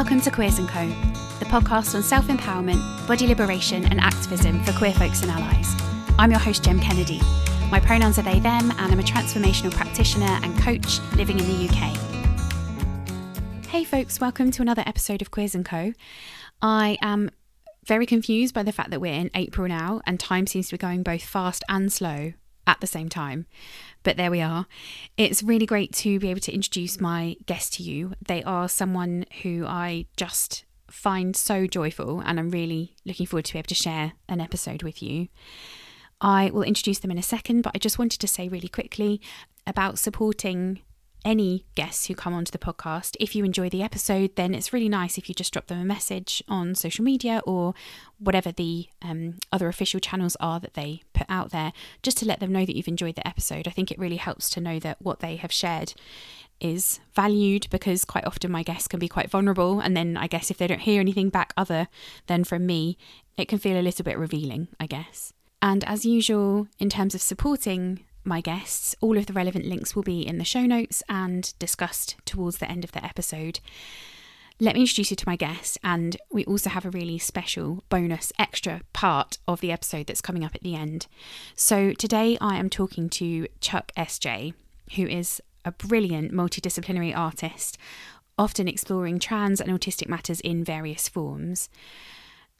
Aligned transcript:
Welcome 0.00 0.22
to 0.22 0.30
Queers 0.30 0.58
& 0.58 0.66
Co, 0.68 0.88
the 1.40 1.44
podcast 1.44 1.94
on 1.94 2.02
self-empowerment, 2.02 3.06
body 3.06 3.26
liberation 3.26 3.84
and 3.84 4.00
activism 4.00 4.64
for 4.64 4.72
queer 4.72 4.94
folks 4.94 5.20
and 5.20 5.30
allies. 5.30 5.74
I'm 6.18 6.30
your 6.30 6.40
host, 6.40 6.64
Jem 6.64 6.80
Kennedy. 6.80 7.20
My 7.70 7.80
pronouns 7.80 8.18
are 8.18 8.22
they, 8.22 8.40
them, 8.40 8.70
and 8.70 8.92
I'm 8.92 8.98
a 8.98 9.02
transformational 9.02 9.70
practitioner 9.70 10.38
and 10.42 10.58
coach 10.58 11.00
living 11.16 11.38
in 11.38 11.44
the 11.44 11.68
UK. 11.68 11.98
Hey 13.66 13.84
folks, 13.84 14.18
welcome 14.18 14.50
to 14.52 14.62
another 14.62 14.84
episode 14.86 15.20
of 15.20 15.30
Queers 15.30 15.54
& 15.60 15.64
Co. 15.66 15.92
I 16.62 16.96
am 17.02 17.30
very 17.84 18.06
confused 18.06 18.54
by 18.54 18.62
the 18.62 18.72
fact 18.72 18.88
that 18.92 19.02
we're 19.02 19.12
in 19.12 19.30
April 19.34 19.68
now 19.68 20.00
and 20.06 20.18
time 20.18 20.46
seems 20.46 20.68
to 20.68 20.76
be 20.76 20.78
going 20.78 21.02
both 21.02 21.24
fast 21.24 21.62
and 21.68 21.92
slow 21.92 22.32
at 22.66 22.80
the 22.80 22.86
same 22.86 23.10
time. 23.10 23.44
But 24.02 24.16
there 24.16 24.30
we 24.30 24.40
are. 24.40 24.66
It's 25.16 25.42
really 25.42 25.66
great 25.66 25.92
to 25.96 26.18
be 26.18 26.30
able 26.30 26.40
to 26.40 26.54
introduce 26.54 27.00
my 27.00 27.36
guest 27.46 27.74
to 27.74 27.82
you. 27.82 28.14
They 28.26 28.42
are 28.42 28.68
someone 28.68 29.26
who 29.42 29.66
I 29.66 30.06
just 30.16 30.64
find 30.90 31.36
so 31.36 31.66
joyful, 31.66 32.20
and 32.20 32.38
I'm 32.38 32.50
really 32.50 32.96
looking 33.04 33.26
forward 33.26 33.44
to 33.46 33.52
be 33.52 33.58
able 33.58 33.68
to 33.68 33.74
share 33.74 34.12
an 34.28 34.40
episode 34.40 34.82
with 34.82 35.02
you. 35.02 35.28
I 36.20 36.50
will 36.50 36.62
introduce 36.62 36.98
them 36.98 37.10
in 37.10 37.18
a 37.18 37.22
second, 37.22 37.62
but 37.62 37.72
I 37.74 37.78
just 37.78 37.98
wanted 37.98 38.20
to 38.20 38.28
say 38.28 38.48
really 38.48 38.68
quickly 38.68 39.20
about 39.66 39.98
supporting 39.98 40.80
any 41.24 41.64
guests 41.74 42.06
who 42.06 42.14
come 42.14 42.32
onto 42.34 42.50
the 42.50 42.58
podcast. 42.58 43.16
If 43.20 43.34
you 43.34 43.44
enjoy 43.44 43.68
the 43.68 43.82
episode, 43.82 44.36
then 44.36 44.54
it's 44.54 44.72
really 44.72 44.88
nice 44.88 45.18
if 45.18 45.28
you 45.28 45.34
just 45.34 45.52
drop 45.52 45.66
them 45.66 45.80
a 45.80 45.84
message 45.84 46.42
on 46.48 46.74
social 46.74 47.04
media 47.04 47.42
or 47.44 47.74
whatever 48.18 48.52
the 48.52 48.88
um, 49.02 49.38
other 49.52 49.68
official 49.68 50.00
channels 50.00 50.36
are 50.40 50.60
that 50.60 50.74
they 50.74 51.02
put 51.12 51.26
out 51.28 51.50
there, 51.50 51.72
just 52.02 52.16
to 52.18 52.26
let 52.26 52.40
them 52.40 52.52
know 52.52 52.64
that 52.64 52.76
you've 52.76 52.88
enjoyed 52.88 53.16
the 53.16 53.26
episode. 53.26 53.68
I 53.68 53.70
think 53.70 53.90
it 53.90 53.98
really 53.98 54.16
helps 54.16 54.50
to 54.50 54.60
know 54.60 54.78
that 54.80 55.00
what 55.00 55.20
they 55.20 55.36
have 55.36 55.52
shared 55.52 55.94
is 56.60 57.00
valued 57.14 57.66
because 57.70 58.04
quite 58.04 58.26
often 58.26 58.50
my 58.52 58.62
guests 58.62 58.88
can 58.88 59.00
be 59.00 59.08
quite 59.08 59.30
vulnerable. 59.30 59.80
And 59.80 59.96
then 59.96 60.16
I 60.16 60.26
guess 60.26 60.50
if 60.50 60.58
they 60.58 60.66
don't 60.66 60.80
hear 60.80 61.00
anything 61.00 61.30
back 61.30 61.52
other 61.56 61.88
than 62.26 62.44
from 62.44 62.66
me, 62.66 62.98
it 63.36 63.48
can 63.48 63.58
feel 63.58 63.78
a 63.78 63.82
little 63.82 64.04
bit 64.04 64.18
revealing, 64.18 64.68
I 64.78 64.86
guess. 64.86 65.32
And 65.62 65.84
as 65.84 66.04
usual, 66.04 66.68
in 66.78 66.88
terms 66.88 67.14
of 67.14 67.22
supporting 67.22 68.04
my 68.24 68.40
guests. 68.40 68.94
All 69.00 69.16
of 69.16 69.26
the 69.26 69.32
relevant 69.32 69.64
links 69.64 69.94
will 69.94 70.02
be 70.02 70.26
in 70.26 70.38
the 70.38 70.44
show 70.44 70.66
notes 70.66 71.02
and 71.08 71.52
discussed 71.58 72.16
towards 72.24 72.58
the 72.58 72.70
end 72.70 72.84
of 72.84 72.92
the 72.92 73.04
episode. 73.04 73.60
Let 74.62 74.74
me 74.74 74.82
introduce 74.82 75.10
you 75.10 75.16
to 75.16 75.28
my 75.28 75.36
guests, 75.36 75.78
and 75.82 76.18
we 76.30 76.44
also 76.44 76.68
have 76.68 76.84
a 76.84 76.90
really 76.90 77.18
special 77.18 77.82
bonus 77.88 78.30
extra 78.38 78.82
part 78.92 79.38
of 79.48 79.60
the 79.60 79.72
episode 79.72 80.06
that's 80.06 80.20
coming 80.20 80.44
up 80.44 80.54
at 80.54 80.62
the 80.62 80.74
end. 80.74 81.06
So, 81.54 81.92
today 81.94 82.36
I 82.42 82.56
am 82.56 82.68
talking 82.68 83.08
to 83.10 83.48
Chuck 83.60 83.90
SJ, 83.96 84.52
who 84.96 85.06
is 85.06 85.40
a 85.64 85.72
brilliant 85.72 86.32
multidisciplinary 86.32 87.16
artist, 87.16 87.78
often 88.38 88.68
exploring 88.68 89.18
trans 89.18 89.62
and 89.62 89.70
autistic 89.70 90.08
matters 90.08 90.40
in 90.40 90.62
various 90.62 91.08
forms. 91.08 91.70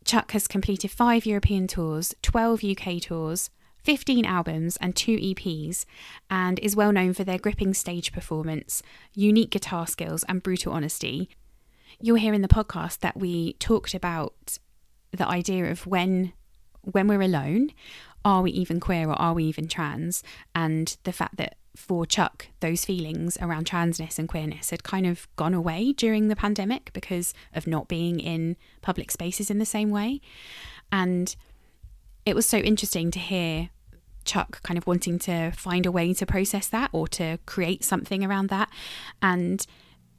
Chuck 0.05 0.33
has 0.33 0.49
completed 0.49 0.91
five 0.91 1.27
European 1.27 1.67
tours, 1.67 2.15
12 2.23 2.65
UK 2.65 3.01
tours, 3.03 3.51
15 3.83 4.25
albums 4.25 4.77
and 4.79 4.95
two 4.95 5.17
EPs, 5.17 5.85
and 6.31 6.59
is 6.61 6.77
well 6.77 6.93
known 6.93 7.13
for 7.13 7.25
their 7.25 7.39
gripping 7.39 7.75
stage 7.75 8.13
performance, 8.13 8.83
unique 9.15 9.51
guitar 9.51 9.87
skills, 9.87 10.25
and 10.29 10.43
brutal 10.43 10.73
honesty. 10.73 11.29
You'll 12.01 12.17
hear 12.17 12.35
in 12.35 12.43
the 12.43 12.49
podcast 12.49 13.01
that 13.01 13.17
we 13.17 13.55
talked 13.55 13.95
about 13.95 14.59
the 15.13 15.27
idea 15.27 15.71
of 15.71 15.87
when 15.87 16.33
when 16.83 17.09
we're 17.09 17.21
alone, 17.21 17.71
are 18.25 18.43
we 18.43 18.51
even 18.53 18.81
queer 18.81 19.09
or 19.09 19.21
are 19.21 19.35
we 19.35 19.45
even 19.45 19.69
trans? 19.69 20.23
And 20.55 20.97
the 21.05 21.13
fact 21.13 21.37
that 21.37 21.57
for 21.77 22.05
Chuck, 22.05 22.49
those 22.61 22.85
feelings 22.85 23.39
around 23.41 23.67
transness 23.67 24.19
and 24.19 24.29
queerness 24.29 24.71
had 24.71 24.83
kind 24.83 25.07
of 25.07 25.29
gone 25.37 25.55
away 25.55 25.93
during 25.93 26.29
the 26.29 26.37
pandemic 26.37 26.93
because 26.93 27.33
of 27.55 27.67
not 27.67 27.89
being 27.89 28.19
in 28.19 28.57
public 28.83 29.11
spaces 29.11 29.51
in 29.51 29.59
the 29.59 29.67
same 29.67 29.91
way. 29.91 30.21
And 30.91 31.35
it 32.27 32.35
was 32.35 32.47
so 32.47 32.59
interesting 32.59 33.11
to 33.13 33.19
hear 33.19 33.71
Chuck 34.25 34.63
kind 34.63 34.79
of 34.79 34.87
wanting 34.87 35.19
to 35.21 35.51
find 35.53 35.87
a 35.87 35.93
way 35.93 36.13
to 36.15 36.27
process 36.27 36.69
that 36.69 36.91
or 36.93 37.09
to 37.09 37.39
create 37.47 37.85
something 37.85 38.25
around 38.25 38.49
that. 38.49 38.71
And 39.23 39.67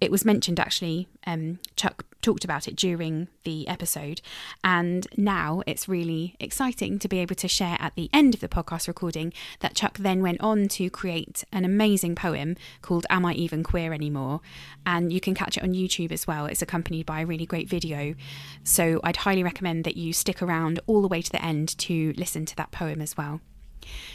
it 0.01 0.09
was 0.09 0.25
mentioned 0.25 0.59
actually, 0.59 1.07
um, 1.27 1.59
Chuck 1.75 2.03
talked 2.21 2.43
about 2.43 2.67
it 2.67 2.75
during 2.75 3.27
the 3.43 3.67
episode. 3.67 4.21
And 4.63 5.07
now 5.15 5.61
it's 5.67 5.87
really 5.87 6.35
exciting 6.39 6.99
to 6.99 7.07
be 7.07 7.19
able 7.19 7.35
to 7.35 7.47
share 7.47 7.77
at 7.79 7.95
the 7.95 8.09
end 8.11 8.33
of 8.33 8.39
the 8.39 8.47
podcast 8.47 8.87
recording 8.87 9.31
that 9.59 9.75
Chuck 9.75 9.97
then 9.99 10.21
went 10.21 10.41
on 10.41 10.67
to 10.69 10.89
create 10.89 11.43
an 11.51 11.65
amazing 11.65 12.15
poem 12.15 12.55
called 12.81 13.05
Am 13.09 13.25
I 13.25 13.33
Even 13.33 13.63
Queer 13.63 13.93
Anymore? 13.93 14.41
And 14.85 15.13
you 15.13 15.19
can 15.19 15.35
catch 15.35 15.57
it 15.57 15.63
on 15.63 15.73
YouTube 15.73 16.11
as 16.11 16.25
well. 16.25 16.45
It's 16.47 16.61
accompanied 16.61 17.05
by 17.05 17.21
a 17.21 17.25
really 17.25 17.45
great 17.45 17.69
video. 17.69 18.15
So 18.63 18.99
I'd 19.03 19.17
highly 19.17 19.43
recommend 19.43 19.83
that 19.83 19.97
you 19.97 20.13
stick 20.13 20.41
around 20.41 20.79
all 20.87 21.01
the 21.01 21.07
way 21.07 21.21
to 21.21 21.31
the 21.31 21.43
end 21.43 21.77
to 21.79 22.13
listen 22.17 22.45
to 22.47 22.55
that 22.55 22.71
poem 22.71 23.01
as 23.01 23.15
well. 23.15 23.41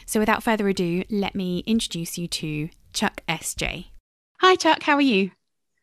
So 0.07 0.21
without 0.21 0.43
further 0.43 0.69
ado, 0.69 1.05
let 1.11 1.35
me 1.35 1.65
introduce 1.67 2.19
you 2.19 2.29
to 2.29 2.69
Chuck 2.93 3.23
SJ. 3.29 3.87
Hi, 4.41 4.57
Chuck, 4.57 4.83
how 4.83 4.95
are 4.95 5.01
you? 5.01 5.31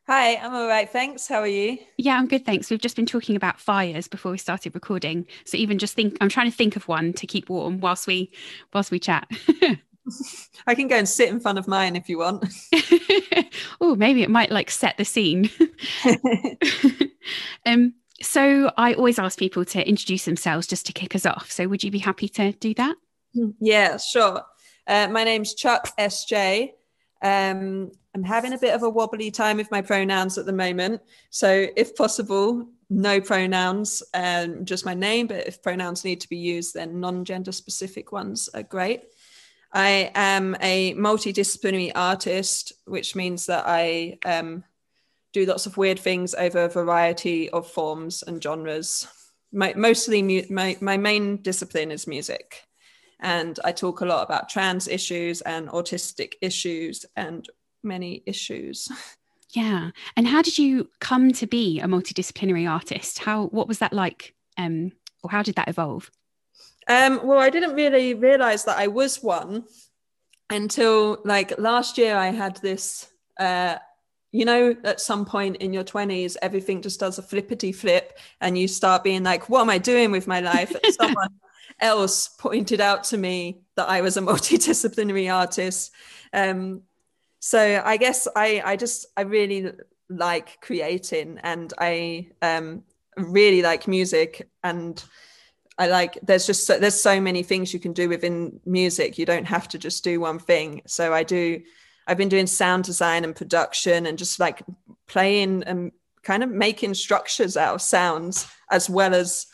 Hi, 0.08 0.36
I'm 0.36 0.54
all 0.54 0.68
right. 0.68 0.90
Thanks. 0.90 1.28
How 1.28 1.40
are 1.40 1.48
you? 1.48 1.78
Yeah, 1.98 2.18
I'm 2.18 2.28
good. 2.28 2.46
Thanks. 2.46 2.70
We've 2.70 2.82
just 2.82 2.98
been 2.98 3.06
talking 3.06 3.38
about 3.38 3.60
fires 3.60 4.10
before 4.10 4.32
we 4.32 4.38
started 4.38 4.76
recording. 4.76 5.26
So 5.46 5.58
even 5.58 5.80
just 5.80 5.94
think, 5.94 6.18
I'm 6.20 6.28
trying 6.28 6.52
to 6.52 6.56
think 6.56 6.76
of 6.76 6.90
one 6.90 7.14
to 7.14 7.26
keep 7.26 7.50
warm 7.50 7.80
whilst 7.80 8.06
we 8.06 8.32
whilst 8.74 8.92
we 8.92 9.00
chat. 9.00 9.30
I 10.68 10.76
can 10.76 10.88
go 10.88 10.98
and 10.98 11.08
sit 11.08 11.30
in 11.30 11.40
front 11.40 11.58
of 11.58 11.68
mine 11.68 11.96
if 11.96 12.10
you 12.10 12.18
want. 12.18 12.46
oh, 13.82 13.96
maybe 13.96 14.24
it 14.24 14.30
might 14.30 14.52
like 14.52 14.70
set 14.70 14.98
the 14.98 15.06
scene. 15.06 15.50
um, 17.66 17.94
so 18.22 18.72
I 18.78 18.94
always 18.94 19.20
ask 19.20 19.38
people 19.38 19.66
to 19.66 19.88
introduce 19.88 20.26
themselves 20.26 20.68
just 20.68 20.86
to 20.88 20.94
kick 20.94 21.16
us 21.16 21.26
off. 21.26 21.52
So 21.52 21.68
would 21.68 21.84
you 21.84 21.92
be 21.92 22.00
happy 22.00 22.30
to 22.30 22.52
do 22.54 22.74
that? 22.76 22.96
Yeah, 23.34 23.98
sure. 23.98 24.44
Uh, 24.88 25.08
my 25.08 25.24
name's 25.24 25.54
Chuck 25.54 25.96
SJ. 25.98 26.72
Um, 27.22 27.92
I'm 28.16 28.24
having 28.24 28.54
a 28.54 28.58
bit 28.58 28.76
of 28.76 28.84
a 28.84 28.90
wobbly 28.90 29.32
time 29.32 29.58
with 29.58 29.72
my 29.72 29.82
pronouns 29.82 30.38
at 30.38 30.46
the 30.46 30.54
moment. 30.54 31.02
So, 31.30 31.68
if 31.76 31.96
possible, 31.96 32.68
no 32.90 33.20
pronouns, 33.22 34.04
um, 34.14 34.66
just 34.66 34.86
my 34.86 34.94
name. 34.94 35.28
But 35.28 35.48
if 35.48 35.64
pronouns 35.64 36.04
need 36.04 36.22
to 36.22 36.30
be 36.30 36.38
used, 36.38 36.74
then 36.76 37.00
non 37.00 37.26
gender 37.26 37.52
specific 37.52 38.12
ones 38.12 38.50
are 38.54 38.64
great. 38.64 39.04
I 39.72 40.12
am 40.14 40.56
a 40.62 40.94
multidisciplinary 40.94 41.92
artist, 41.96 42.74
which 42.86 43.16
means 43.16 43.48
that 43.48 43.64
I 43.66 44.20
um, 44.24 44.64
do 45.32 45.46
lots 45.46 45.66
of 45.66 45.78
weird 45.78 46.00
things 46.00 46.36
over 46.36 46.66
a 46.66 46.70
variety 46.70 47.50
of 47.50 47.68
forms 47.68 48.24
and 48.24 48.44
genres. 48.44 49.08
My, 49.52 49.74
mostly, 49.76 50.22
mu- 50.22 50.44
my, 50.52 50.78
my 50.80 50.98
main 50.98 51.38
discipline 51.38 51.90
is 51.92 52.06
music. 52.06 52.62
And 53.24 53.60
I 53.64 53.72
talk 53.72 54.02
a 54.02 54.06
lot 54.06 54.24
about 54.24 54.50
trans 54.50 54.88
issues 54.88 55.42
and 55.42 55.70
autistic 55.70 56.34
issues 56.42 57.06
and 57.16 57.50
many 57.82 58.22
issues. 58.26 58.92
Yeah. 59.56 59.92
And 60.18 60.28
how 60.28 60.42
did 60.42 60.58
you 60.58 60.90
come 61.00 61.32
to 61.34 61.46
be 61.46 61.80
a 61.80 61.86
multidisciplinary 61.86 62.68
artist? 62.68 63.20
How 63.20 63.46
what 63.46 63.68
was 63.68 63.78
that 63.80 63.94
like? 63.94 64.34
Um, 64.58 64.94
or 65.22 65.30
how 65.30 65.44
did 65.44 65.56
that 65.56 65.68
evolve? 65.68 66.10
Um, 66.88 67.22
well, 67.24 67.40
I 67.40 67.52
didn't 67.52 67.76
really 67.76 68.16
realize 68.16 68.66
that 68.66 68.78
I 68.78 68.88
was 68.88 69.22
one 69.22 69.66
until 70.50 71.22
like 71.24 71.58
last 71.60 71.98
year 71.98 72.18
I 72.18 72.28
had 72.28 72.58
this 72.58 73.08
uh 73.40 73.78
you 74.32 74.46
know, 74.46 74.76
at 74.84 75.00
some 75.00 75.26
point 75.26 75.58
in 75.58 75.72
your 75.72 75.84
20s, 75.84 76.36
everything 76.42 76.82
just 76.82 77.00
does 77.00 77.20
a 77.20 77.22
flippity 77.22 77.72
flip, 77.72 78.18
and 78.42 78.58
you 78.58 78.68
start 78.68 79.04
being 79.04 79.22
like, 79.22 79.48
What 79.48 79.62
am 79.62 79.70
I 79.70 79.78
doing 79.78 80.10
with 80.10 80.26
my 80.26 80.40
life? 80.40 80.76
someone 81.00 81.30
else 81.80 82.28
pointed 82.28 82.82
out 82.82 83.04
to 83.06 83.18
me 83.18 83.62
that 83.76 83.90
I 83.90 84.02
was 84.02 84.18
a 84.18 84.22
multidisciplinary 84.30 85.34
artist. 85.34 85.92
Um, 86.32 86.84
so 87.40 87.81
I 87.84 87.98
guess 87.98 88.28
I 88.36 88.62
I 88.64 88.75
just 88.75 89.06
I 89.18 89.22
really 89.22 89.72
like 90.10 90.62
creating 90.62 91.40
and 91.44 91.74
I 91.78 92.30
um 92.42 92.84
really 93.18 93.62
like 93.62 93.88
music 93.88 94.50
and 94.64 95.04
I 95.78 95.88
like 95.88 96.18
there's 96.22 96.46
just 96.46 96.66
so, 96.66 96.80
there's 96.80 97.02
so 97.02 97.20
many 97.20 97.44
things 97.44 97.74
you 97.74 97.80
can 97.80 97.94
do 97.94 98.08
within 98.10 98.60
music 98.66 99.18
you 99.18 99.26
don't 99.26 99.46
have 99.46 99.68
to 99.69 99.78
just 99.78 100.04
do 100.04 100.19
one 100.19 100.40
thing 100.40 100.81
so 100.88 101.14
I 101.14 101.24
do 101.24 101.62
I've 102.08 102.18
been 102.18 102.30
doing 102.30 102.48
sound 102.48 102.84
design 102.84 103.24
and 103.24 103.36
production 103.36 104.06
and 104.06 104.18
just 104.18 104.40
like 104.40 104.64
playing 105.08 105.64
and 105.64 105.92
kind 106.22 106.44
of 106.44 106.50
making 106.50 106.94
structures 106.94 107.58
out 107.58 107.76
of 107.76 107.81
sounds 107.81 108.48
as 108.72 108.90
well 108.90 109.14
as 109.14 109.48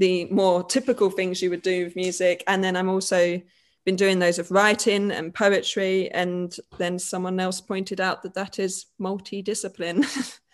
the 0.00 0.24
more 0.30 0.64
typical 0.64 1.10
things 1.10 1.42
you 1.42 1.50
would 1.50 1.62
do 1.62 1.84
with 1.84 1.94
music. 1.94 2.42
And 2.46 2.64
then 2.64 2.74
I'm 2.74 2.88
also 2.88 3.40
been 3.84 3.96
doing 3.96 4.18
those 4.18 4.38
of 4.38 4.50
writing 4.50 5.10
and 5.10 5.34
poetry 5.34 6.10
and 6.10 6.56
then 6.78 6.98
someone 6.98 7.38
else 7.38 7.60
pointed 7.60 8.00
out 8.00 8.22
that 8.22 8.34
that 8.34 8.58
is 8.58 8.86
multidiscipline. 9.00 10.04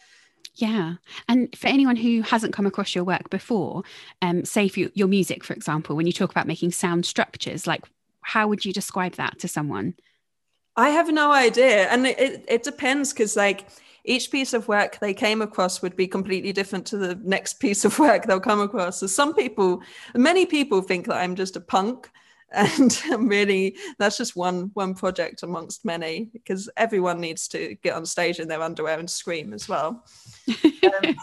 Yeah. 0.58 0.94
And 1.28 1.54
for 1.54 1.66
anyone 1.66 1.96
who 1.96 2.22
hasn't 2.22 2.54
come 2.54 2.64
across 2.64 2.94
your 2.94 3.04
work 3.04 3.28
before 3.28 3.82
um, 4.22 4.46
say 4.46 4.68
for 4.68 4.80
your 4.94 5.06
music 5.06 5.44
for 5.44 5.52
example 5.52 5.94
when 5.94 6.06
you 6.06 6.14
talk 6.14 6.30
about 6.30 6.46
making 6.46 6.72
sound 6.72 7.04
structures 7.04 7.66
like 7.66 7.84
how 8.22 8.48
would 8.48 8.64
you 8.64 8.72
describe 8.72 9.16
that 9.16 9.38
to 9.40 9.48
someone? 9.48 9.96
I 10.74 10.88
have 10.90 11.12
no 11.12 11.30
idea. 11.30 11.88
And 11.88 12.06
it, 12.06 12.44
it 12.48 12.62
depends 12.62 13.12
because 13.12 13.36
like 13.36 13.66
each 14.06 14.30
piece 14.30 14.54
of 14.54 14.68
work 14.68 14.98
they 15.00 15.12
came 15.12 15.42
across 15.42 15.82
would 15.82 15.96
be 15.96 16.06
completely 16.06 16.52
different 16.52 16.86
to 16.86 16.96
the 16.96 17.16
next 17.22 17.54
piece 17.60 17.84
of 17.84 17.98
work 17.98 18.24
they'll 18.24 18.40
come 18.40 18.60
across. 18.60 19.00
So 19.00 19.06
some 19.06 19.34
people, 19.34 19.82
many 20.14 20.46
people 20.46 20.80
think 20.80 21.06
that 21.06 21.16
I'm 21.16 21.34
just 21.34 21.56
a 21.56 21.60
punk. 21.60 22.10
And 22.52 23.02
I'm 23.10 23.26
really 23.28 23.76
that's 23.98 24.16
just 24.16 24.36
one 24.36 24.70
one 24.74 24.94
project 24.94 25.42
amongst 25.42 25.84
many 25.84 26.30
because 26.32 26.70
everyone 26.76 27.20
needs 27.20 27.48
to 27.48 27.74
get 27.82 27.96
on 27.96 28.06
stage 28.06 28.38
in 28.38 28.46
their 28.46 28.62
underwear 28.62 29.00
and 29.00 29.10
scream 29.10 29.52
as 29.52 29.68
well. 29.68 30.04
um, 30.64 31.16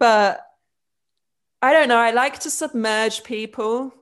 but 0.00 0.40
I 1.60 1.74
don't 1.74 1.86
know. 1.86 1.98
I 1.98 2.12
like 2.12 2.38
to 2.40 2.50
submerge 2.50 3.22
people 3.24 3.92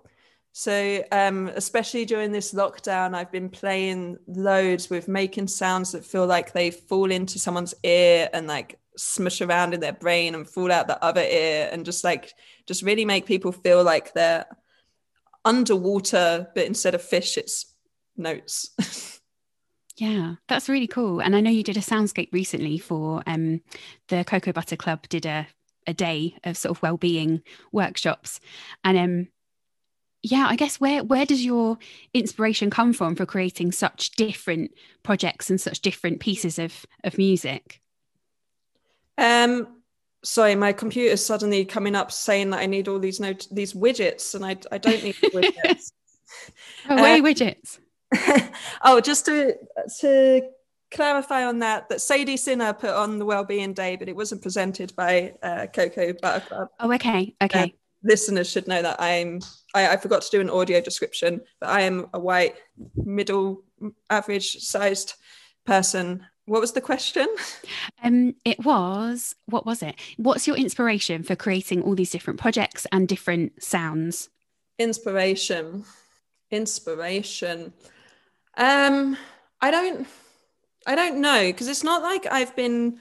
so, 0.53 1.05
um, 1.13 1.49
especially 1.55 2.05
during 2.05 2.33
this 2.33 2.53
lockdown, 2.53 3.15
I've 3.15 3.31
been 3.31 3.49
playing 3.49 4.19
loads 4.27 4.91
with 4.91 5.07
making 5.07 5.47
sounds 5.47 5.93
that 5.93 6.05
feel 6.05 6.27
like 6.27 6.53
they 6.53 6.71
fall 6.71 7.11
into 7.11 7.39
someone's 7.39 7.75
ear 7.85 8.29
and 8.33 8.47
like 8.47 8.79
smush 8.97 9.41
around 9.41 9.75
in 9.75 9.81
their 9.81 9.93
brain 9.93 10.35
and 10.35 10.49
fall 10.49 10.73
out 10.73 10.89
the 10.89 11.03
other 11.05 11.23
ear 11.23 11.69
and 11.71 11.85
just 11.85 12.03
like, 12.03 12.33
just 12.67 12.83
really 12.83 13.05
make 13.05 13.27
people 13.27 13.53
feel 13.53 13.85
like 13.85 14.13
they're 14.13 14.45
underwater, 15.45 16.49
but 16.55 16.67
instead 16.67 16.95
of 16.95 17.03
fish, 17.03 17.39
it's 17.39 17.73
notes. 18.17 19.21
yeah, 19.97 20.35
that's 20.49 20.69
really 20.69 20.89
cool. 20.89 21.21
And 21.21 21.37
I 21.37 21.41
know 21.41 21.51
you 21.51 21.63
did 21.63 21.77
a 21.77 21.81
soundscape 21.81 22.33
recently 22.33 22.77
for 22.79 23.23
um, 23.25 23.61
the 24.09 24.25
Cocoa 24.25 24.53
Butter 24.53 24.77
Club, 24.77 25.09
did 25.09 25.27
a, 25.27 25.47
a 25.87 25.95
day 25.95 26.37
of 26.43 26.57
sort 26.57 26.77
of 26.77 26.83
well-being 26.83 27.43
workshops. 27.71 28.41
And 28.83 28.99
um, 28.99 29.29
yeah 30.23 30.47
i 30.49 30.57
guess 30.57 30.81
where 30.81 31.03
where 31.03 31.25
does 31.25 31.45
your 31.45 31.79
inspiration 32.13 32.71
come 32.71 32.93
from 32.93 33.15
for 33.15 33.27
creating 33.27 33.73
such 33.73 34.11
different 34.13 34.73
projects 35.03 35.51
and 35.51 35.61
such 35.61 35.81
different 35.81 36.21
pieces 36.21 36.59
of 36.59 36.87
of 37.05 37.17
music? 37.19 37.81
Um 39.19 39.81
sorry 40.23 40.55
my 40.55 40.73
computer's 40.73 41.25
suddenly 41.25 41.65
coming 41.65 41.95
up 41.95 42.13
saying 42.13 42.51
that 42.51 42.61
i 42.61 42.67
need 42.67 42.89
all 42.89 42.99
these 42.99 43.21
note 43.21 43.47
these 43.51 43.73
widgets 43.73 44.35
and 44.35 44.45
i, 44.45 44.57
I 44.71 44.79
don't 44.79 45.03
need 45.03 45.15
widgets. 45.25 45.93
Away 46.89 47.21
uh, 47.21 47.23
widgets. 47.23 47.79
Oh 48.85 49.01
just 49.01 49.25
to 49.27 49.55
to 50.01 50.43
clarify 50.91 51.47
on 51.47 51.61
that 51.61 51.89
that 51.89 52.01
sadie 52.01 52.37
sinner 52.37 52.73
put 52.73 52.91
on 52.91 53.19
the 53.19 53.25
wellbeing 53.25 53.73
day 53.73 53.97
but 53.97 54.09
it 54.09 54.17
wasn't 54.17 54.43
presented 54.43 54.95
by 54.97 55.33
uh, 55.43 55.67
cocoa 55.73 56.13
butter 56.21 56.45
club 56.47 56.69
oh 56.81 56.93
okay 56.93 57.35
okay. 57.43 57.63
Uh, 57.63 57.69
listeners 58.03 58.51
should 58.51 58.67
know 58.67 58.83
that 58.83 59.01
I'm 59.01 59.41
I, 59.75 59.89
I, 59.89 59.97
forgot 59.97 60.23
to 60.23 60.31
do 60.31 60.41
an 60.41 60.51
audio 60.51 60.81
description, 60.81 61.41
but 61.61 61.69
I 61.69 61.83
am 61.83 62.09
a 62.13 62.19
white, 62.19 62.57
middle 62.97 63.63
average 64.09 64.59
sized 64.59 65.15
person. 65.65 66.27
What 66.47 66.61
was 66.61 66.73
the 66.73 66.81
question? 66.81 67.29
Um, 68.03 68.35
it 68.45 68.65
was 68.65 69.35
what 69.47 69.67
was 69.67 69.83
it? 69.83 69.95
What's 70.17 70.47
your 70.47 70.57
inspiration 70.57 71.23
for 71.23 71.37
creating 71.37 71.83
all 71.83 71.95
these 71.95 72.11
different 72.11 72.41
projects 72.41 72.87
and 72.91 73.07
different 73.07 73.63
sounds? 73.63 74.31
Inspiration. 74.79 75.85
Inspiration. 76.51 77.73
Um, 78.57 79.17
I 79.61 79.71
don't 79.71 80.09
I 80.87 80.95
don't 80.95 81.21
know, 81.21 81.43
because 81.45 81.69
it's 81.69 81.85
not 81.85 82.03
like 82.03 82.27
I've 82.31 82.57
been 82.57 82.99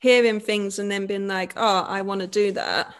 hearing 0.00 0.40
things 0.40 0.78
and 0.78 0.90
then 0.90 1.06
been 1.06 1.28
like, 1.28 1.52
oh, 1.56 1.84
I 1.86 2.02
want 2.02 2.22
to 2.22 2.26
do 2.26 2.52
that 2.52 2.92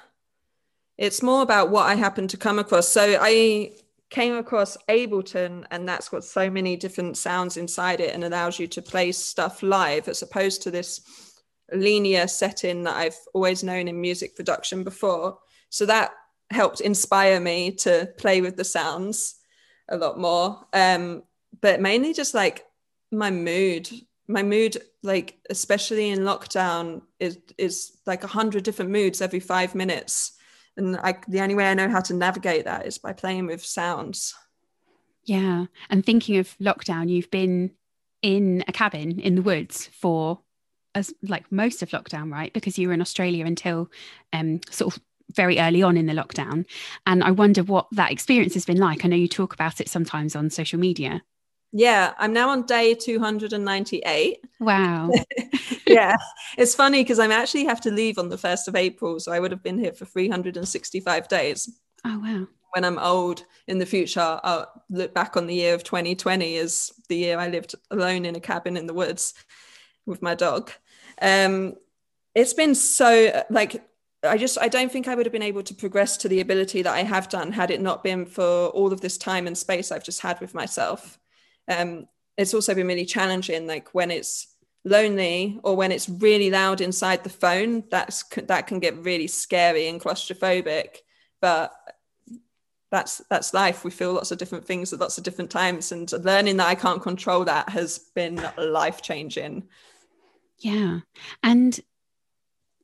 it's 1.01 1.23
more 1.23 1.41
about 1.41 1.71
what 1.71 1.87
I 1.87 1.95
happen 1.95 2.29
to 2.29 2.37
come 2.37 2.59
across. 2.59 2.87
So 2.87 3.17
I 3.19 3.73
came 4.11 4.35
across 4.37 4.77
Ableton, 4.87 5.65
and 5.71 5.89
that's 5.89 6.11
got 6.11 6.25
so 6.25 6.51
many 6.51 6.77
different 6.77 7.17
sounds 7.17 7.57
inside 7.57 8.01
it 8.01 8.15
and 8.15 8.23
allows 8.23 8.59
you 8.59 8.67
to 8.69 8.83
play 8.83 9.11
stuff 9.11 9.63
live 9.63 10.09
as 10.09 10.21
opposed 10.21 10.63
to 10.63 10.71
this 10.71 11.01
linear 11.73 12.29
setting 12.29 12.83
that 12.85 12.97
I've 12.97 13.17
always 13.33 13.65
known 13.65 13.89
in 13.89 13.99
music 13.99 14.37
production 14.37 14.85
before. 14.85 15.39
So 15.71 15.87
that 15.87 16.13
helped 16.51 16.83
inspire 16.83 17.41
me 17.41 17.71
to 17.77 18.13
play 18.19 18.43
with 18.43 18.57
the 18.57 18.65
sounds 18.65 19.37
a 19.89 19.97
lot 19.97 20.19
more. 20.19 20.67
Um, 20.75 21.23
but 21.63 21.81
mainly 21.81 22.13
just 22.13 22.35
like 22.35 22.67
my 23.11 23.31
mood. 23.31 23.89
My 24.29 24.43
mood, 24.43 24.77
like 25.03 25.39
especially 25.49 26.11
in 26.11 26.21
lockdown, 26.21 27.03
is 27.19 27.39
is 27.57 27.99
like 28.07 28.23
a 28.23 28.29
hundred 28.29 28.65
different 28.65 28.91
moods 28.91 29.23
every 29.23 29.41
five 29.41 29.75
minutes 29.75 30.37
and 30.81 30.97
I, 30.97 31.17
the 31.29 31.41
only 31.41 31.55
way 31.55 31.71
I 31.71 31.75
know 31.75 31.89
how 31.89 32.01
to 32.01 32.15
navigate 32.15 32.65
that 32.65 32.87
is 32.87 32.99
by 32.99 33.13
playing 33.13 33.47
with 33.47 33.65
sounds. 33.65 34.35
Yeah, 35.25 35.67
and 35.89 36.05
thinking 36.05 36.39
of 36.39 36.57
lockdown, 36.59 37.09
you've 37.09 37.31
been 37.31 37.73
in 38.23 38.65
a 38.67 38.73
cabin 38.73 39.21
in 39.21 39.35
the 39.35 39.43
woods 39.43 39.89
for 39.93 40.41
as 40.95 41.15
like 41.23 41.51
most 41.53 41.83
of 41.83 41.91
lockdown, 41.91 42.33
right? 42.33 42.53
Because 42.53 42.79
you 42.79 42.89
were 42.89 42.95
in 42.95 43.01
Australia 43.01 43.47
until 43.47 43.91
um, 44.33 44.61
sort 44.71 44.97
of 44.97 45.03
very 45.35 45.59
early 45.59 45.83
on 45.83 45.97
in 45.97 46.07
the 46.07 46.13
lockdown. 46.13 46.65
And 47.07 47.23
I 47.23 47.31
wonder 47.31 47.63
what 47.63 47.87
that 47.93 48.11
experience 48.11 48.55
has 48.55 48.65
been 48.65 48.79
like. 48.79 49.05
I 49.05 49.09
know 49.09 49.17
you 49.17 49.29
talk 49.29 49.55
about 49.55 49.81
it 49.81 49.89
sometimes 49.89 50.35
on 50.35 50.51
social 50.51 50.79
media. 50.79 51.23
Yeah, 51.73 52.15
I'm 52.19 52.33
now 52.33 52.51
on 52.51 52.67
day 52.67 52.95
298. 52.95 54.45
Wow. 54.59 55.11
yeah, 55.87 56.17
it's 56.59 56.75
funny 56.75 57.03
because 57.03 57.19
I'm 57.21 57.31
actually 57.31 57.65
have 57.65 57.81
to 57.83 57.91
leave 57.91 58.19
on 58.19 58.29
the 58.29 58.37
1st 58.37 58.69
of 58.69 58.77
April. 58.77 59.21
So 59.21 59.33
I 59.33 59.39
would 59.39 59.53
have 59.53 59.63
been 59.63 59.79
here 59.79 59.93
for 59.93 60.05
365 60.05 61.29
days. 61.29 61.71
Oh, 62.05 62.19
wow. 62.19 62.47
When 62.73 62.85
I'm 62.85 62.99
old 62.99 63.45
in 63.69 63.79
the 63.79 63.87
future, 63.87 64.41
I'll 64.43 64.71
look 64.91 65.15
back 65.15 65.37
on 65.37 65.47
the 65.47 65.55
year 65.55 65.75
of 65.75 65.85
2020 65.85 66.57
as 66.57 66.93
the 67.09 67.17
year 67.17 67.39
I 67.39 67.49
lived 67.49 67.75
alone 67.91 68.25
in 68.25 68.37
a 68.37 68.41
cabin 68.41 68.77
in 68.77 68.87
the 68.87 68.95
woods 68.95 69.35
with 70.07 70.23
my 70.23 70.35
dog. 70.35 70.71
Um, 71.23 71.75
it's 72.35 72.55
been 72.55 72.75
so 72.75 73.45
like 73.51 73.85
I 74.23 74.37
just 74.37 74.59
I 74.61 74.69
don't 74.69 74.93
think 74.93 75.09
I 75.09 75.15
would 75.15 75.27
have 75.27 75.33
been 75.33 75.43
able 75.43 75.63
to 75.65 75.75
progress 75.75 76.17
to 76.19 76.29
the 76.29 76.41
ability 76.41 76.83
that 76.83 76.95
I 76.95 77.03
have 77.03 77.29
done 77.29 77.53
had 77.53 77.71
it 77.71 77.81
not 77.81 78.05
been 78.05 78.27
for 78.27 78.69
all 78.69 78.93
of 78.93 79.01
this 79.01 79.19
time 79.19 79.47
and 79.47 79.59
space 79.59 79.91
I've 79.91 80.05
just 80.05 80.21
had 80.21 80.41
with 80.41 80.55
myself 80.55 81.19
um, 81.69 82.07
it's 82.37 82.55
also 82.55 82.75
been 82.75 82.87
really 82.87 83.05
challenging 83.05 83.67
like 83.67 83.95
when 83.95 84.11
it's 84.11 84.55
lonely 84.85 85.61
or 85.63 85.77
when 85.77 85.93
it's 85.93 86.09
really 86.09 86.51
loud 86.51 86.81
inside 86.81 87.23
the 87.23 87.31
phone 87.31 87.85
that's 87.91 88.25
that 88.47 88.67
can 88.67 88.79
get 88.81 88.97
really 89.05 89.27
scary 89.27 89.89
and 89.89 90.01
claustrophobic. 90.01 90.97
But 91.41 91.73
that's 92.91 93.23
that's 93.31 93.55
life. 93.55 93.85
We 93.85 93.91
feel 93.91 94.15
lots 94.15 94.33
of 94.33 94.39
different 94.39 94.65
things 94.65 94.93
at 94.93 95.01
lots 95.01 95.19
of 95.19 95.25
different 95.25 95.51
times 95.51 95.93
and 95.93 96.11
learning 96.25 96.57
that 96.57 96.67
i 96.69 96.75
can't 96.75 97.03
control 97.03 97.45
that 97.45 97.69
has 97.69 97.99
been 98.15 98.43
life 98.59 99.03
changing 99.03 99.65
yeah. 100.61 101.01
And 101.43 101.79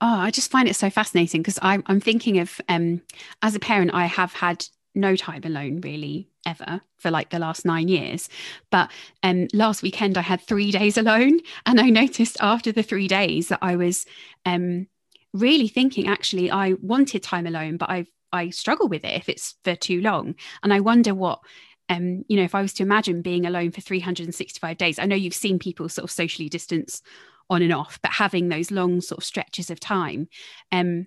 oh 0.00 0.18
i 0.18 0.30
just 0.30 0.50
find 0.50 0.68
it 0.68 0.76
so 0.76 0.90
fascinating 0.90 1.40
because 1.42 1.59
I'm, 1.62 1.83
I'm 1.87 2.00
thinking 2.00 2.38
of 2.38 2.61
um 2.68 3.02
as 3.42 3.54
a 3.54 3.61
parent 3.61 3.92
i 3.95 4.06
have 4.06 4.33
had 4.33 4.66
no 4.97 5.15
time 5.17 5.43
alone 5.45 5.81
really 5.81 6.29
ever 6.47 6.81
for 6.97 7.11
like 7.11 7.31
the 7.31 7.38
last 7.38 7.65
nine 7.65 7.88
years. 7.88 8.29
But 8.71 8.91
um, 9.23 9.49
last 9.53 9.83
weekend 9.83 10.17
I 10.17 10.23
had 10.23 10.41
three 10.41 10.71
days 10.71 10.97
alone, 10.97 11.41
and 11.67 11.81
I 11.81 11.91
noticed 11.91 12.37
after 12.41 12.73
the 12.73 12.83
three 12.83 13.09
days 13.09 13.49
that 13.49 13.59
I 13.62 13.76
was 13.76 14.07
um, 14.45 14.87
really 15.33 15.69
thinking 15.69 16.09
actually 16.09 16.50
I 16.50 16.75
wanted 16.83 17.23
time 17.23 17.47
alone, 17.47 17.76
but 17.76 17.91
I 17.91 18.07
I 18.33 18.50
struggle 18.50 18.88
with 18.88 19.05
it 19.05 19.15
if 19.15 19.29
it's 19.29 19.55
for 19.65 19.76
too 19.76 20.00
long, 20.00 20.35
and 20.62 20.73
I 20.73 20.81
wonder 20.81 21.15
what. 21.15 21.41
Um, 21.88 22.25
you 22.26 22.37
know, 22.37 22.43
if 22.43 22.57
I 22.57 22.62
was 22.62 22.73
to 22.75 22.83
imagine 22.83 23.23
being 23.23 23.47
alone 23.47 23.71
for 23.71 23.81
365 23.81 24.76
days, 24.76 24.99
I 24.99 25.05
know 25.05 25.15
you've 25.15 25.33
seen 25.33 25.61
people 25.61 25.88
sort 25.88 26.03
of 26.03 26.11
socially 26.11 26.49
distance 26.49 27.00
on 27.49 27.62
and 27.62 27.73
off, 27.73 28.00
but 28.03 28.11
having 28.11 28.49
those 28.49 28.73
long 28.73 29.00
sort 29.00 29.19
of 29.19 29.25
stretches 29.25 29.71
of 29.71 29.79
time, 29.79 30.26
um, 30.73 31.07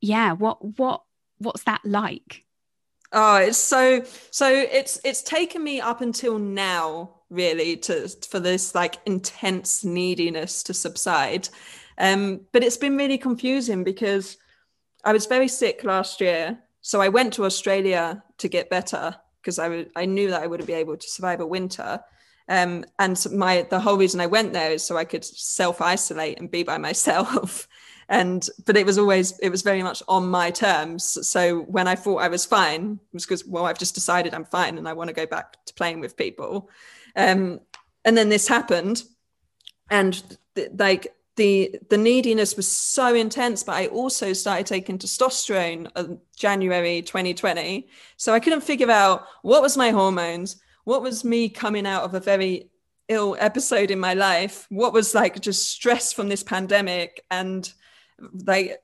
yeah, 0.00 0.32
what 0.32 0.78
what 0.78 1.02
what's 1.38 1.64
that 1.64 1.80
like? 1.84 2.44
Oh, 3.12 3.36
it's 3.36 3.58
so 3.58 4.04
so 4.30 4.52
it's 4.52 5.00
it's 5.04 5.22
taken 5.22 5.64
me 5.64 5.80
up 5.80 6.00
until 6.02 6.38
now 6.38 7.14
really 7.30 7.76
to 7.76 8.08
for 8.30 8.38
this 8.40 8.74
like 8.74 8.96
intense 9.06 9.84
neediness 9.84 10.62
to 10.64 10.74
subside. 10.74 11.48
Um, 11.98 12.42
but 12.52 12.62
it's 12.62 12.76
been 12.76 12.96
really 12.96 13.18
confusing 13.18 13.82
because 13.82 14.36
I 15.04 15.12
was 15.12 15.26
very 15.26 15.48
sick 15.48 15.84
last 15.84 16.20
year. 16.20 16.58
So 16.80 17.00
I 17.00 17.08
went 17.08 17.32
to 17.34 17.44
Australia 17.44 18.22
to 18.38 18.48
get 18.48 18.70
better 18.70 19.16
because 19.40 19.58
I, 19.58 19.64
w- 19.64 19.90
I 19.96 20.04
knew 20.06 20.30
that 20.30 20.42
I 20.42 20.46
wouldn't 20.46 20.66
be 20.66 20.74
able 20.74 20.96
to 20.96 21.08
survive 21.08 21.40
a 21.40 21.46
winter. 21.46 22.00
Um, 22.48 22.84
and 22.98 23.22
my 23.32 23.62
the 23.68 23.80
whole 23.80 23.98
reason 23.98 24.20
I 24.20 24.26
went 24.26 24.52
there 24.52 24.72
is 24.72 24.82
so 24.82 24.96
I 24.96 25.04
could 25.04 25.24
self 25.24 25.80
isolate 25.80 26.38
and 26.38 26.50
be 26.50 26.62
by 26.62 26.78
myself 26.88 27.68
and 28.08 28.48
but 28.66 28.76
it 28.76 28.86
was 28.86 28.98
always 28.98 29.38
it 29.40 29.50
was 29.50 29.62
very 29.62 29.82
much 29.82 30.02
on 30.08 30.26
my 30.28 30.50
terms 30.50 31.26
so 31.28 31.60
when 31.62 31.86
i 31.86 31.94
thought 31.94 32.16
i 32.18 32.28
was 32.28 32.46
fine 32.46 32.92
it 32.92 33.14
was 33.14 33.24
because 33.24 33.44
well 33.46 33.66
i've 33.66 33.78
just 33.78 33.94
decided 33.94 34.34
i'm 34.34 34.44
fine 34.44 34.78
and 34.78 34.88
i 34.88 34.92
want 34.92 35.08
to 35.08 35.14
go 35.14 35.26
back 35.26 35.64
to 35.66 35.74
playing 35.74 36.00
with 36.00 36.16
people 36.16 36.70
um, 37.16 37.60
and 38.04 38.16
then 38.16 38.28
this 38.28 38.48
happened 38.48 39.02
and 39.90 40.22
th- 40.54 40.70
like 40.78 41.14
the 41.36 41.78
the 41.90 41.98
neediness 41.98 42.56
was 42.56 42.66
so 42.66 43.14
intense 43.14 43.62
but 43.62 43.76
i 43.76 43.86
also 43.88 44.32
started 44.32 44.66
taking 44.66 44.98
testosterone 44.98 45.88
in 45.96 46.18
january 46.36 47.02
2020 47.02 47.88
so 48.16 48.32
i 48.32 48.40
couldn't 48.40 48.62
figure 48.62 48.90
out 48.90 49.26
what 49.42 49.62
was 49.62 49.76
my 49.76 49.90
hormones 49.90 50.60
what 50.84 51.02
was 51.02 51.24
me 51.24 51.48
coming 51.48 51.86
out 51.86 52.02
of 52.02 52.14
a 52.14 52.20
very 52.20 52.70
ill 53.08 53.36
episode 53.38 53.90
in 53.90 53.98
my 53.98 54.14
life. 54.14 54.66
What 54.68 54.92
was 54.92 55.14
like 55.14 55.40
just 55.40 55.70
stress 55.70 56.12
from 56.12 56.28
this 56.28 56.42
pandemic 56.42 57.24
and 57.30 57.70
like 58.46 58.82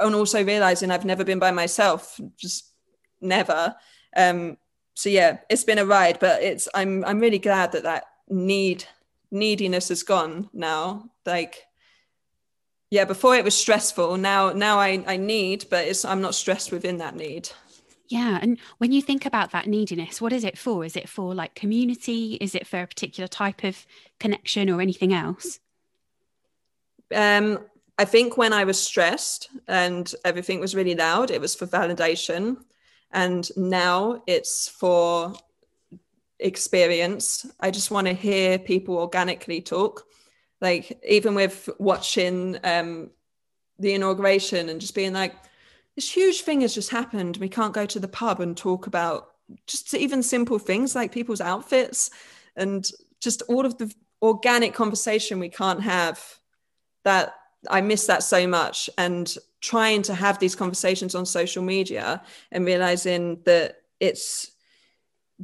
and 0.00 0.14
also 0.14 0.44
realizing 0.44 0.90
I've 0.90 1.04
never 1.04 1.24
been 1.24 1.38
by 1.38 1.50
myself, 1.50 2.20
just 2.36 2.72
never. 3.20 3.74
Um, 4.16 4.56
so 4.94 5.08
yeah, 5.08 5.38
it's 5.48 5.64
been 5.64 5.78
a 5.78 5.86
ride, 5.86 6.18
but 6.18 6.42
it's 6.42 6.68
I'm 6.74 7.04
I'm 7.04 7.20
really 7.20 7.38
glad 7.38 7.72
that 7.72 7.84
that 7.84 8.04
need 8.28 8.84
neediness 9.30 9.90
is 9.90 10.02
gone 10.02 10.48
now. 10.52 11.10
Like 11.26 11.66
yeah, 12.90 13.04
before 13.04 13.36
it 13.36 13.44
was 13.44 13.54
stressful. 13.54 14.16
Now 14.16 14.52
now 14.52 14.78
I 14.78 15.04
I 15.06 15.16
need, 15.16 15.66
but 15.70 15.86
it's 15.86 16.04
I'm 16.04 16.20
not 16.20 16.34
stressed 16.34 16.72
within 16.72 16.98
that 16.98 17.16
need. 17.16 17.50
Yeah. 18.08 18.38
And 18.40 18.58
when 18.78 18.90
you 18.90 19.02
think 19.02 19.26
about 19.26 19.50
that 19.50 19.66
neediness, 19.66 20.20
what 20.20 20.32
is 20.32 20.42
it 20.42 20.56
for? 20.56 20.84
Is 20.84 20.96
it 20.96 21.08
for 21.08 21.34
like 21.34 21.54
community? 21.54 22.38
Is 22.40 22.54
it 22.54 22.66
for 22.66 22.80
a 22.80 22.86
particular 22.86 23.28
type 23.28 23.64
of 23.64 23.86
connection 24.18 24.70
or 24.70 24.80
anything 24.80 25.12
else? 25.12 25.60
Um, 27.14 27.58
I 27.98 28.04
think 28.04 28.36
when 28.36 28.52
I 28.52 28.64
was 28.64 28.80
stressed 28.80 29.48
and 29.66 30.12
everything 30.24 30.60
was 30.60 30.74
really 30.74 30.94
loud, 30.94 31.32
it 31.32 31.40
was 31.40 31.56
for 31.56 31.66
validation. 31.66 32.58
And 33.10 33.50
now 33.56 34.22
it's 34.26 34.68
for 34.68 35.34
experience. 36.38 37.44
I 37.58 37.72
just 37.72 37.90
want 37.90 38.06
to 38.06 38.12
hear 38.12 38.58
people 38.58 38.96
organically 38.96 39.60
talk. 39.60 40.04
Like, 40.60 41.00
even 41.06 41.34
with 41.34 41.68
watching 41.78 42.58
um, 42.62 43.10
the 43.78 43.94
inauguration 43.94 44.68
and 44.68 44.80
just 44.80 44.94
being 44.94 45.12
like, 45.12 45.34
this 45.96 46.10
huge 46.10 46.42
thing 46.42 46.60
has 46.60 46.74
just 46.74 46.90
happened. 46.90 47.38
We 47.38 47.48
can't 47.48 47.74
go 47.74 47.84
to 47.86 47.98
the 47.98 48.08
pub 48.08 48.40
and 48.40 48.56
talk 48.56 48.86
about 48.86 49.30
just 49.66 49.92
even 49.94 50.22
simple 50.22 50.58
things 50.58 50.94
like 50.94 51.10
people's 51.10 51.40
outfits 51.40 52.10
and 52.54 52.88
just 53.20 53.42
all 53.48 53.66
of 53.66 53.78
the 53.78 53.92
organic 54.20 54.74
conversation 54.74 55.38
we 55.38 55.48
can't 55.48 55.82
have 55.82 56.22
that 57.04 57.34
I 57.70 57.80
miss 57.80 58.06
that 58.06 58.22
so 58.22 58.46
much. 58.46 58.90
And 58.98 59.34
trying 59.60 60.02
to 60.02 60.14
have 60.14 60.38
these 60.38 60.54
conversations 60.54 61.14
on 61.14 61.26
social 61.26 61.62
media 61.62 62.22
and 62.52 62.64
realizing 62.64 63.40
that 63.44 63.82
it's 64.00 64.52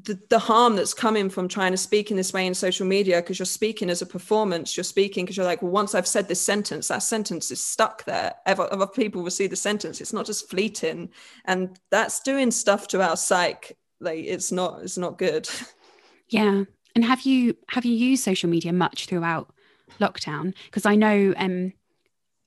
the, 0.02 0.18
the 0.28 0.38
harm 0.38 0.74
that's 0.74 0.94
coming 0.94 1.30
from 1.30 1.46
trying 1.46 1.70
to 1.70 1.76
speak 1.76 2.10
in 2.10 2.16
this 2.16 2.32
way 2.32 2.46
in 2.46 2.54
social 2.54 2.86
media 2.86 3.20
because 3.20 3.38
you're 3.38 3.46
speaking 3.46 3.88
as 3.88 4.02
a 4.02 4.06
performance 4.06 4.76
you're 4.76 4.82
speaking 4.82 5.24
because 5.24 5.36
you're 5.36 5.46
like 5.46 5.62
well 5.62 5.70
once 5.70 5.94
i've 5.94 6.06
said 6.06 6.26
this 6.26 6.40
sentence 6.40 6.88
that 6.88 6.98
sentence 6.98 7.52
is 7.52 7.62
stuck 7.62 8.04
there. 8.04 8.34
Other, 8.46 8.72
other 8.72 8.86
people 8.86 9.22
will 9.22 9.30
see 9.30 9.46
the 9.46 9.56
sentence. 9.56 10.00
It's 10.00 10.12
not 10.12 10.26
just 10.26 10.48
fleeting. 10.48 11.10
And 11.44 11.78
that's 11.90 12.20
doing 12.20 12.50
stuff 12.50 12.88
to 12.88 13.02
our 13.02 13.16
psyche. 13.16 13.74
Like 14.00 14.24
it's 14.24 14.52
not 14.52 14.82
it's 14.82 14.98
not 14.98 15.18
good. 15.18 15.48
Yeah. 16.30 16.64
And 16.96 17.04
have 17.04 17.20
you 17.20 17.54
have 17.68 17.84
you 17.84 17.94
used 17.94 18.24
social 18.24 18.48
media 18.48 18.72
much 18.72 19.06
throughout 19.06 19.52
lockdown? 20.00 20.54
Because 20.64 20.86
i 20.86 20.96
know 20.96 21.34
um 21.36 21.74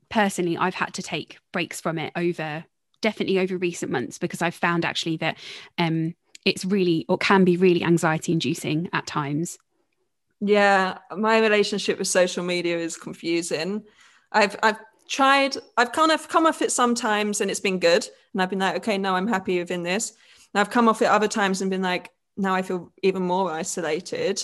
personally 0.09 0.57
i've 0.57 0.75
had 0.75 0.93
to 0.93 1.01
take 1.01 1.37
breaks 1.51 1.81
from 1.81 1.97
it 1.97 2.11
over 2.15 2.63
definitely 3.01 3.39
over 3.39 3.57
recent 3.57 3.91
months 3.91 4.17
because 4.17 4.41
i've 4.41 4.55
found 4.55 4.85
actually 4.85 5.17
that 5.17 5.37
um 5.77 6.13
it's 6.47 6.63
really 6.63 7.05
or 7.09 7.17
can 7.17 7.43
be 7.43 7.57
really 7.57 7.83
anxiety 7.83 8.31
inducing 8.31 8.89
at 8.93 9.05
times. 9.05 9.57
Yeah 10.39 10.99
my 11.15 11.39
relationship 11.39 11.99
with 11.99 12.07
social 12.07 12.43
media 12.43 12.77
is 12.77 12.95
confusing. 12.95 13.83
I've 14.31 14.55
i've 14.63 14.79
tried 15.09 15.57
i've 15.77 15.91
kind 15.91 16.11
of 16.11 16.27
come 16.29 16.45
off 16.45 16.61
it 16.61 16.71
sometimes 16.71 17.39
and 17.41 17.49
it's 17.49 17.61
been 17.61 17.79
good 17.79 18.05
and 18.33 18.41
i've 18.41 18.49
been 18.49 18.59
like 18.59 18.75
okay 18.75 18.97
now 18.97 19.15
i'm 19.15 19.27
happy 19.27 19.59
within 19.59 19.83
this. 19.83 20.13
And 20.53 20.61
i've 20.61 20.69
come 20.69 20.87
off 20.87 21.01
it 21.01 21.05
other 21.05 21.27
times 21.27 21.61
and 21.61 21.69
been 21.69 21.81
like 21.81 22.11
now 22.37 22.55
i 22.55 22.61
feel 22.61 22.93
even 23.03 23.23
more 23.23 23.51
isolated. 23.51 24.41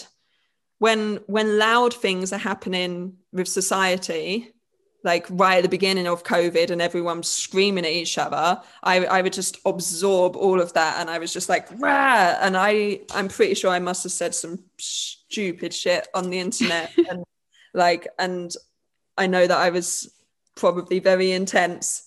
When 0.80 1.20
when 1.28 1.58
loud 1.58 1.94
things 1.94 2.34
are 2.34 2.38
happening 2.38 3.16
with 3.32 3.48
society 3.48 4.53
like 5.04 5.28
right 5.30 5.58
at 5.58 5.64
the 5.64 5.70
beginning 5.70 6.08
of 6.08 6.24
COVID 6.24 6.70
and 6.70 6.82
everyone 6.82 7.24
screaming 7.24 7.86
at 7.86 7.92
each 7.92 8.18
other, 8.18 8.62
I, 8.84 9.06
I 9.06 9.22
would 9.22 9.34
just 9.34 9.58
absorb 9.66 10.38
all 10.38 10.62
of 10.62 10.74
that. 10.74 11.00
And 11.00 11.10
I 11.10 11.20
was 11.20 11.34
just 11.34 11.50
like, 11.50 11.68
rah. 11.80 12.38
And 12.40 12.56
I, 12.56 13.02
I'm 13.14 13.28
pretty 13.28 13.54
sure 13.54 13.70
I 13.70 13.80
must 13.80 14.04
have 14.04 14.14
said 14.14 14.34
some 14.34 14.60
stupid 14.78 15.74
shit 15.74 16.08
on 16.14 16.30
the 16.30 16.40
internet. 16.40 16.92
and 17.10 17.26
like, 17.74 18.08
and 18.18 18.54
I 19.18 19.28
know 19.28 19.46
that 19.46 19.58
I 19.58 19.72
was 19.72 20.10
probably 20.56 21.00
very 21.00 21.32
intense. 21.32 22.04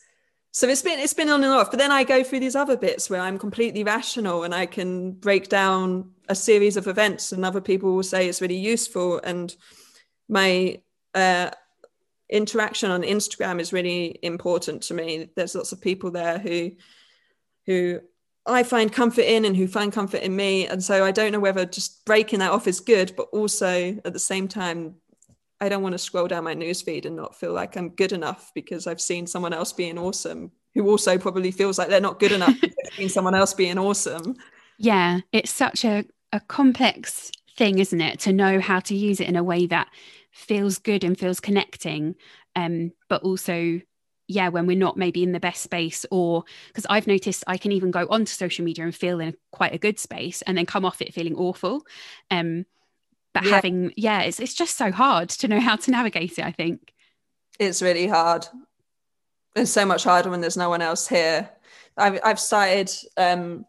So 0.52 0.66
it's 0.66 0.80
been, 0.80 0.98
it's 0.98 1.12
been 1.12 1.28
on 1.28 1.44
and 1.44 1.52
off. 1.52 1.70
But 1.70 1.78
then 1.78 1.92
I 1.92 2.02
go 2.02 2.24
through 2.24 2.40
these 2.40 2.56
other 2.56 2.78
bits 2.78 3.10
where 3.10 3.20
I'm 3.20 3.38
completely 3.38 3.84
rational 3.84 4.42
and 4.42 4.54
I 4.54 4.64
can 4.64 5.12
break 5.12 5.50
down 5.50 6.12
a 6.30 6.34
series 6.34 6.78
of 6.78 6.86
events 6.86 7.30
and 7.30 7.44
other 7.44 7.60
people 7.60 7.94
will 7.94 8.02
say 8.02 8.26
it's 8.26 8.40
really 8.40 8.56
useful. 8.56 9.20
And 9.22 9.54
my, 10.30 10.80
uh, 11.14 11.50
interaction 12.28 12.90
on 12.90 13.02
Instagram 13.02 13.60
is 13.60 13.72
really 13.72 14.18
important 14.22 14.82
to 14.84 14.94
me. 14.94 15.30
There's 15.36 15.54
lots 15.54 15.72
of 15.72 15.80
people 15.80 16.10
there 16.10 16.38
who 16.38 16.72
who 17.66 18.00
I 18.46 18.62
find 18.62 18.92
comfort 18.92 19.24
in 19.24 19.44
and 19.44 19.56
who 19.56 19.66
find 19.66 19.92
comfort 19.92 20.22
in 20.22 20.36
me. 20.36 20.68
And 20.68 20.82
so 20.82 21.04
I 21.04 21.10
don't 21.10 21.32
know 21.32 21.40
whether 21.40 21.66
just 21.66 22.04
breaking 22.04 22.38
that 22.38 22.52
off 22.52 22.68
is 22.68 22.78
good, 22.78 23.12
but 23.16 23.26
also 23.32 23.98
at 24.04 24.12
the 24.12 24.20
same 24.20 24.46
time, 24.46 24.94
I 25.60 25.68
don't 25.68 25.82
want 25.82 25.94
to 25.94 25.98
scroll 25.98 26.28
down 26.28 26.44
my 26.44 26.54
newsfeed 26.54 27.06
and 27.06 27.16
not 27.16 27.34
feel 27.34 27.52
like 27.52 27.76
I'm 27.76 27.88
good 27.88 28.12
enough 28.12 28.52
because 28.54 28.86
I've 28.86 29.00
seen 29.00 29.26
someone 29.26 29.52
else 29.52 29.72
being 29.72 29.98
awesome 29.98 30.52
who 30.74 30.88
also 30.88 31.18
probably 31.18 31.50
feels 31.50 31.78
like 31.78 31.88
they're 31.88 32.00
not 32.00 32.20
good 32.20 32.32
enough 32.32 32.54
seen 32.96 33.08
someone 33.08 33.34
else 33.34 33.54
being 33.54 33.78
awesome. 33.78 34.36
Yeah, 34.78 35.20
it's 35.32 35.50
such 35.50 35.84
a, 35.84 36.04
a 36.32 36.40
complex 36.40 37.30
thing, 37.56 37.78
isn't 37.78 38.00
it? 38.00 38.20
To 38.20 38.32
know 38.32 38.60
how 38.60 38.80
to 38.80 38.94
use 38.94 39.20
it 39.20 39.28
in 39.28 39.36
a 39.36 39.44
way 39.44 39.66
that 39.66 39.88
feels 40.36 40.78
good 40.78 41.02
and 41.02 41.18
feels 41.18 41.40
connecting 41.40 42.14
um 42.54 42.92
but 43.08 43.22
also 43.22 43.80
yeah 44.28 44.48
when 44.48 44.66
we're 44.66 44.76
not 44.76 44.96
maybe 44.96 45.22
in 45.22 45.32
the 45.32 45.40
best 45.40 45.62
space 45.62 46.04
or 46.10 46.44
because 46.68 46.86
i've 46.90 47.06
noticed 47.06 47.42
i 47.46 47.56
can 47.56 47.72
even 47.72 47.90
go 47.90 48.06
onto 48.10 48.32
social 48.32 48.64
media 48.64 48.84
and 48.84 48.94
feel 48.94 49.18
in 49.18 49.34
quite 49.50 49.74
a 49.74 49.78
good 49.78 49.98
space 49.98 50.42
and 50.42 50.58
then 50.58 50.66
come 50.66 50.84
off 50.84 51.00
it 51.00 51.14
feeling 51.14 51.34
awful 51.36 51.82
um 52.30 52.66
but 53.32 53.44
yeah. 53.44 53.50
having 53.50 53.92
yeah 53.96 54.22
it's, 54.22 54.38
it's 54.38 54.54
just 54.54 54.76
so 54.76 54.92
hard 54.92 55.28
to 55.28 55.48
know 55.48 55.60
how 55.60 55.74
to 55.74 55.90
navigate 55.90 56.38
it 56.38 56.44
i 56.44 56.52
think. 56.52 56.92
It's 57.58 57.80
really 57.80 58.06
hard. 58.06 58.46
It's 59.54 59.70
so 59.70 59.86
much 59.86 60.04
harder 60.04 60.28
when 60.28 60.42
there's 60.42 60.58
no 60.58 60.68
one 60.68 60.82
else 60.82 61.08
here. 61.08 61.48
I've, 61.96 62.20
I've 62.22 62.40
started 62.40 62.90
um 63.16 63.64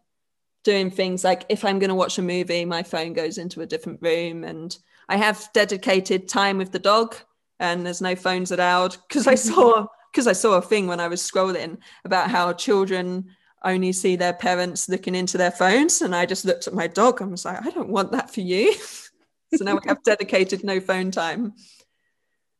doing 0.64 0.90
things 0.90 1.24
like 1.24 1.46
if 1.48 1.64
i'm 1.64 1.78
going 1.78 1.88
to 1.88 1.94
watch 1.94 2.18
a 2.18 2.22
movie 2.22 2.64
my 2.64 2.82
phone 2.82 3.14
goes 3.14 3.38
into 3.38 3.62
a 3.62 3.66
different 3.66 4.02
room 4.02 4.44
and 4.44 4.76
I 5.08 5.16
have 5.16 5.48
dedicated 5.54 6.28
time 6.28 6.58
with 6.58 6.72
the 6.72 6.78
dog, 6.78 7.16
and 7.58 7.84
there's 7.84 8.00
no 8.00 8.14
phones 8.14 8.50
allowed 8.50 8.96
because 9.08 9.26
I 9.26 9.34
saw 9.48 9.86
because 10.12 10.26
I 10.26 10.32
saw 10.32 10.54
a 10.54 10.62
thing 10.62 10.86
when 10.86 11.00
I 11.00 11.08
was 11.08 11.22
scrolling 11.22 11.78
about 12.04 12.30
how 12.30 12.52
children 12.52 13.26
only 13.64 13.92
see 13.92 14.16
their 14.16 14.32
parents 14.32 14.88
looking 14.88 15.14
into 15.14 15.38
their 15.38 15.50
phones, 15.50 16.02
and 16.02 16.14
I 16.14 16.26
just 16.26 16.44
looked 16.44 16.66
at 16.66 16.74
my 16.74 16.86
dog 16.86 17.20
and 17.20 17.30
was 17.30 17.44
like, 17.44 17.64
I 17.64 17.70
don't 17.70 17.90
want 17.90 18.12
that 18.12 18.32
for 18.32 18.40
you. 18.40 18.74
so 19.54 19.64
now 19.64 19.74
we 19.74 19.80
have 19.86 20.02
dedicated 20.02 20.64
no 20.64 20.80
phone 20.80 21.10
time. 21.10 21.54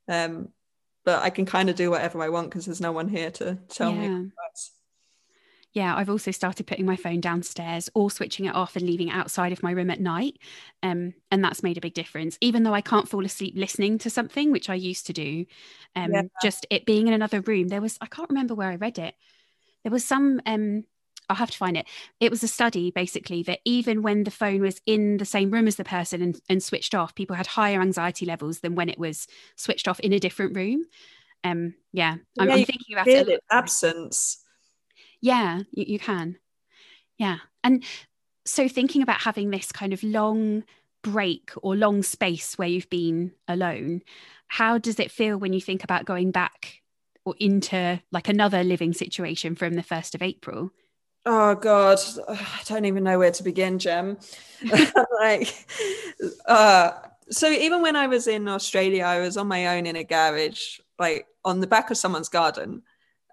Um, 0.08 0.48
but 1.04 1.22
I 1.22 1.30
can 1.30 1.46
kind 1.46 1.70
of 1.70 1.76
do 1.76 1.90
whatever 1.90 2.22
I 2.22 2.28
want 2.28 2.50
because 2.50 2.66
there's 2.66 2.80
no 2.80 2.92
one 2.92 3.08
here 3.08 3.30
to 3.32 3.58
tell 3.68 3.92
yeah. 3.94 4.08
me 4.08 4.30
yeah, 5.78 5.94
I've 5.94 6.10
also 6.10 6.32
started 6.32 6.66
putting 6.66 6.86
my 6.86 6.96
phone 6.96 7.20
downstairs 7.20 7.88
or 7.94 8.10
switching 8.10 8.46
it 8.46 8.54
off 8.54 8.74
and 8.74 8.84
leaving 8.84 9.08
it 9.08 9.14
outside 9.14 9.52
of 9.52 9.62
my 9.62 9.70
room 9.70 9.90
at 9.90 10.00
night. 10.00 10.36
Um, 10.82 11.14
and 11.30 11.42
that's 11.42 11.62
made 11.62 11.78
a 11.78 11.80
big 11.80 11.94
difference. 11.94 12.36
Even 12.40 12.64
though 12.64 12.74
I 12.74 12.80
can't 12.80 13.08
fall 13.08 13.24
asleep 13.24 13.54
listening 13.56 13.98
to 13.98 14.10
something, 14.10 14.50
which 14.50 14.68
I 14.68 14.74
used 14.74 15.06
to 15.06 15.12
do, 15.12 15.46
um, 15.94 16.10
yeah. 16.10 16.22
just 16.42 16.66
it 16.68 16.84
being 16.84 17.06
in 17.06 17.14
another 17.14 17.40
room, 17.42 17.68
there 17.68 17.80
was, 17.80 17.96
I 18.00 18.06
can't 18.06 18.28
remember 18.28 18.56
where 18.56 18.70
I 18.70 18.74
read 18.74 18.98
it. 18.98 19.14
There 19.84 19.92
was 19.92 20.04
some, 20.04 20.40
um, 20.46 20.82
I'll 21.28 21.36
have 21.36 21.52
to 21.52 21.56
find 21.56 21.76
it. 21.76 21.86
It 22.18 22.32
was 22.32 22.42
a 22.42 22.48
study 22.48 22.90
basically 22.90 23.44
that 23.44 23.60
even 23.64 24.02
when 24.02 24.24
the 24.24 24.32
phone 24.32 24.60
was 24.60 24.80
in 24.84 25.18
the 25.18 25.24
same 25.24 25.52
room 25.52 25.68
as 25.68 25.76
the 25.76 25.84
person 25.84 26.22
and, 26.22 26.40
and 26.48 26.60
switched 26.60 26.92
off, 26.92 27.14
people 27.14 27.36
had 27.36 27.46
higher 27.46 27.80
anxiety 27.80 28.26
levels 28.26 28.58
than 28.60 28.74
when 28.74 28.88
it 28.88 28.98
was 28.98 29.28
switched 29.54 29.86
off 29.86 30.00
in 30.00 30.12
a 30.12 30.18
different 30.18 30.56
room. 30.56 30.86
Um, 31.44 31.74
yeah, 31.92 32.16
I'm, 32.36 32.48
yeah, 32.48 32.54
I'm 32.54 32.64
thinking 32.64 32.96
about 32.96 33.06
it. 33.06 33.44
absence 33.52 34.38
yeah 35.20 35.60
you, 35.70 35.84
you 35.88 35.98
can. 35.98 36.36
Yeah. 37.18 37.38
And 37.64 37.84
so 38.44 38.68
thinking 38.68 39.02
about 39.02 39.20
having 39.20 39.50
this 39.50 39.72
kind 39.72 39.92
of 39.92 40.02
long 40.02 40.64
break 41.02 41.52
or 41.62 41.76
long 41.76 42.02
space 42.02 42.56
where 42.56 42.68
you've 42.68 42.90
been 42.90 43.32
alone 43.46 44.02
how 44.48 44.78
does 44.78 44.98
it 44.98 45.10
feel 45.10 45.36
when 45.36 45.52
you 45.52 45.60
think 45.60 45.84
about 45.84 46.06
going 46.06 46.30
back 46.30 46.80
or 47.24 47.34
into 47.38 48.00
like 48.10 48.28
another 48.28 48.64
living 48.64 48.92
situation 48.92 49.54
from 49.54 49.74
the 49.74 49.82
1st 49.82 50.14
of 50.14 50.22
april? 50.22 50.70
Oh 51.26 51.54
god. 51.54 51.98
I 52.28 52.60
don't 52.64 52.86
even 52.86 53.04
know 53.04 53.18
where 53.18 53.30
to 53.30 53.42
begin 53.42 53.78
Jem 53.78 54.18
like 55.20 55.66
uh 56.46 56.92
so 57.30 57.48
even 57.48 57.82
when 57.82 57.94
i 57.94 58.06
was 58.06 58.26
in 58.26 58.48
australia 58.48 59.04
i 59.04 59.20
was 59.20 59.36
on 59.36 59.46
my 59.46 59.76
own 59.76 59.84
in 59.84 59.96
a 59.96 60.02
garage 60.02 60.80
like 60.98 61.26
on 61.44 61.60
the 61.60 61.66
back 61.66 61.90
of 61.90 61.98
someone's 61.98 62.30
garden. 62.30 62.82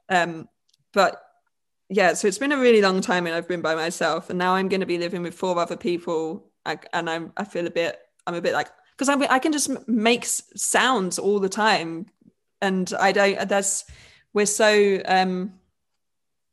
Um 0.10 0.50
but 0.94 1.22
yeah, 1.90 2.14
so 2.14 2.28
it's 2.28 2.38
been 2.38 2.52
a 2.52 2.58
really 2.58 2.82
long 2.82 3.02
time 3.02 3.28
and 3.28 3.36
I've 3.36 3.48
been 3.48 3.62
by 3.62 3.76
myself, 3.76 4.30
and 4.30 4.40
now 4.40 4.56
I'm 4.56 4.70
going 4.70 4.80
to 4.80 4.86
be 4.86 4.98
living 4.98 5.22
with 5.22 5.36
four 5.36 5.58
other 5.58 5.78
people, 5.78 6.50
and 6.66 7.10
I'm 7.10 7.32
I 7.38 7.44
feel 7.44 7.68
a 7.68 7.72
bit 7.72 8.00
I'm 8.28 8.36
a 8.36 8.42
bit 8.42 8.54
like 8.54 8.70
because 8.98 9.10
I, 9.10 9.16
I 9.34 9.40
can 9.40 9.52
just 9.52 9.88
make 9.88 10.26
sounds 10.26 11.20
all 11.20 11.40
the 11.40 11.50
time 11.50 12.08
and 12.62 12.94
i 13.00 13.12
don't 13.12 13.48
that's 13.50 13.86
we're 14.34 14.46
so 14.46 15.02
um 15.06 15.54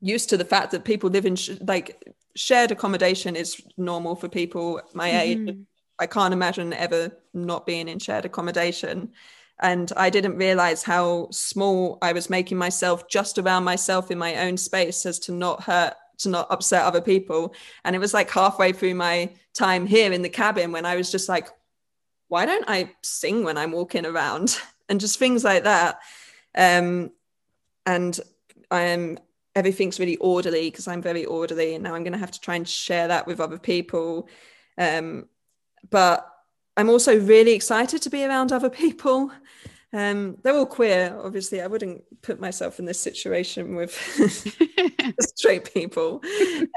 used 0.00 0.28
to 0.30 0.36
the 0.36 0.44
fact 0.44 0.72
that 0.72 0.84
people 0.84 1.10
live 1.10 1.26
in 1.26 1.36
sh- 1.36 1.50
like 1.60 2.12
shared 2.34 2.70
accommodation 2.70 3.36
is 3.36 3.60
normal 3.76 4.16
for 4.16 4.28
people 4.28 4.80
my 4.94 5.10
mm-hmm. 5.10 5.48
age 5.48 5.56
i 5.98 6.06
can't 6.06 6.34
imagine 6.34 6.72
ever 6.72 7.10
not 7.34 7.66
being 7.66 7.88
in 7.88 7.98
shared 7.98 8.24
accommodation 8.24 9.12
and 9.62 9.92
i 9.96 10.10
didn't 10.10 10.36
realize 10.36 10.82
how 10.82 11.28
small 11.30 11.98
i 12.02 12.12
was 12.12 12.28
making 12.28 12.58
myself 12.58 13.08
just 13.08 13.38
around 13.38 13.64
myself 13.64 14.10
in 14.10 14.18
my 14.18 14.36
own 14.36 14.56
space 14.56 15.06
as 15.06 15.18
to 15.18 15.32
not 15.32 15.62
hurt 15.62 15.94
to 16.22 16.28
not 16.28 16.50
upset 16.50 16.82
other 16.82 17.00
people. 17.00 17.54
And 17.84 17.94
it 17.94 17.98
was 17.98 18.14
like 18.14 18.30
halfway 18.30 18.72
through 18.72 18.94
my 18.94 19.30
time 19.54 19.86
here 19.86 20.12
in 20.12 20.22
the 20.22 20.28
cabin 20.28 20.72
when 20.72 20.86
i 20.86 20.96
was 20.96 21.10
just 21.10 21.28
like 21.28 21.48
why 22.28 22.46
don't 22.46 22.64
i 22.66 22.90
sing 23.02 23.44
when 23.44 23.58
i'm 23.58 23.72
walking 23.72 24.06
around? 24.06 24.58
And 24.88 25.00
just 25.00 25.18
things 25.18 25.42
like 25.42 25.64
that. 25.64 26.00
Um 26.54 27.12
and 27.86 28.18
i'm 28.70 29.18
everything's 29.54 29.98
really 29.98 30.16
orderly 30.16 30.70
because 30.70 30.86
i'm 30.86 31.00
very 31.00 31.24
orderly 31.24 31.74
and 31.74 31.84
now 31.84 31.94
i'm 31.94 32.02
going 32.02 32.12
to 32.12 32.18
have 32.18 32.32
to 32.32 32.40
try 32.40 32.56
and 32.56 32.68
share 32.68 33.08
that 33.08 33.26
with 33.26 33.40
other 33.40 33.58
people. 33.58 34.28
Um 34.76 35.28
but 35.88 36.30
I'm 36.76 36.88
also 36.88 37.18
really 37.18 37.52
excited 37.52 38.02
to 38.02 38.10
be 38.10 38.24
around 38.24 38.52
other 38.52 38.70
people. 38.70 39.30
Um, 39.92 40.38
they're 40.42 40.54
all 40.54 40.66
queer, 40.66 41.14
obviously. 41.22 41.60
I 41.60 41.66
wouldn't 41.66 42.02
put 42.22 42.40
myself 42.40 42.78
in 42.78 42.86
this 42.86 43.00
situation 43.00 43.76
with 43.76 43.92
straight 45.20 45.72
people. 45.72 46.22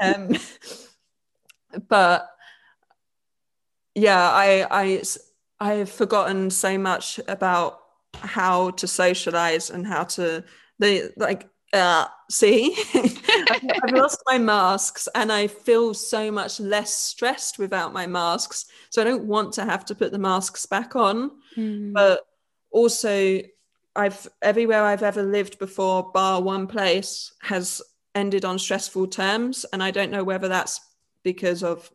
Um, 0.02 0.36
but 1.88 2.28
yeah, 3.94 4.30
I, 4.30 4.66
I, 4.70 5.02
I've 5.58 5.90
forgotten 5.90 6.50
so 6.50 6.76
much 6.76 7.18
about 7.26 7.80
how 8.14 8.70
to 8.70 8.86
socialize 8.86 9.70
and 9.70 9.86
how 9.86 10.04
to 10.04 10.44
the 10.78 11.12
like 11.16 11.48
uh, 11.76 12.08
see, 12.30 12.76
I've 12.94 13.92
lost 13.92 14.22
my 14.26 14.38
masks 14.38 15.08
and 15.14 15.30
I 15.30 15.46
feel 15.46 15.94
so 15.94 16.30
much 16.30 16.60
less 16.60 16.94
stressed 16.94 17.58
without 17.58 17.92
my 17.92 18.06
masks. 18.06 18.66
So 18.90 19.00
I 19.00 19.04
don't 19.04 19.24
want 19.24 19.52
to 19.54 19.64
have 19.64 19.84
to 19.86 19.94
put 19.94 20.12
the 20.12 20.18
masks 20.18 20.66
back 20.66 20.96
on. 20.96 21.30
Mm. 21.56 21.92
But 21.92 22.20
also, 22.70 23.40
I've 23.94 24.28
everywhere 24.42 24.84
I've 24.84 25.02
ever 25.02 25.22
lived 25.22 25.58
before, 25.58 26.10
bar 26.12 26.42
one 26.42 26.66
place, 26.66 27.32
has 27.40 27.80
ended 28.14 28.44
on 28.44 28.58
stressful 28.58 29.08
terms. 29.08 29.64
And 29.72 29.82
I 29.82 29.90
don't 29.90 30.10
know 30.10 30.24
whether 30.24 30.48
that's 30.48 30.80
because 31.22 31.62
of, 31.62 31.90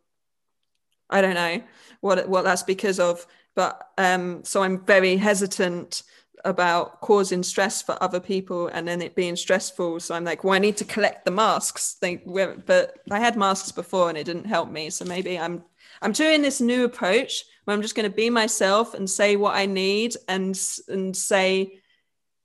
I 1.09 1.21
don't 1.21 1.35
know 1.35 1.61
what, 2.01 2.27
what 2.27 2.43
that's 2.43 2.63
because 2.63 2.99
of. 2.99 3.25
But 3.55 3.89
um, 3.97 4.43
so 4.43 4.63
I'm 4.63 4.85
very 4.85 5.17
hesitant 5.17 6.03
about 6.45 7.01
causing 7.01 7.43
stress 7.43 7.81
for 7.81 8.01
other 8.01 8.19
people 8.19 8.67
and 8.67 8.87
then 8.87 9.01
it 9.01 9.15
being 9.15 9.35
stressful. 9.35 9.99
So 9.99 10.15
I'm 10.15 10.23
like, 10.23 10.43
well, 10.43 10.53
I 10.53 10.59
need 10.59 10.77
to 10.77 10.85
collect 10.85 11.25
the 11.25 11.31
masks. 11.31 11.97
But 12.01 12.97
I 13.09 13.19
had 13.19 13.37
masks 13.37 13.71
before 13.71 14.09
and 14.09 14.17
it 14.17 14.25
didn't 14.25 14.45
help 14.45 14.69
me. 14.69 14.89
So 14.89 15.05
maybe 15.05 15.37
I'm 15.37 15.63
I'm 16.01 16.13
doing 16.13 16.41
this 16.41 16.61
new 16.61 16.83
approach 16.85 17.43
where 17.63 17.75
I'm 17.75 17.81
just 17.81 17.95
going 17.95 18.09
to 18.09 18.15
be 18.15 18.29
myself 18.29 18.93
and 18.93 19.09
say 19.09 19.35
what 19.35 19.55
I 19.55 19.65
need 19.65 20.15
and 20.27 20.59
and 20.87 21.15
say, 21.15 21.79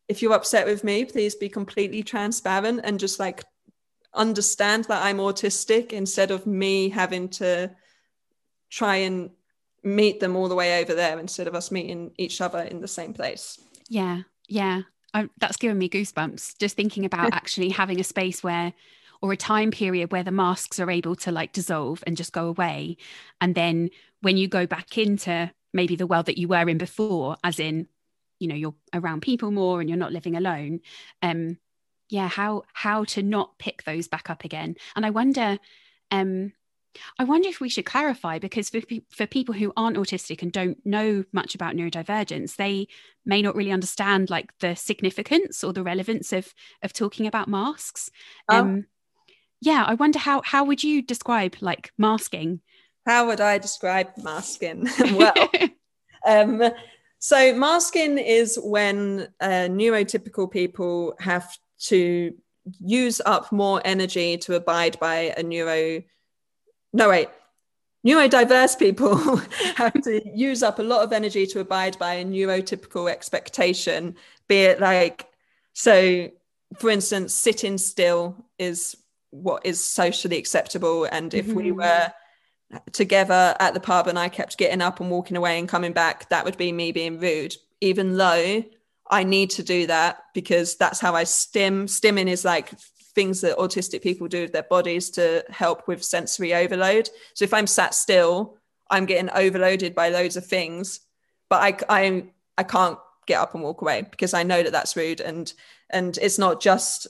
if 0.08 0.22
you're 0.22 0.34
upset 0.34 0.66
with 0.66 0.84
me, 0.84 1.04
please 1.04 1.34
be 1.34 1.48
completely 1.48 2.02
transparent 2.02 2.80
and 2.84 3.00
just 3.00 3.18
like 3.18 3.44
understand 4.14 4.84
that 4.84 5.02
I'm 5.02 5.18
autistic 5.18 5.92
instead 5.92 6.30
of 6.30 6.46
me 6.46 6.88
having 6.88 7.28
to 7.30 7.70
try 8.70 8.96
and 8.96 9.30
meet 9.82 10.20
them 10.20 10.36
all 10.36 10.48
the 10.48 10.54
way 10.54 10.80
over 10.82 10.94
there 10.94 11.18
instead 11.18 11.46
of 11.46 11.54
us 11.54 11.70
meeting 11.70 12.10
each 12.16 12.40
other 12.40 12.60
in 12.60 12.80
the 12.80 12.88
same 12.88 13.14
place. 13.14 13.58
Yeah, 13.88 14.22
yeah. 14.48 14.82
I, 15.14 15.28
that's 15.38 15.56
given 15.56 15.78
me 15.78 15.88
goosebumps 15.88 16.58
just 16.58 16.76
thinking 16.76 17.04
about 17.04 17.32
actually 17.32 17.70
having 17.70 18.00
a 18.00 18.04
space 18.04 18.42
where 18.42 18.72
or 19.22 19.32
a 19.32 19.36
time 19.36 19.70
period 19.70 20.12
where 20.12 20.22
the 20.22 20.30
masks 20.30 20.78
are 20.78 20.90
able 20.90 21.16
to 21.16 21.32
like 21.32 21.52
dissolve 21.52 22.04
and 22.06 22.16
just 22.16 22.32
go 22.32 22.48
away 22.48 22.98
and 23.40 23.54
then 23.54 23.88
when 24.20 24.36
you 24.36 24.46
go 24.46 24.66
back 24.66 24.98
into 24.98 25.50
maybe 25.72 25.96
the 25.96 26.06
world 26.06 26.26
that 26.26 26.36
you 26.36 26.48
were 26.48 26.68
in 26.68 26.76
before 26.76 27.36
as 27.42 27.58
in 27.58 27.88
you 28.38 28.46
know 28.46 28.54
you're 28.54 28.74
around 28.92 29.22
people 29.22 29.50
more 29.50 29.80
and 29.80 29.88
you're 29.88 29.98
not 29.98 30.12
living 30.12 30.36
alone 30.36 30.80
um 31.22 31.56
yeah 32.10 32.28
how 32.28 32.62
how 32.74 33.04
to 33.04 33.22
not 33.22 33.58
pick 33.58 33.84
those 33.84 34.06
back 34.06 34.28
up 34.28 34.44
again 34.44 34.76
and 34.94 35.06
i 35.06 35.10
wonder 35.10 35.58
um 36.10 36.52
I 37.18 37.24
wonder 37.24 37.48
if 37.48 37.60
we 37.60 37.68
should 37.68 37.86
clarify 37.86 38.38
because 38.38 38.70
for, 38.70 38.80
for 39.10 39.26
people 39.26 39.54
who 39.54 39.72
aren't 39.76 39.96
autistic 39.96 40.42
and 40.42 40.52
don't 40.52 40.84
know 40.84 41.24
much 41.32 41.54
about 41.54 41.74
neurodivergence, 41.74 42.56
they 42.56 42.88
may 43.24 43.42
not 43.42 43.56
really 43.56 43.72
understand 43.72 44.30
like 44.30 44.50
the 44.60 44.74
significance 44.74 45.62
or 45.64 45.72
the 45.72 45.82
relevance 45.82 46.32
of 46.32 46.54
of 46.82 46.92
talking 46.92 47.26
about 47.26 47.48
masks. 47.48 48.10
Oh. 48.48 48.58
Um, 48.58 48.86
yeah, 49.60 49.84
I 49.86 49.94
wonder 49.94 50.18
how 50.18 50.42
how 50.44 50.64
would 50.64 50.82
you 50.84 51.02
describe 51.02 51.56
like 51.60 51.92
masking? 51.98 52.60
How 53.06 53.26
would 53.26 53.40
I 53.40 53.58
describe 53.58 54.08
masking? 54.18 54.88
well, 55.12 55.34
um, 56.26 56.62
so 57.18 57.54
masking 57.54 58.18
is 58.18 58.58
when 58.62 59.28
uh, 59.40 59.68
neurotypical 59.68 60.50
people 60.50 61.14
have 61.20 61.56
to 61.78 62.34
use 62.80 63.20
up 63.24 63.52
more 63.52 63.80
energy 63.84 64.36
to 64.38 64.54
abide 64.54 64.98
by 64.98 65.34
a 65.36 65.42
neuro 65.42 66.02
no 66.96 67.10
wait. 67.10 67.28
Neurodiverse 68.06 68.78
people 68.78 69.16
have 69.76 70.00
to 70.02 70.22
use 70.34 70.62
up 70.62 70.78
a 70.78 70.82
lot 70.82 71.02
of 71.02 71.12
energy 71.12 71.46
to 71.46 71.60
abide 71.60 71.98
by 71.98 72.14
a 72.14 72.24
neurotypical 72.24 73.10
expectation 73.10 74.16
be 74.48 74.58
it 74.58 74.80
like 74.80 75.26
so 75.72 76.30
for 76.78 76.90
instance 76.90 77.34
sitting 77.34 77.78
still 77.78 78.46
is 78.58 78.96
what 79.30 79.66
is 79.66 79.82
socially 79.84 80.38
acceptable. 80.38 81.04
And 81.04 81.34
if 81.34 81.46
mm-hmm. 81.46 81.56
we 81.56 81.72
were 81.72 82.12
together 82.92 83.54
at 83.60 83.74
the 83.74 83.80
pub 83.80 84.08
and 84.08 84.18
i 84.18 84.28
kept 84.28 84.58
getting 84.58 84.82
up 84.82 84.98
and 84.98 85.08
walking 85.08 85.36
away 85.36 85.56
and 85.56 85.68
coming 85.68 85.92
back 85.92 86.28
that 86.30 86.44
would 86.44 86.56
be 86.56 86.72
me 86.72 86.92
being 86.92 87.20
rude. 87.20 87.54
Even 87.80 88.16
though 88.16 88.64
i 89.10 89.22
need 89.22 89.50
to 89.50 89.62
do 89.62 89.86
that 89.86 90.18
because 90.32 90.76
that's 90.76 91.00
how 91.00 91.14
i 91.14 91.24
stim. 91.24 91.86
Stimming 91.86 92.28
is 92.28 92.44
like 92.44 92.70
things 93.16 93.40
that 93.40 93.58
autistic 93.58 94.02
people 94.02 94.28
do 94.28 94.42
with 94.42 94.52
their 94.52 94.62
bodies 94.62 95.10
to 95.10 95.42
help 95.50 95.88
with 95.88 96.04
sensory 96.04 96.54
overload. 96.54 97.08
So 97.34 97.44
if 97.44 97.52
I'm 97.52 97.66
sat 97.66 97.94
still, 97.94 98.58
I'm 98.90 99.06
getting 99.06 99.30
overloaded 99.30 99.94
by 99.94 100.10
loads 100.10 100.36
of 100.36 100.46
things, 100.46 101.00
but 101.48 101.62
I, 101.62 102.02
I, 102.02 102.24
I 102.58 102.62
can't 102.62 102.98
get 103.26 103.40
up 103.40 103.54
and 103.54 103.64
walk 103.64 103.80
away 103.80 104.06
because 104.08 104.34
I 104.34 104.44
know 104.44 104.62
that 104.62 104.70
that's 104.70 104.96
rude. 104.96 105.20
And, 105.20 105.52
and 105.90 106.16
it's 106.18 106.38
not 106.38 106.60
just 106.60 107.08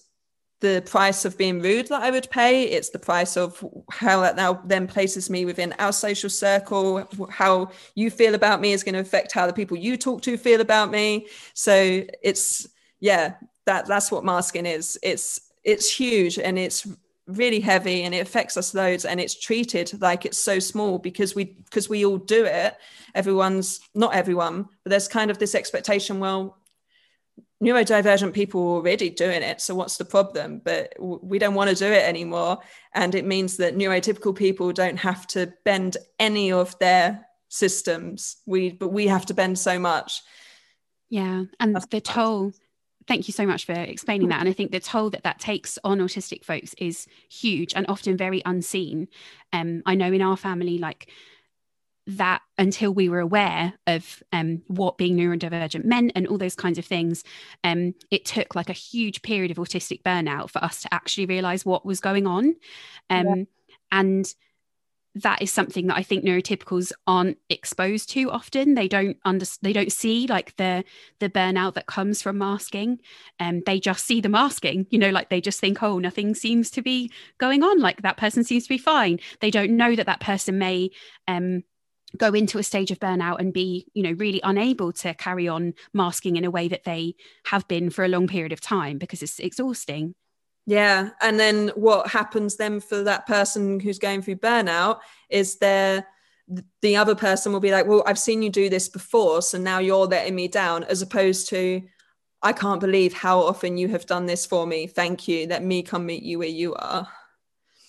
the 0.60 0.82
price 0.86 1.24
of 1.24 1.36
being 1.36 1.60
rude 1.60 1.88
that 1.88 2.02
I 2.02 2.10
would 2.10 2.30
pay. 2.30 2.62
It's 2.62 2.90
the 2.90 2.98
price 2.98 3.36
of 3.36 3.62
how 3.90 4.20
that 4.20 4.36
now 4.36 4.62
then 4.64 4.86
places 4.86 5.28
me 5.28 5.44
within 5.44 5.74
our 5.78 5.92
social 5.92 6.30
circle. 6.30 7.06
How 7.28 7.70
you 7.94 8.10
feel 8.10 8.34
about 8.34 8.60
me 8.60 8.72
is 8.72 8.82
going 8.82 8.94
to 8.94 9.00
affect 9.00 9.32
how 9.32 9.46
the 9.46 9.52
people 9.52 9.76
you 9.76 9.96
talk 9.98 10.22
to 10.22 10.38
feel 10.38 10.62
about 10.62 10.90
me. 10.90 11.26
So 11.52 12.04
it's 12.22 12.66
yeah, 13.00 13.34
that 13.66 13.86
that's 13.86 14.10
what 14.10 14.24
masking 14.24 14.64
is. 14.64 14.98
It's 15.02 15.40
it's 15.66 15.90
huge 15.90 16.38
and 16.38 16.58
it's 16.58 16.86
really 17.26 17.58
heavy 17.60 18.04
and 18.04 18.14
it 18.14 18.20
affects 18.20 18.56
us 18.56 18.72
loads 18.72 19.04
and 19.04 19.20
it's 19.20 19.38
treated 19.38 20.00
like 20.00 20.24
it's 20.24 20.38
so 20.38 20.60
small 20.60 20.98
because 20.98 21.34
we 21.34 21.44
because 21.44 21.88
we 21.88 22.06
all 22.06 22.18
do 22.18 22.44
it. 22.46 22.76
Everyone's 23.14 23.80
not 23.94 24.14
everyone 24.14 24.68
but 24.84 24.90
there's 24.90 25.08
kind 25.08 25.30
of 25.30 25.38
this 25.38 25.54
expectation 25.54 26.20
well 26.20 26.56
neurodivergent 27.62 28.34
people 28.34 28.60
are 28.60 28.76
already 28.76 29.08
doing 29.10 29.42
it 29.42 29.60
so 29.60 29.74
what's 29.74 29.96
the 29.96 30.04
problem? 30.04 30.60
But 30.64 30.94
we 30.98 31.38
don't 31.38 31.54
want 31.54 31.70
to 31.70 31.76
do 31.76 31.90
it 31.90 32.04
anymore. 32.04 32.58
And 32.94 33.14
it 33.14 33.24
means 33.24 33.56
that 33.56 33.76
neurotypical 33.76 34.36
people 34.36 34.72
don't 34.72 34.98
have 34.98 35.26
to 35.28 35.52
bend 35.64 35.96
any 36.20 36.52
of 36.52 36.78
their 36.78 37.26
systems. 37.48 38.36
We 38.46 38.70
but 38.70 38.92
we 38.92 39.08
have 39.08 39.26
to 39.26 39.34
bend 39.34 39.58
so 39.58 39.78
much. 39.80 40.22
Yeah 41.08 41.44
and 41.58 41.74
That's 41.74 41.86
the 41.86 42.00
toll 42.00 42.52
thank 43.08 43.28
you 43.28 43.32
so 43.32 43.46
much 43.46 43.64
for 43.64 43.72
explaining 43.72 44.28
that 44.28 44.40
and 44.40 44.48
i 44.48 44.52
think 44.52 44.70
the 44.70 44.80
toll 44.80 45.10
that 45.10 45.22
that 45.22 45.38
takes 45.38 45.78
on 45.84 45.98
autistic 45.98 46.44
folks 46.44 46.74
is 46.78 47.06
huge 47.28 47.72
and 47.74 47.86
often 47.88 48.16
very 48.16 48.42
unseen 48.44 49.08
um, 49.52 49.82
i 49.86 49.94
know 49.94 50.12
in 50.12 50.22
our 50.22 50.36
family 50.36 50.78
like 50.78 51.08
that 52.06 52.40
until 52.56 52.94
we 52.94 53.08
were 53.08 53.18
aware 53.18 53.72
of 53.86 54.22
um, 54.32 54.62
what 54.68 54.96
being 54.96 55.16
neurodivergent 55.16 55.84
meant 55.84 56.12
and 56.14 56.26
all 56.28 56.38
those 56.38 56.54
kinds 56.54 56.78
of 56.78 56.84
things, 56.84 57.24
um, 57.64 57.94
it 58.10 58.24
took 58.24 58.54
like 58.54 58.68
a 58.68 58.74
huge 58.74 59.22
period 59.22 59.50
of 59.50 59.56
autistic 59.56 60.02
burnout 60.02 60.50
for 60.50 60.62
us 60.62 60.82
to 60.82 60.94
actually 60.94 61.26
realize 61.26 61.66
what 61.66 61.84
was 61.84 62.00
going 62.00 62.26
on. 62.26 62.54
Um, 63.10 63.26
yeah. 63.26 63.44
And 63.90 64.34
that 65.16 65.40
is 65.40 65.50
something 65.50 65.86
that 65.86 65.96
I 65.96 66.02
think 66.02 66.24
neurotypicals 66.24 66.92
aren't 67.06 67.38
exposed 67.48 68.10
to 68.10 68.30
often. 68.30 68.74
They 68.74 68.86
don't 68.86 69.16
under, 69.24 69.46
they 69.62 69.72
don't 69.72 69.92
see 69.92 70.26
like 70.26 70.54
the 70.56 70.84
the 71.20 71.30
burnout 71.30 71.74
that 71.74 71.86
comes 71.86 72.20
from 72.20 72.38
masking. 72.38 73.00
And 73.38 73.58
um, 73.58 73.62
they 73.64 73.80
just 73.80 74.04
see 74.04 74.20
the 74.20 74.28
masking, 74.28 74.86
you 74.90 74.98
know, 74.98 75.10
like 75.10 75.30
they 75.30 75.40
just 75.40 75.58
think, 75.58 75.82
oh, 75.82 75.98
nothing 75.98 76.34
seems 76.34 76.70
to 76.72 76.82
be 76.82 77.10
going 77.38 77.62
on. 77.62 77.80
Like 77.80 78.02
that 78.02 78.18
person 78.18 78.44
seems 78.44 78.64
to 78.64 78.68
be 78.68 78.78
fine. 78.78 79.18
They 79.40 79.50
don't 79.50 79.76
know 79.76 79.96
that 79.96 80.06
that 80.06 80.20
person 80.20 80.58
may 80.58 80.90
um 81.26 81.62
go 82.16 82.32
into 82.32 82.58
a 82.58 82.62
stage 82.62 82.90
of 82.90 83.00
burnout 83.00 83.40
and 83.40 83.52
be 83.52 83.86
you 83.94 84.02
know 84.02 84.12
really 84.12 84.40
unable 84.44 84.92
to 84.92 85.14
carry 85.14 85.48
on 85.48 85.72
masking 85.94 86.36
in 86.36 86.44
a 86.44 86.50
way 86.50 86.68
that 86.68 86.84
they 86.84 87.14
have 87.46 87.66
been 87.68 87.90
for 87.90 88.04
a 88.04 88.08
long 88.08 88.26
period 88.26 88.52
of 88.52 88.60
time 88.60 88.98
because 88.98 89.22
it's 89.22 89.38
exhausting 89.38 90.14
yeah 90.66 91.10
and 91.22 91.38
then 91.38 91.68
what 91.74 92.08
happens 92.08 92.56
then 92.56 92.80
for 92.80 93.02
that 93.02 93.26
person 93.26 93.80
who's 93.80 93.98
going 93.98 94.20
through 94.20 94.36
burnout 94.36 94.98
is 95.30 95.56
there 95.58 96.06
the 96.80 96.96
other 96.96 97.14
person 97.14 97.52
will 97.52 97.60
be 97.60 97.72
like 97.72 97.86
well 97.86 98.02
i've 98.06 98.18
seen 98.18 98.42
you 98.42 98.50
do 98.50 98.68
this 98.68 98.88
before 98.88 99.40
so 99.42 99.58
now 99.58 99.78
you're 99.78 100.06
letting 100.06 100.34
me 100.34 100.48
down 100.48 100.84
as 100.84 101.02
opposed 101.02 101.48
to 101.48 101.82
i 102.42 102.52
can't 102.52 102.80
believe 102.80 103.12
how 103.12 103.40
often 103.40 103.76
you 103.76 103.88
have 103.88 104.06
done 104.06 104.26
this 104.26 104.44
for 104.46 104.66
me 104.66 104.86
thank 104.86 105.26
you 105.26 105.46
let 105.46 105.62
me 105.64 105.82
come 105.82 106.06
meet 106.06 106.22
you 106.22 106.38
where 106.38 106.48
you 106.48 106.74
are 106.74 107.08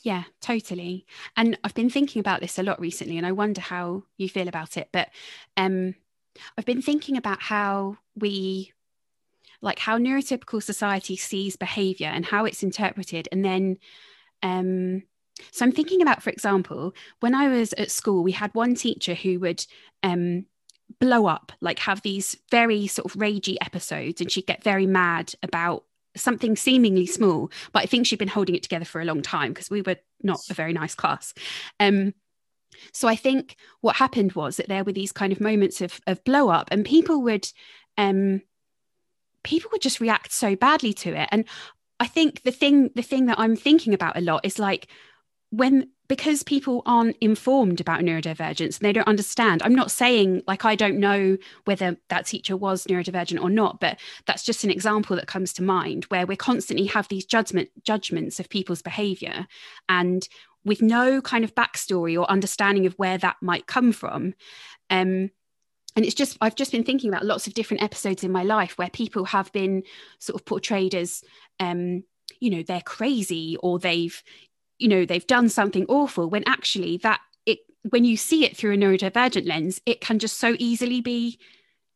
yeah, 0.08 0.24
totally. 0.40 1.06
And 1.36 1.58
I've 1.66 1.74
been 1.74 1.90
thinking 1.90 2.22
about 2.22 2.40
this 2.40 2.58
a 2.58 2.63
lot 2.63 2.80
recently, 2.80 3.18
and 3.18 3.26
I 3.26 3.34
wonder 3.34 3.60
how 3.60 4.04
you 4.16 4.30
feel 4.30 4.48
about 4.48 4.78
it. 4.78 4.88
But 4.94 5.10
um, 5.58 5.96
I've 6.58 6.63
been 6.63 6.82
thinking 6.82 7.18
about 7.18 7.42
how 7.42 7.98
we, 8.16 8.72
like, 9.62 9.80
how 9.80 9.98
neurotypical 9.98 10.62
society 10.62 11.15
sees 11.15 11.56
behavior 11.56 12.08
and 12.08 12.26
how 12.26 12.46
it's 12.46 12.63
interpreted. 12.63 13.28
And 13.32 13.43
then, 13.43 13.78
um, 14.43 15.04
so 15.52 15.65
I'm 15.65 15.72
thinking 15.72 16.02
about, 16.02 16.24
for 16.24 16.30
example, 16.30 16.93
when 17.20 17.36
I 17.36 17.48
was 17.48 17.74
at 17.74 17.91
school, 17.91 18.24
we 18.24 18.32
had 18.32 18.54
one 18.54 18.76
teacher 18.76 19.13
who 19.13 19.39
would 19.39 19.65
um, 20.04 20.46
blow 21.00 21.28
up, 21.28 21.52
like 21.62 21.80
have 21.80 22.02
these 22.02 22.38
very 22.50 22.88
sort 22.88 23.06
of 23.06 23.20
ragey 23.20 23.58
episodes, 23.62 24.22
and 24.22 24.32
she'd 24.32 24.48
get 24.48 24.63
very 24.63 24.86
mad 24.86 25.34
about 25.43 25.84
something 26.15 26.56
seemingly 26.56 27.06
small, 27.06 27.52
but 27.72 27.84
I 27.84 27.86
think 27.86 28.06
she'd 28.06 28.20
been 28.20 28.28
holding 28.28 28.56
it 28.56 28.63
together 28.63 28.86
for 28.86 29.02
a 29.02 29.06
long 29.06 29.22
time 29.22 29.54
because 29.54 29.70
we 29.70 29.82
were 29.82 29.98
not 30.24 30.39
a 30.50 30.54
very 30.54 30.74
nice 30.74 30.96
class. 30.96 31.34
Um, 31.80 32.13
so 32.91 33.08
I 33.08 33.15
think 33.15 33.56
what 33.82 33.96
happened 33.96 34.34
was 34.34 34.58
that 34.58 34.67
there 34.67 34.84
were 34.84 34.91
these 34.91 35.12
kind 35.12 35.32
of 35.32 35.41
moments 35.41 35.82
of 35.82 36.00
of 36.08 36.24
blow 36.24 36.50
up, 36.50 36.70
and 36.72 36.86
people 36.86 37.22
would 37.24 37.48
um, 37.98 38.41
people 39.43 39.69
would 39.71 39.82
just 39.82 40.00
react 40.00 40.32
so 40.32 40.56
badly 40.56 40.93
to 40.93 41.13
it. 41.13 41.30
And 41.32 41.45
I 42.00 42.08
think 42.08 42.43
the 42.43 42.52
thing 42.52 42.91
the 42.95 43.02
thing 43.02 43.26
that 43.26 43.39
I'm 43.39 43.56
thinking 43.56 43.93
about 43.93 44.17
a 44.17 44.21
lot 44.21 44.45
is 44.45 44.60
like 44.60 44.88
when 45.50 45.89
because 46.08 46.43
people 46.43 46.82
aren't 46.86 47.17
informed 47.17 47.82
about 47.82 48.02
neurodivergence 48.02 48.78
and 48.78 48.82
they 48.82 48.93
don't 48.93 49.08
understand 49.08 49.62
i'm 49.63 49.76
not 49.76 49.91
saying 49.91 50.41
like 50.47 50.65
i 50.65 50.76
don't 50.76 51.00
know 51.00 51.38
whether 51.65 51.97
that 52.10 52.26
teacher 52.26 52.58
was 52.58 52.86
neurodivergent 52.86 53.41
or 53.41 53.50
not 53.50 53.80
but 53.80 53.97
that's 54.26 54.43
just 54.43 54.63
an 54.63 54.69
example 54.69 55.15
that 55.15 55.28
comes 55.28 55.54
to 55.54 55.63
mind 55.63 56.04
where 56.06 56.26
we 56.26 56.36
constantly 56.36 56.86
have 56.86 57.08
these 57.08 57.26
judgment 57.26 57.69
judgments 57.84 58.39
of 58.39 58.50
people's 58.50 58.82
behavior 58.82 59.47
and 59.88 60.28
with 60.65 60.82
no 60.82 61.21
kind 61.21 61.45
of 61.45 61.56
backstory 61.56 62.19
or 62.19 62.30
understanding 62.30 62.86
of 62.86 62.93
where 62.95 63.17
that 63.17 63.38
might 63.41 63.67
come 63.67 63.93
from 63.93 64.34
um, 64.89 65.30
and 65.97 66.05
it's 66.05 66.15
just 66.15 66.38
i've 66.39 66.55
just 66.55 66.71
been 66.71 66.83
thinking 66.86 67.10
about 67.10 67.25
lots 67.25 67.47
of 67.47 67.53
different 67.53 67.83
episodes 67.83 68.23
in 68.23 68.31
my 68.31 68.43
life 68.43 68.77
where 68.77 68.89
people 68.89 69.25
have 69.25 69.51
been 69.51 69.83
sort 70.19 70.39
of 70.39 70.45
portrayed 70.45 70.95
as 70.95 71.23
um, 71.60 72.03
you 72.39 72.49
know 72.49 72.63
they're 72.63 72.79
crazy 72.81 73.57
or 73.62 73.79
they've 73.79 74.23
you 74.77 74.88
know 74.88 75.05
they've 75.05 75.27
done 75.27 75.49
something 75.49 75.86
awful 75.89 76.29
when 76.29 76.43
actually 76.47 76.97
that 76.97 77.19
it 77.45 77.60
when 77.89 78.05
you 78.05 78.15
see 78.15 78.45
it 78.45 78.55
through 78.55 78.73
a 78.73 78.77
neurodivergent 78.77 79.45
lens 79.45 79.81
it 79.86 79.99
can 79.99 80.19
just 80.19 80.39
so 80.39 80.55
easily 80.60 81.01
be 81.01 81.38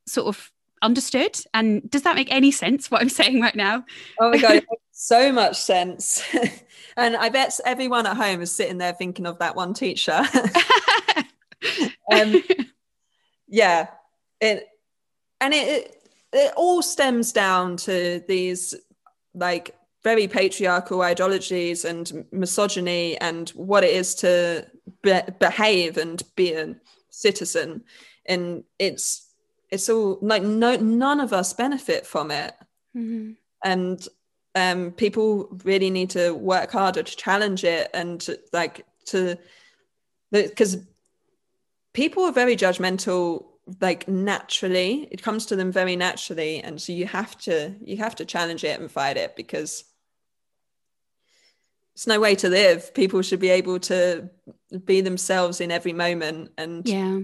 sort 0.08 0.28
of 0.28 0.52
understood. 0.82 1.38
And 1.54 1.90
does 1.90 2.02
that 2.04 2.16
make 2.16 2.32
any 2.32 2.52
sense 2.52 2.90
what 2.90 3.02
i'm 3.02 3.10
saying 3.22 3.40
right 3.40 3.56
now? 3.56 3.86
Oh 4.20 4.32
my 4.32 4.38
god 4.38 4.66
so 4.92 5.32
much 5.32 5.58
sense. 5.58 6.24
And 6.98 7.16
i 7.16 7.30
bet 7.30 7.58
everyone 7.66 8.06
at 8.06 8.18
home 8.18 8.42
is 8.42 8.52
sitting 8.52 8.78
there 8.78 8.92
thinking 8.92 9.26
of 9.26 9.40
that 9.40 9.56
one 9.56 9.74
teacher. 9.74 10.22
Um, 12.12 12.44
yeah. 13.52 13.88
It 14.40 14.68
and 15.40 15.54
it, 15.54 15.68
it 15.68 16.10
it 16.34 16.54
all 16.56 16.82
stems 16.82 17.32
down 17.32 17.78
to 17.78 18.24
these 18.28 18.74
like 19.36 19.76
very 20.04 20.28
patriarchal 20.28 21.02
ideologies 21.02 21.86
and 21.86 22.26
misogyny 22.32 23.18
and 23.20 23.50
what 23.50 23.84
it 23.84 23.94
is 23.94 24.16
to 24.16 24.66
be- 25.04 25.22
behave 25.40 25.98
and 25.98 26.24
be 26.36 26.54
a 26.54 26.76
citizen. 27.10 27.84
And 28.26 28.64
it's 28.80 29.28
it's 29.70 29.90
all 29.90 30.18
like 30.22 30.42
no 30.42 30.78
none 30.78 31.20
of 31.20 31.34
us 31.34 31.54
benefit 31.54 32.08
from 32.08 32.32
it. 32.32 32.54
Mm-hmm. 32.96 33.32
and 33.64 34.06
um 34.56 34.92
people 34.92 35.48
really 35.64 35.90
need 35.90 36.10
to 36.10 36.34
work 36.34 36.72
harder 36.72 37.04
to 37.04 37.16
challenge 37.16 37.64
it 37.64 37.90
and 37.94 38.20
to, 38.20 38.38
like 38.52 38.86
to 39.06 39.38
because 40.30 40.76
people 41.94 42.24
are 42.24 42.32
very 42.32 42.56
judgmental 42.56 43.46
like 43.80 44.08
naturally 44.08 45.08
it 45.12 45.22
comes 45.22 45.46
to 45.46 45.56
them 45.56 45.72
very 45.72 45.96
naturally 45.96 46.60
and 46.60 46.82
so 46.82 46.92
you 46.92 47.06
have 47.06 47.38
to 47.38 47.74
you 47.82 47.96
have 47.98 48.16
to 48.16 48.26
challenge 48.26 48.64
it 48.64 48.80
and 48.80 48.92
fight 48.92 49.18
it 49.18 49.36
because 49.36 49.86
it's 51.94 52.08
no 52.08 52.20
way 52.20 52.36
to 52.36 52.50
live. 52.50 52.94
People 52.94 53.22
should 53.22 53.40
be 53.40 53.50
able 53.50 53.80
to 53.82 54.30
be 54.86 55.02
themselves 55.02 55.62
in 55.62 55.72
every 55.72 55.94
moment 55.94 56.52
and 56.58 56.88
yeah. 56.88 57.20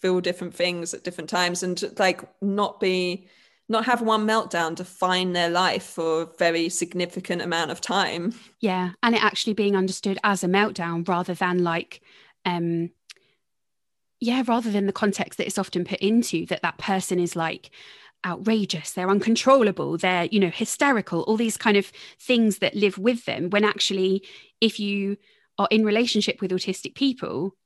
feel 0.00 0.20
different 0.20 0.54
things 0.54 0.94
at 0.94 1.04
different 1.04 1.30
times 1.30 1.62
and 1.62 1.82
like 1.98 2.22
not 2.40 2.80
be 2.80 3.28
not 3.68 3.84
have 3.84 4.02
one 4.02 4.26
meltdown 4.26 4.74
define 4.74 5.32
their 5.32 5.48
life 5.48 5.84
for 5.84 6.22
a 6.22 6.26
very 6.38 6.68
significant 6.68 7.40
amount 7.40 7.70
of 7.70 7.80
time. 7.80 8.34
Yeah. 8.58 8.90
And 9.00 9.14
it 9.14 9.22
actually 9.22 9.52
being 9.52 9.76
understood 9.76 10.18
as 10.24 10.42
a 10.42 10.48
meltdown 10.48 11.06
rather 11.06 11.34
than 11.34 11.62
like 11.62 12.00
um 12.44 12.90
yeah, 14.20 14.42
rather 14.46 14.70
than 14.70 14.86
the 14.86 14.92
context 14.92 15.38
that 15.38 15.46
it's 15.46 15.58
often 15.58 15.84
put 15.84 15.98
into 16.00 16.46
that 16.46 16.62
that 16.62 16.78
person 16.78 17.18
is 17.18 17.34
like 17.34 17.70
outrageous 18.26 18.92
they're 18.92 19.08
uncontrollable 19.08 19.96
they're 19.96 20.26
you 20.26 20.38
know 20.38 20.50
hysterical 20.50 21.22
all 21.22 21.38
these 21.38 21.56
kind 21.56 21.78
of 21.78 21.90
things 22.18 22.58
that 22.58 22.74
live 22.74 22.98
with 22.98 23.24
them 23.24 23.48
when 23.48 23.64
actually 23.64 24.22
if 24.60 24.78
you 24.78 25.16
are 25.56 25.68
in 25.70 25.86
relationship 25.86 26.42
with 26.42 26.50
autistic 26.50 26.94
people 26.94 27.56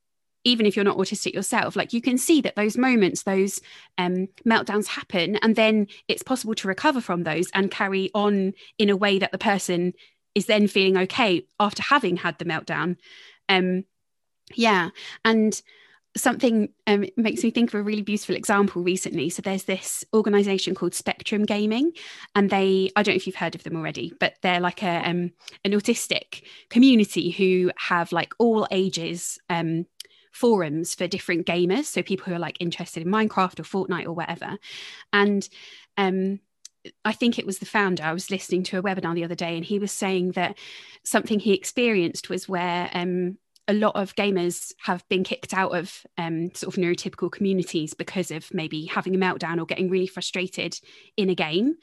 even 0.45 0.65
if 0.65 0.77
you're 0.77 0.85
not 0.85 0.97
autistic 0.97 1.35
yourself 1.35 1.75
like 1.75 1.93
you 1.93 2.01
can 2.01 2.17
see 2.17 2.41
that 2.41 2.55
those 2.55 2.77
moments 2.77 3.25
those 3.25 3.61
um, 3.99 4.29
meltdowns 4.47 4.87
happen 4.87 5.35
and 5.37 5.57
then 5.57 5.89
it's 6.07 6.23
possible 6.23 6.55
to 6.55 6.69
recover 6.69 7.01
from 7.01 7.25
those 7.25 7.51
and 7.53 7.73
carry 7.73 8.11
on 8.15 8.53
in 8.79 8.91
a 8.91 8.97
way 8.97 9.19
that 9.19 9.33
the 9.33 9.39
person 9.39 9.93
is 10.37 10.47
then 10.47 10.69
feeling 10.69 10.97
okay 10.97 11.45
after 11.59 11.83
having 11.83 12.17
had 12.17 12.39
the 12.39 12.45
meltdown. 12.45 12.97
Um 13.49 13.85
yeah 14.55 14.91
and 15.25 15.61
something 16.17 16.69
um, 16.87 17.05
makes 17.17 17.43
me 17.43 17.51
think 17.51 17.71
of 17.71 17.81
a 17.81 17.83
really 17.83 18.03
beautiful 18.03 18.37
example 18.37 18.83
recently. 18.83 19.29
So 19.31 19.43
there's 19.43 19.65
this 19.65 20.05
organization 20.15 20.75
called 20.75 20.95
Spectrum 20.95 21.45
Gaming, 21.45 21.93
and 22.35 22.51
they 22.51 22.91
I 22.97 23.03
don't 23.03 23.15
know 23.15 23.17
if 23.17 23.27
you've 23.27 23.37
heard 23.37 23.55
of 23.55 23.65
them 23.65 23.77
already, 23.77 24.13
but 24.21 24.35
they're 24.43 24.61
like 24.61 24.83
a 24.83 25.09
um, 25.09 25.33
an 25.65 25.73
autistic 25.73 26.45
community 26.71 27.31
who 27.31 27.71
have 27.77 28.13
like 28.13 28.33
all 28.39 28.67
ages 28.71 29.39
um, 29.51 29.87
forums 30.33 30.95
for 30.95 31.07
different 31.07 31.47
gamers, 31.47 31.85
so 31.85 32.03
people 32.03 32.27
who 32.27 32.35
are 32.35 32.41
like 32.41 32.57
interested 32.61 33.03
in 33.03 33.13
Minecraft 33.13 33.61
or 33.61 33.65
Fortnite 33.65 34.07
or 34.07 34.13
whatever, 34.13 34.59
and 35.13 35.49
um, 35.97 36.41
I 37.05 37.13
think 37.13 37.39
it 37.39 37.47
was 37.47 37.59
the 37.59 37.67
founder. 37.67 38.03
I 38.03 38.13
was 38.13 38.31
listening 38.31 38.63
to 38.65 38.79
a 38.79 38.83
webinar 38.83 39.15
the 39.15 39.25
other 39.25 39.35
day, 39.35 39.57
and 39.57 39.65
he 39.65 39.79
was 39.79 39.91
saying 39.91 40.33
that 40.33 40.57
something 41.03 41.41
he 41.41 41.55
experienced 41.55 42.29
was 42.29 42.49
where 42.49 42.91
um, 42.93 43.39
a 43.67 43.75
lot 43.75 43.97
of 43.97 44.15
gamers 44.15 44.73
have 44.79 45.07
been 45.09 45.25
kicked 45.25 45.55
out 45.55 45.75
of 45.75 46.05
um, 46.19 46.55
sort 46.55 46.75
of 46.75 46.83
neurotypical 46.83 47.33
communities 47.33 47.95
because 47.95 48.31
of 48.31 48.53
maybe 48.53 48.85
having 48.87 49.15
a 49.15 49.19
meltdown 49.19 49.61
or 49.61 49.65
getting 49.65 49.89
really 49.89 50.07
frustrated 50.07 50.79
in 51.17 51.31
a 51.31 51.35
game. 51.35 51.77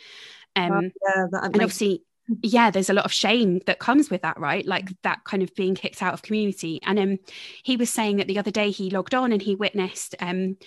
Um, 0.56 0.72
oh, 0.72 0.82
yeah, 0.82 1.26
and 1.42 1.56
obviously, 1.56 2.04
yeah, 2.44 2.70
there's 2.70 2.90
a 2.90 2.94
lot 2.94 3.06
of 3.06 3.14
shame 3.14 3.62
that 3.66 3.80
comes 3.80 4.10
with 4.10 4.22
that, 4.22 4.40
right? 4.40 4.66
Like 4.66 4.90
that 5.04 5.24
kind 5.24 5.42
of 5.42 5.54
being 5.56 5.76
kicked 5.76 6.04
out 6.04 6.14
of 6.14 6.22
community. 6.22 6.80
And 6.84 7.00
um, 7.00 7.18
he 7.64 7.78
was 7.78 7.90
saying 7.90 8.18
that 8.18 8.28
the 8.28 8.40
other 8.40 8.52
day 8.52 8.70
he 8.70 8.90
logged 8.90 9.16
on 9.16 9.32
and 9.32 9.42
he 9.42 9.56
witnessed 9.56 10.16
um, 10.20 10.58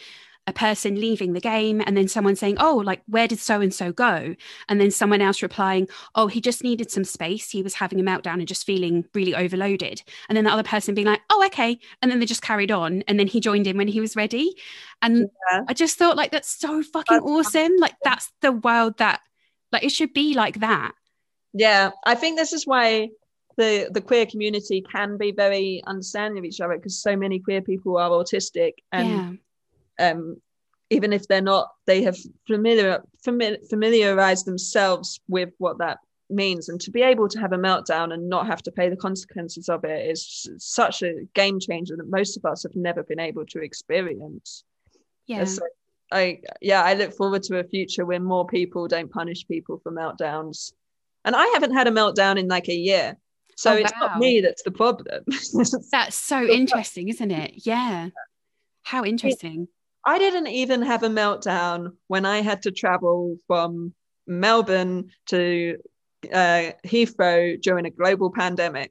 a 0.46 0.52
person 0.52 1.00
leaving 1.00 1.32
the 1.32 1.40
game 1.40 1.82
and 1.84 1.96
then 1.96 2.08
someone 2.08 2.36
saying, 2.36 2.56
Oh, 2.60 2.76
like, 2.76 3.02
where 3.06 3.26
did 3.26 3.38
so 3.38 3.60
and 3.60 3.72
so 3.72 3.92
go? 3.92 4.34
And 4.68 4.80
then 4.80 4.90
someone 4.90 5.20
else 5.20 5.42
replying, 5.42 5.88
Oh, 6.14 6.26
he 6.26 6.40
just 6.40 6.62
needed 6.62 6.90
some 6.90 7.04
space. 7.04 7.50
He 7.50 7.62
was 7.62 7.74
having 7.74 8.00
a 8.00 8.02
meltdown 8.02 8.34
and 8.34 8.48
just 8.48 8.66
feeling 8.66 9.06
really 9.14 9.34
overloaded. 9.34 10.02
And 10.28 10.36
then 10.36 10.44
the 10.44 10.52
other 10.52 10.62
person 10.62 10.94
being 10.94 11.06
like, 11.06 11.22
Oh, 11.30 11.44
okay. 11.46 11.78
And 12.02 12.10
then 12.10 12.20
they 12.20 12.26
just 12.26 12.42
carried 12.42 12.70
on. 12.70 13.02
And 13.08 13.18
then 13.18 13.26
he 13.26 13.40
joined 13.40 13.66
in 13.66 13.76
when 13.76 13.88
he 13.88 14.00
was 14.00 14.16
ready. 14.16 14.54
And 15.00 15.28
yeah. 15.52 15.62
I 15.68 15.72
just 15.72 15.98
thought, 15.98 16.16
like, 16.16 16.30
that's 16.30 16.60
so 16.60 16.82
fucking 16.82 17.16
that's 17.16 17.26
awesome. 17.26 17.76
Like, 17.78 17.94
that's 18.02 18.30
the 18.42 18.52
world 18.52 18.98
that, 18.98 19.20
like, 19.72 19.84
it 19.84 19.92
should 19.92 20.12
be 20.12 20.34
like 20.34 20.60
that. 20.60 20.92
Yeah. 21.52 21.90
I 22.04 22.14
think 22.14 22.38
this 22.38 22.52
is 22.52 22.66
why 22.66 23.08
the 23.56 23.88
the 23.92 24.00
queer 24.00 24.26
community 24.26 24.84
can 24.90 25.16
be 25.16 25.32
very 25.32 25.80
understanding 25.86 26.38
of 26.38 26.44
each 26.44 26.60
other 26.60 26.74
because 26.74 27.00
so 27.00 27.16
many 27.16 27.38
queer 27.38 27.62
people 27.62 27.96
are 27.96 28.10
autistic 28.10 28.72
and 28.90 29.38
um, 29.98 30.36
even 30.90 31.12
if 31.12 31.26
they're 31.28 31.40
not, 31.40 31.68
they 31.86 32.02
have 32.02 32.16
familiar, 32.46 33.02
familiar 33.22 33.58
familiarized 33.70 34.46
themselves 34.46 35.20
with 35.28 35.50
what 35.58 35.78
that 35.78 35.98
means 36.30 36.68
and 36.68 36.80
to 36.80 36.90
be 36.90 37.02
able 37.02 37.28
to 37.28 37.38
have 37.38 37.52
a 37.52 37.58
meltdown 37.58 38.12
and 38.12 38.28
not 38.28 38.46
have 38.46 38.62
to 38.62 38.72
pay 38.72 38.88
the 38.88 38.96
consequences 38.96 39.68
of 39.68 39.84
it 39.84 40.10
is 40.10 40.48
such 40.58 41.02
a 41.02 41.12
game 41.34 41.60
changer 41.60 41.96
that 41.96 42.08
most 42.08 42.36
of 42.36 42.44
us 42.46 42.62
have 42.62 42.74
never 42.74 43.02
been 43.02 43.20
able 43.20 43.44
to 43.44 43.60
experience 43.60 44.64
Yeah. 45.26 45.44
so 45.44 45.60
i 46.10 46.40
yeah 46.62 46.82
i 46.82 46.94
look 46.94 47.14
forward 47.14 47.42
to 47.42 47.58
a 47.58 47.64
future 47.64 48.06
where 48.06 48.20
more 48.20 48.46
people 48.46 48.88
don't 48.88 49.12
punish 49.12 49.46
people 49.46 49.78
for 49.82 49.92
meltdowns 49.92 50.72
and 51.26 51.36
i 51.36 51.44
haven't 51.48 51.74
had 51.74 51.86
a 51.88 51.90
meltdown 51.90 52.38
in 52.38 52.48
like 52.48 52.68
a 52.68 52.74
year 52.74 53.16
so 53.54 53.72
Oh, 53.72 53.76
it's 53.76 53.92
wow. 54.00 54.06
not 54.08 54.18
me 54.18 54.40
that's 54.40 54.62
the 54.62 54.70
problem 54.70 55.24
That's 55.92 56.16
so 56.16 56.42
interesting, 56.42 57.08
isn't 57.10 57.30
it? 57.30 57.66
Yeah. 57.66 58.08
How 58.82 59.04
interesting. 59.04 59.68
I 60.06 60.18
didn't 60.18 60.48
even 60.48 60.82
have 60.82 61.02
a 61.02 61.08
meltdown 61.08 61.92
when 62.08 62.26
I 62.26 62.42
had 62.42 62.62
to 62.62 62.70
travel 62.70 63.36
from 63.46 63.94
Melbourne 64.26 65.10
to 65.26 65.78
uh, 66.32 66.70
Heathrow 66.84 67.60
during 67.60 67.86
a 67.86 67.90
global 67.90 68.30
pandemic 68.30 68.90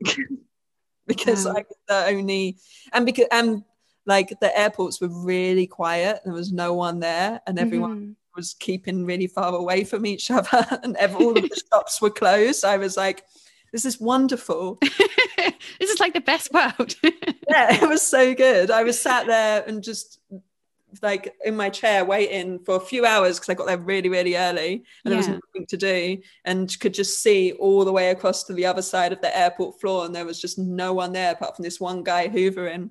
because 1.08 1.46
Wow. 1.46 1.52
I 1.52 1.64
was 1.68 1.78
the 1.88 2.06
only 2.16 2.58
and 2.94 3.06
because 3.06 3.28
and 3.32 3.64
like 4.06 4.34
the 4.42 4.58
airports 4.58 5.00
were 5.02 5.10
really 5.10 5.68
quiet. 5.68 6.20
There 6.26 6.34
was 6.34 6.52
no 6.52 6.74
one 6.74 7.00
there, 7.00 7.42
and 7.48 7.58
everyone 7.58 8.00
Mhm. 8.00 8.16
was 8.36 8.54
keeping 8.60 9.06
really 9.06 9.28
far 9.28 9.54
away 9.56 9.84
from 9.86 10.06
each 10.06 10.30
other, 10.38 10.66
and 10.84 10.96
ev- 10.98 11.16
all 11.16 11.38
of 11.38 11.44
the 11.50 11.62
shops 11.74 12.02
were 12.02 12.10
closed. 12.10 12.66
I 12.66 12.78
was 12.78 12.98
like, 12.98 13.24
"This 13.72 13.86
is 13.86 14.00
wonderful." 14.02 14.78
this 14.82 15.90
is 15.90 16.00
like 16.02 16.14
the 16.14 16.22
best 16.22 16.52
world. 16.54 16.96
yeah, 17.50 17.82
it 17.82 17.88
was 17.88 18.02
so 18.02 18.34
good. 18.34 18.72
I 18.72 18.84
was 18.84 19.00
sat 19.00 19.26
there 19.26 19.64
and 19.66 19.82
just 19.82 20.20
like 21.02 21.34
in 21.44 21.56
my 21.56 21.70
chair 21.70 22.06
waiting 22.06 22.60
for 22.60 22.76
a 22.76 22.80
few 22.80 23.06
hours 23.06 23.40
because 23.40 23.50
I 23.50 23.54
got 23.54 23.68
there 23.68 23.78
really, 23.78 24.10
really 24.10 24.36
early 24.36 24.84
and 25.04 25.12
there 25.12 25.18
was 25.18 25.28
nothing 25.28 25.66
to 25.68 25.78
do 25.78 26.18
and 26.46 26.80
could 26.80 26.94
just 26.94 27.22
see 27.22 27.54
all 27.54 27.86
the 27.86 27.92
way 27.92 28.10
across 28.10 28.44
to 28.46 28.54
the 28.54 28.66
other 28.66 28.82
side 28.82 29.14
of 29.14 29.22
the 29.22 29.36
airport 29.38 29.80
floor 29.80 30.06
and 30.06 30.14
there 30.14 30.26
was 30.26 30.40
just 30.40 30.58
no 30.60 30.94
one 30.94 31.14
there 31.14 31.34
apart 31.34 31.56
from 31.56 31.64
this 31.64 31.80
one 31.80 32.04
guy 32.04 32.28
hoovering. 32.28 32.90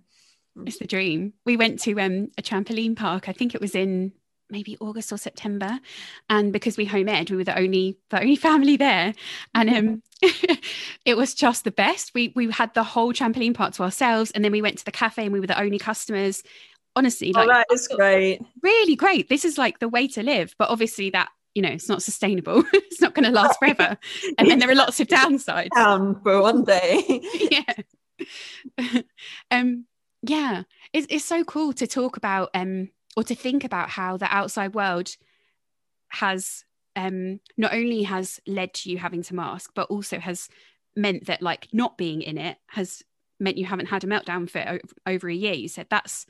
it's 0.66 0.78
the 0.78 0.86
dream. 0.86 1.34
We 1.44 1.56
went 1.56 1.80
to 1.80 1.98
um, 2.00 2.28
a 2.38 2.42
trampoline 2.42 2.96
park. 2.96 3.28
I 3.28 3.32
think 3.32 3.54
it 3.54 3.60
was 3.60 3.74
in 3.74 4.12
maybe 4.52 4.76
August 4.80 5.10
or 5.10 5.16
September, 5.16 5.80
and 6.30 6.52
because 6.52 6.76
we 6.76 6.84
home 6.84 7.08
ed, 7.08 7.30
we 7.30 7.36
were 7.38 7.44
the 7.44 7.58
only 7.58 7.98
the 8.10 8.20
only 8.20 8.36
family 8.48 8.76
there, 8.76 9.14
and 9.54 9.70
um, 9.70 10.02
it 11.04 11.16
was 11.16 11.34
just 11.34 11.64
the 11.64 11.72
best. 11.72 12.12
We 12.14 12.32
we 12.36 12.50
had 12.52 12.72
the 12.74 12.84
whole 12.84 13.12
trampoline 13.12 13.54
park 13.54 13.72
to 13.74 13.82
ourselves, 13.82 14.30
and 14.30 14.44
then 14.44 14.52
we 14.52 14.62
went 14.62 14.78
to 14.78 14.84
the 14.84 14.92
cafe, 14.92 15.24
and 15.24 15.32
we 15.32 15.40
were 15.40 15.46
the 15.48 15.60
only 15.60 15.78
customers. 15.78 16.44
Honestly, 16.94 17.32
Oh, 17.34 17.40
like 17.40 17.48
that 17.48 17.66
is 17.72 17.88
great. 17.88 18.40
really 18.62 18.96
great. 18.96 19.28
This 19.28 19.44
is 19.44 19.56
like 19.58 19.78
the 19.78 19.88
way 19.88 20.06
to 20.08 20.22
live, 20.22 20.54
but 20.58 20.68
obviously 20.68 21.10
that 21.10 21.30
you 21.54 21.62
know 21.62 21.70
it's 21.70 21.88
not 21.88 22.02
sustainable. 22.02 22.62
it's 22.72 23.00
not 23.00 23.14
going 23.14 23.24
to 23.24 23.30
last 23.30 23.58
forever, 23.58 23.96
and 24.38 24.50
then 24.50 24.58
there 24.58 24.70
are 24.70 24.74
lots 24.74 25.00
of 25.00 25.06
downsides. 25.08 25.70
Down 25.74 26.20
for 26.22 26.40
one 26.42 26.64
day. 26.64 27.20
yeah 27.50 27.74
um 29.50 29.84
yeah 30.22 30.62
it's, 30.92 31.06
it's 31.10 31.24
so 31.24 31.42
cool 31.42 31.72
to 31.72 31.86
talk 31.86 32.16
about 32.16 32.50
um 32.54 32.88
or 33.16 33.24
to 33.24 33.34
think 33.34 33.64
about 33.64 33.90
how 33.90 34.16
the 34.16 34.32
outside 34.32 34.74
world 34.74 35.10
has 36.08 36.64
um 36.94 37.40
not 37.56 37.74
only 37.74 38.04
has 38.04 38.40
led 38.46 38.72
to 38.74 38.90
you 38.90 38.98
having 38.98 39.22
to 39.22 39.34
mask 39.34 39.72
but 39.74 39.90
also 39.90 40.18
has 40.18 40.48
meant 40.94 41.26
that 41.26 41.42
like 41.42 41.68
not 41.72 41.98
being 41.98 42.22
in 42.22 42.38
it 42.38 42.58
has 42.68 43.02
meant 43.40 43.58
you 43.58 43.66
haven't 43.66 43.86
had 43.86 44.04
a 44.04 44.06
meltdown 44.06 44.48
for 44.48 44.60
o- 44.60 45.10
over 45.10 45.28
a 45.28 45.34
year 45.34 45.54
you 45.54 45.68
said 45.68 45.86
that's 45.90 46.26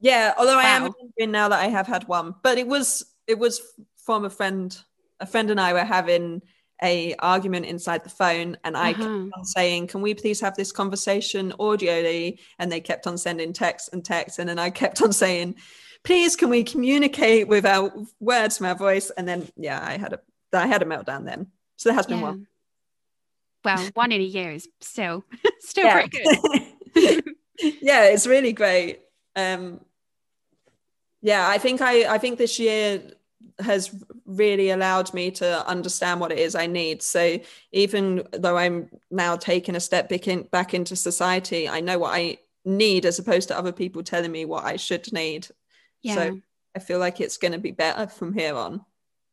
Yeah, 0.00 0.34
although 0.38 0.58
I 0.58 0.64
am 0.64 0.82
Wow. 0.82 0.94
remembering 0.98 1.30
now 1.32 1.48
that 1.48 1.60
I 1.60 1.68
have 1.68 1.86
had 1.86 2.06
one, 2.08 2.34
but 2.42 2.58
it 2.58 2.66
was 2.66 3.04
it 3.26 3.38
was 3.38 3.60
from 3.96 4.24
a 4.24 4.30
friend. 4.30 4.76
A 5.20 5.26
friend 5.26 5.50
and 5.50 5.60
I 5.60 5.72
were 5.72 5.84
having 5.84 6.42
a 6.82 7.14
argument 7.20 7.64
inside 7.66 8.04
the 8.04 8.10
phone, 8.10 8.58
and 8.64 8.76
I 8.76 8.92
kept 8.92 9.06
Uh-huh. 9.06 9.30
on 9.38 9.44
saying, 9.46 9.86
"Can 9.86 10.02
we 10.02 10.12
please 10.14 10.40
have 10.42 10.54
this 10.56 10.72
conversation 10.72 11.52
audioly?" 11.58 12.38
And 12.58 12.70
they 12.70 12.80
kept 12.80 13.06
on 13.06 13.16
sending 13.16 13.52
texts 13.54 13.88
and 13.92 14.04
texts, 14.04 14.38
and 14.38 14.48
then 14.48 14.58
I 14.58 14.68
kept 14.70 15.00
on 15.00 15.12
saying, 15.12 15.56
"Please, 16.04 16.36
can 16.36 16.50
we 16.50 16.62
communicate 16.64 17.48
with 17.48 17.64
our 17.64 17.90
words 18.20 18.60
our 18.60 18.74
voice?" 18.74 19.10
And 19.16 19.26
then 19.26 19.48
yeah, 19.56 19.80
I 19.82 19.96
had 19.96 20.12
a 20.12 20.20
I 20.52 20.66
had 20.66 20.82
a 20.82 20.86
meltdown 20.86 21.24
then. 21.24 21.46
So 21.76 21.88
there 21.88 21.96
has 21.96 22.06
been 22.06 22.18
yeah. 22.18 22.24
one. 22.24 22.46
well 23.64 23.88
one 23.94 24.12
in 24.12 24.20
a 24.20 24.24
year 24.24 24.52
is 24.52 24.68
still 24.80 25.24
still 25.60 25.86
Yeah. 25.86 26.06
pretty 26.06 26.18
good 26.18 27.24
yeah, 27.82 28.04
it's 28.04 28.26
really 28.26 28.52
great. 28.52 29.00
Um, 29.36 29.80
yeah, 31.22 31.48
I 31.48 31.58
think 31.58 31.80
I 31.80 32.14
I 32.14 32.18
think 32.18 32.38
this 32.38 32.58
year 32.58 33.02
has 33.58 33.94
really 34.26 34.70
allowed 34.70 35.12
me 35.14 35.30
to 35.30 35.66
understand 35.66 36.20
what 36.20 36.32
it 36.32 36.38
is 36.38 36.54
I 36.54 36.66
need. 36.66 37.02
So 37.02 37.38
even 37.72 38.26
though 38.32 38.56
I'm 38.56 38.90
now 39.10 39.36
taking 39.36 39.76
a 39.76 39.80
step 39.80 40.08
back, 40.08 40.28
in, 40.28 40.42
back 40.44 40.74
into 40.74 40.96
society, 40.96 41.68
I 41.68 41.80
know 41.80 41.98
what 41.98 42.14
I 42.14 42.38
need 42.64 43.06
as 43.06 43.18
opposed 43.18 43.48
to 43.48 43.58
other 43.58 43.72
people 43.72 44.02
telling 44.02 44.32
me 44.32 44.44
what 44.44 44.64
I 44.64 44.76
should 44.76 45.10
need. 45.12 45.48
yeah 46.02 46.14
So 46.14 46.40
I 46.74 46.78
feel 46.80 46.98
like 46.98 47.20
it's 47.20 47.38
going 47.38 47.52
to 47.52 47.58
be 47.58 47.70
better 47.70 48.06
from 48.06 48.34
here 48.34 48.54
on. 48.54 48.84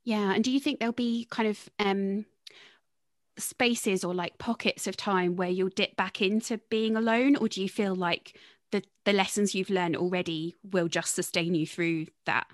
Yeah. 0.05 0.33
And 0.33 0.43
do 0.43 0.51
you 0.51 0.59
think 0.59 0.79
there'll 0.79 0.93
be 0.93 1.27
kind 1.29 1.49
of 1.49 1.69
um 1.79 2.25
spaces 3.37 4.03
or 4.03 4.13
like 4.13 4.37
pockets 4.37 4.85
of 4.85 4.95
time 4.95 5.35
where 5.35 5.49
you'll 5.49 5.69
dip 5.69 5.95
back 5.95 6.21
into 6.21 6.59
being 6.69 6.95
alone? 6.95 7.35
Or 7.35 7.47
do 7.47 7.61
you 7.61 7.69
feel 7.69 7.95
like 7.95 8.37
the 8.73 8.83
the 9.05 9.13
lessons 9.13 9.55
you've 9.55 9.69
learned 9.71 9.95
already 9.97 10.55
will 10.63 10.89
just 10.89 11.15
sustain 11.15 11.55
you 11.55 11.67
through 11.67 12.07
that? 12.25 12.47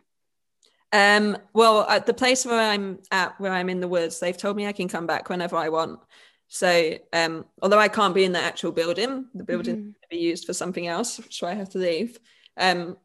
Um, 0.91 1.37
well, 1.53 1.87
at 1.87 2.05
the 2.05 2.13
place 2.13 2.45
where 2.45 2.59
I'm 2.59 2.99
at, 3.11 3.39
where 3.39 3.51
I'm 3.53 3.69
in 3.69 3.79
the 3.79 3.87
woods, 3.87 4.19
they've 4.19 4.35
told 4.37 4.57
me 4.57 4.65
I 4.67 4.71
can 4.73 4.87
come 4.87 5.05
back 5.05 5.29
whenever 5.29 5.55
I 5.55 5.69
want. 5.69 5.99
So, 6.47 6.97
um, 7.13 7.45
although 7.61 7.77
I 7.79 7.89
can't 7.89 8.15
be 8.15 8.23
in 8.23 8.31
the 8.31 8.39
actual 8.39 8.71
building, 8.71 9.27
the 9.35 9.43
building 9.43 9.75
Mhm. 9.75 9.95
be 10.09 10.17
used 10.17 10.45
for 10.45 10.53
something 10.53 10.87
else, 10.87 11.21
so 11.29 11.45
I 11.47 11.53
have 11.53 11.69
to 11.69 11.77
leave. 11.77 12.17
Um, 12.57 12.97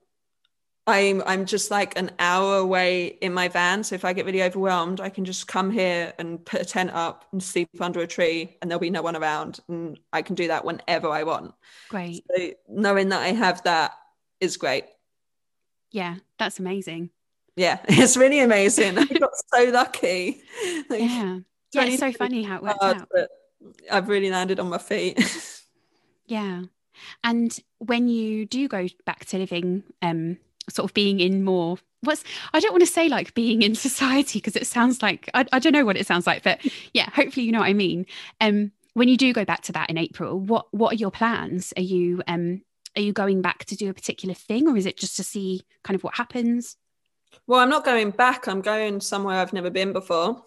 I'm 0.87 1.23
I'm 1.25 1.47
just 1.47 1.71
like 1.71 1.97
an 1.99 2.11
hour 2.19 2.59
away 2.59 3.07
in 3.07 3.33
my 3.33 3.49
van. 3.49 3.83
So 3.85 3.95
if 3.95 4.05
I 4.05 4.13
get 4.13 4.27
really 4.27 4.43
overwhelmed, 4.43 5.01
I 5.01 5.09
can 5.09 5.25
just 5.25 5.49
come 5.49 5.71
here 5.71 6.13
and 6.19 6.45
put 6.45 6.61
a 6.61 6.65
tent 6.65 6.91
up 6.93 7.25
and 7.33 7.43
sleep 7.43 7.71
under 7.81 8.01
a 8.01 8.07
tree, 8.07 8.57
and 8.61 8.71
there'll 8.71 8.81
be 8.81 8.91
no 8.91 9.01
one 9.03 9.17
around, 9.17 9.61
and 9.69 9.99
I 10.13 10.21
can 10.23 10.35
do 10.35 10.49
that 10.49 10.65
whenever 10.65 11.09
I 11.09 11.23
want. 11.23 11.55
Great. 11.89 12.25
So 12.37 12.51
knowing 12.69 13.09
that 13.11 13.23
I 13.23 13.29
have 13.29 13.63
that 13.65 13.93
is 14.41 14.57
great. 14.59 14.85
Yeah, 15.91 16.17
that's 16.39 16.59
amazing. 16.59 17.11
Yeah, 17.57 17.79
it's 17.89 18.17
really 18.17 18.41
amazing. 18.41 18.99
I 18.99 19.05
got 19.05 19.31
so 19.55 19.65
lucky. 19.71 20.43
Like, 20.91 21.01
Yeah. 21.01 21.39
Yeah, 21.73 21.85
it's 21.87 21.99
so 21.99 22.13
funny 22.13 22.43
how 22.45 22.57
it 22.57 22.63
works 22.63 22.79
hard, 22.81 22.97
out. 22.99 23.09
but 23.11 23.29
I've 23.91 24.09
really 24.09 24.31
landed 24.31 24.61
on 24.61 24.69
my 24.69 24.79
feet. 24.79 25.19
Yeah. 26.27 26.63
And 27.23 27.55
when 27.79 28.09
you 28.09 28.47
do 28.47 28.67
go 28.67 28.87
back 29.05 29.27
to 29.27 29.39
living, 29.39 29.83
um, 30.01 30.39
sort 30.71 30.89
of 30.89 30.95
being 30.95 31.21
in 31.21 31.45
more 31.45 31.79
what's 32.03 32.25
I 32.53 32.61
don't 32.61 32.73
want 32.73 32.83
to 32.83 32.93
say 32.93 33.09
like 33.09 33.35
being 33.35 33.63
in 33.63 33.75
society 33.75 34.39
because 34.39 34.57
it 34.57 34.67
sounds 34.67 35.03
like 35.03 35.31
I, 35.35 35.47
I 35.53 35.59
don't 35.59 35.73
know 35.73 35.85
what 35.85 35.97
it 35.97 36.07
sounds 36.07 36.27
like, 36.27 36.43
but 36.43 36.61
yeah, 36.93 37.11
hopefully 37.11 37.47
you 37.47 37.53
know 37.53 37.61
what 37.61 37.69
I 37.69 37.75
mean. 37.75 38.07
Um, 38.41 38.73
when 38.95 39.09
you 39.09 39.17
do 39.17 39.33
go 39.33 39.45
back 39.45 39.63
to 39.63 39.73
that 39.73 39.91
in 39.91 39.99
April, 39.99 40.39
what 40.39 40.67
what 40.73 40.93
are 40.93 40.97
your 40.97 41.11
plans? 41.11 41.73
Are 41.77 41.83
you 41.83 42.23
um 42.29 42.63
are 42.97 43.03
you 43.03 43.13
going 43.13 43.43
back 43.43 43.65
to 43.67 43.77
do 43.77 43.91
a 43.91 43.95
particular 43.95 44.35
thing 44.35 44.69
or 44.69 44.77
is 44.77 44.87
it 44.87 44.97
just 44.97 45.17
to 45.17 45.25
see 45.25 45.63
kind 45.83 45.97
of 45.97 46.05
what 46.05 46.15
happens? 46.15 46.77
well, 47.47 47.61
I'm 47.61 47.69
not 47.69 47.85
going 47.85 48.11
back. 48.11 48.47
I'm 48.49 48.61
going 48.61 49.01
somewhere 49.01 49.41
I've 49.41 49.53
never 49.53 49.71
been 49.71 49.93
before. 49.93 50.45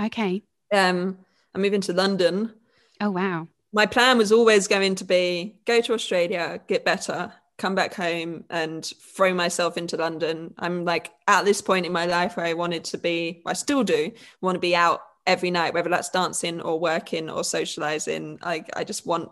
Okay. 0.00 0.42
Um, 0.72 1.18
I'm 1.54 1.62
moving 1.62 1.80
to 1.82 1.92
London. 1.92 2.52
Oh 3.00 3.10
wow. 3.10 3.48
My 3.72 3.86
plan 3.86 4.18
was 4.18 4.32
always 4.32 4.68
going 4.68 4.94
to 4.96 5.04
be 5.04 5.56
go 5.64 5.80
to 5.80 5.92
Australia, 5.94 6.60
get 6.66 6.84
better, 6.84 7.32
come 7.58 7.74
back 7.74 7.94
home, 7.94 8.44
and 8.50 8.84
throw 8.84 9.32
myself 9.34 9.76
into 9.76 9.96
London. 9.96 10.54
I'm 10.58 10.84
like 10.84 11.12
at 11.26 11.44
this 11.44 11.60
point 11.60 11.86
in 11.86 11.92
my 11.92 12.06
life 12.06 12.36
where 12.36 12.46
I 12.46 12.52
wanted 12.54 12.84
to 12.84 12.98
be. 12.98 13.42
I 13.46 13.54
still 13.54 13.82
do 13.82 14.12
want 14.40 14.56
to 14.56 14.60
be 14.60 14.76
out 14.76 15.00
every 15.26 15.50
night, 15.50 15.74
whether 15.74 15.90
that's 15.90 16.10
dancing 16.10 16.60
or 16.60 16.78
working 16.78 17.30
or 17.30 17.44
socializing. 17.44 18.38
I 18.42 18.64
I 18.74 18.84
just 18.84 19.06
want 19.06 19.30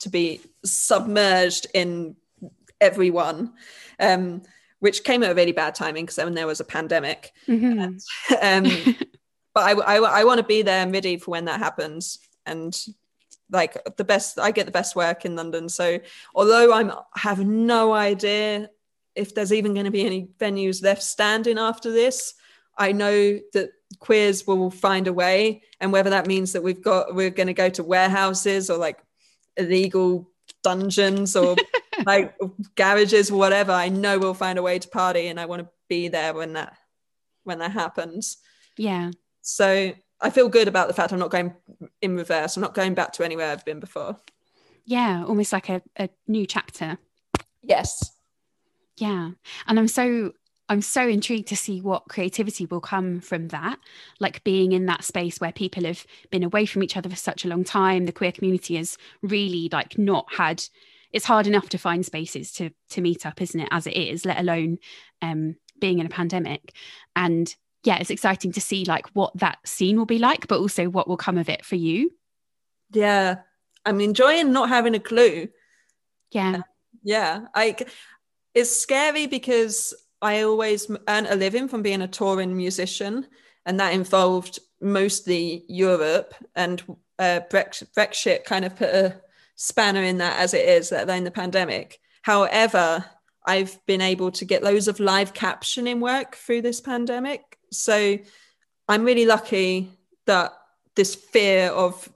to 0.00 0.08
be 0.08 0.40
submerged 0.64 1.66
in 1.74 2.16
everyone. 2.80 3.54
Um, 3.98 4.42
which 4.80 5.02
came 5.02 5.22
at 5.22 5.30
a 5.30 5.34
really 5.34 5.52
bad 5.52 5.74
timing 5.74 6.04
because 6.04 6.16
then 6.16 6.34
there 6.34 6.46
was 6.46 6.60
a 6.60 6.64
pandemic. 6.64 7.32
Mhm. 7.48 8.02
um, 8.42 8.94
but 9.54 9.64
I, 9.64 9.72
I, 9.72 10.20
I 10.20 10.24
want 10.24 10.38
to 10.40 10.46
be 10.46 10.60
there 10.60 10.82
and 10.82 10.92
ready 10.92 11.16
for 11.16 11.30
when 11.30 11.46
that 11.46 11.58
happens. 11.58 12.18
And 12.44 12.78
like 13.50 13.76
the 13.96 14.04
best, 14.04 14.38
I 14.38 14.50
get 14.50 14.66
the 14.66 14.72
best 14.72 14.96
work 14.96 15.24
in 15.24 15.36
London. 15.36 15.68
So 15.68 16.00
although 16.34 16.72
I'm 16.72 16.92
have 17.14 17.44
no 17.44 17.92
idea 17.92 18.70
if 19.14 19.34
there's 19.34 19.52
even 19.52 19.74
going 19.74 19.84
to 19.84 19.92
be 19.92 20.04
any 20.04 20.28
venues 20.38 20.82
left 20.82 21.02
standing 21.02 21.58
after 21.58 21.92
this, 21.92 22.34
I 22.76 22.92
know 22.92 23.38
that 23.52 23.70
queers 24.00 24.46
will 24.46 24.70
find 24.70 25.06
a 25.06 25.12
way. 25.12 25.62
And 25.80 25.92
whether 25.92 26.10
that 26.10 26.26
means 26.26 26.52
that 26.52 26.62
we've 26.62 26.82
got 26.82 27.14
we're 27.14 27.30
going 27.30 27.46
to 27.46 27.54
go 27.54 27.68
to 27.70 27.84
warehouses 27.84 28.70
or 28.70 28.78
like 28.78 28.98
illegal 29.56 30.30
dungeons 30.62 31.36
or 31.36 31.56
like 32.06 32.34
garages 32.74 33.30
or 33.30 33.38
whatever, 33.38 33.72
I 33.72 33.88
know 33.88 34.18
we'll 34.18 34.34
find 34.34 34.58
a 34.58 34.62
way 34.62 34.78
to 34.78 34.88
party, 34.88 35.28
and 35.28 35.38
I 35.38 35.46
want 35.46 35.62
to 35.62 35.68
be 35.88 36.08
there 36.08 36.34
when 36.34 36.54
that 36.54 36.76
when 37.44 37.58
that 37.58 37.72
happens. 37.72 38.38
yeah. 38.76 39.10
So 39.42 39.92
I 40.24 40.30
feel 40.30 40.48
good 40.48 40.68
about 40.68 40.88
the 40.88 40.94
fact 40.94 41.12
I'm 41.12 41.18
not 41.18 41.30
going 41.30 41.54
in 42.00 42.16
reverse. 42.16 42.56
I'm 42.56 42.62
not 42.62 42.74
going 42.74 42.94
back 42.94 43.12
to 43.12 43.24
anywhere 43.24 43.50
I've 43.50 43.64
been 43.64 43.78
before. 43.78 44.16
Yeah, 44.86 45.22
almost 45.26 45.52
like 45.52 45.68
a, 45.68 45.82
a 45.96 46.08
new 46.26 46.46
chapter. 46.46 46.96
Yes. 47.62 48.10
Yeah. 48.96 49.32
And 49.66 49.78
I'm 49.78 49.88
so 49.88 50.32
I'm 50.70 50.80
so 50.80 51.06
intrigued 51.06 51.48
to 51.48 51.56
see 51.56 51.82
what 51.82 52.08
creativity 52.08 52.64
will 52.64 52.80
come 52.80 53.20
from 53.20 53.48
that. 53.48 53.78
Like 54.18 54.42
being 54.44 54.72
in 54.72 54.86
that 54.86 55.04
space 55.04 55.40
where 55.40 55.52
people 55.52 55.84
have 55.84 56.06
been 56.30 56.42
away 56.42 56.64
from 56.64 56.82
each 56.82 56.96
other 56.96 57.10
for 57.10 57.16
such 57.16 57.44
a 57.44 57.48
long 57.48 57.62
time. 57.62 58.06
The 58.06 58.12
queer 58.12 58.32
community 58.32 58.76
has 58.76 58.96
really 59.20 59.68
like 59.70 59.98
not 59.98 60.26
had 60.32 60.64
it's 61.12 61.26
hard 61.26 61.46
enough 61.46 61.68
to 61.68 61.78
find 61.78 62.04
spaces 62.04 62.50
to 62.52 62.70
to 62.90 63.02
meet 63.02 63.26
up, 63.26 63.42
isn't 63.42 63.60
it, 63.60 63.68
as 63.70 63.86
it 63.86 63.94
is, 63.94 64.24
let 64.24 64.38
alone 64.38 64.78
um 65.20 65.56
being 65.80 65.98
in 65.98 66.06
a 66.06 66.10
pandemic. 66.10 66.72
And 67.14 67.54
yeah, 67.84 67.98
it's 68.00 68.10
exciting 68.10 68.52
to 68.52 68.60
see 68.60 68.84
like 68.84 69.06
what 69.14 69.32
that 69.38 69.58
scene 69.66 69.96
will 69.96 70.06
be 70.06 70.18
like, 70.18 70.48
but 70.48 70.58
also 70.58 70.88
what 70.88 71.06
will 71.06 71.16
come 71.16 71.38
of 71.38 71.48
it 71.48 71.64
for 71.64 71.76
you. 71.76 72.10
Yeah. 72.90 73.36
I'm 73.84 74.00
enjoying 74.00 74.52
not 74.52 74.70
having 74.70 74.94
a 74.94 75.00
clue. 75.00 75.48
Yeah. 76.30 76.62
Yeah. 77.02 77.46
I 77.54 77.76
it's 78.54 78.74
scary 78.74 79.26
because 79.26 79.94
I 80.22 80.42
always 80.42 80.90
earn 81.08 81.26
a 81.26 81.34
living 81.34 81.68
from 81.68 81.82
being 81.82 82.00
a 82.00 82.08
touring 82.08 82.56
musician, 82.56 83.26
and 83.66 83.78
that 83.78 83.92
involved 83.92 84.58
mostly 84.80 85.64
Europe. 85.68 86.34
And 86.54 86.82
uh, 87.18 87.40
Brexit 87.50 88.44
kind 88.44 88.64
of 88.64 88.76
put 88.76 88.88
a 88.88 89.20
spanner 89.56 90.02
in 90.02 90.18
that 90.18 90.38
as 90.40 90.54
it 90.54 90.66
is, 90.66 90.90
let 90.90 91.04
alone 91.04 91.24
the 91.24 91.30
pandemic. 91.30 92.00
However, 92.22 93.04
I've 93.46 93.84
been 93.86 94.00
able 94.00 94.30
to 94.32 94.44
get 94.46 94.62
loads 94.62 94.88
of 94.88 95.00
live 95.00 95.34
captioning 95.34 96.00
work 96.00 96.36
through 96.36 96.62
this 96.62 96.80
pandemic. 96.80 97.53
So 97.78 98.18
I'm 98.88 99.04
really 99.04 99.26
lucky 99.26 99.90
that 100.26 100.52
this 100.96 101.14
fear 101.14 101.68
of 101.68 102.08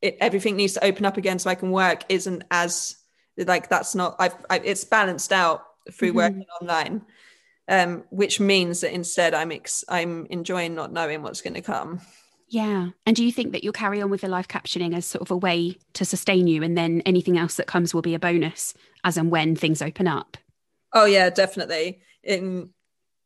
it, 0.00 0.16
everything 0.20 0.56
needs 0.56 0.74
to 0.74 0.84
open 0.84 1.04
up 1.04 1.16
again 1.16 1.38
so 1.38 1.50
I 1.50 1.54
can 1.54 1.70
work 1.70 2.04
isn't 2.08 2.44
as 2.50 2.96
like 3.36 3.68
that's 3.68 3.94
not 3.94 4.16
I've, 4.18 4.34
I, 4.50 4.58
it's 4.58 4.84
balanced 4.84 5.32
out 5.32 5.64
through 5.92 6.08
mm-hmm. 6.08 6.16
working 6.16 6.46
online 6.60 7.02
um, 7.68 8.04
which 8.10 8.40
means 8.40 8.80
that 8.80 8.92
instead 8.92 9.34
I'm 9.34 9.52
ex- 9.52 9.84
I'm 9.88 10.26
enjoying 10.26 10.74
not 10.74 10.92
knowing 10.92 11.22
what's 11.22 11.40
going 11.40 11.54
to 11.54 11.62
come. 11.62 12.00
Yeah. 12.48 12.90
And 13.06 13.16
do 13.16 13.24
you 13.24 13.32
think 13.32 13.52
that 13.52 13.64
you'll 13.64 13.72
carry 13.72 14.02
on 14.02 14.10
with 14.10 14.20
the 14.20 14.28
live 14.28 14.48
captioning 14.48 14.94
as 14.94 15.06
sort 15.06 15.22
of 15.22 15.30
a 15.30 15.36
way 15.36 15.78
to 15.94 16.04
sustain 16.04 16.46
you 16.46 16.62
and 16.62 16.76
then 16.76 17.00
anything 17.06 17.38
else 17.38 17.56
that 17.56 17.66
comes 17.66 17.94
will 17.94 18.02
be 18.02 18.14
a 18.14 18.18
bonus 18.18 18.74
as 19.04 19.16
and 19.16 19.30
when 19.30 19.56
things 19.56 19.80
open 19.80 20.06
up? 20.06 20.36
Oh 20.92 21.06
yeah, 21.06 21.30
definitely. 21.30 22.00
In 22.22 22.70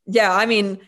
yeah, 0.05 0.33
I 0.33 0.45
mean 0.45 0.79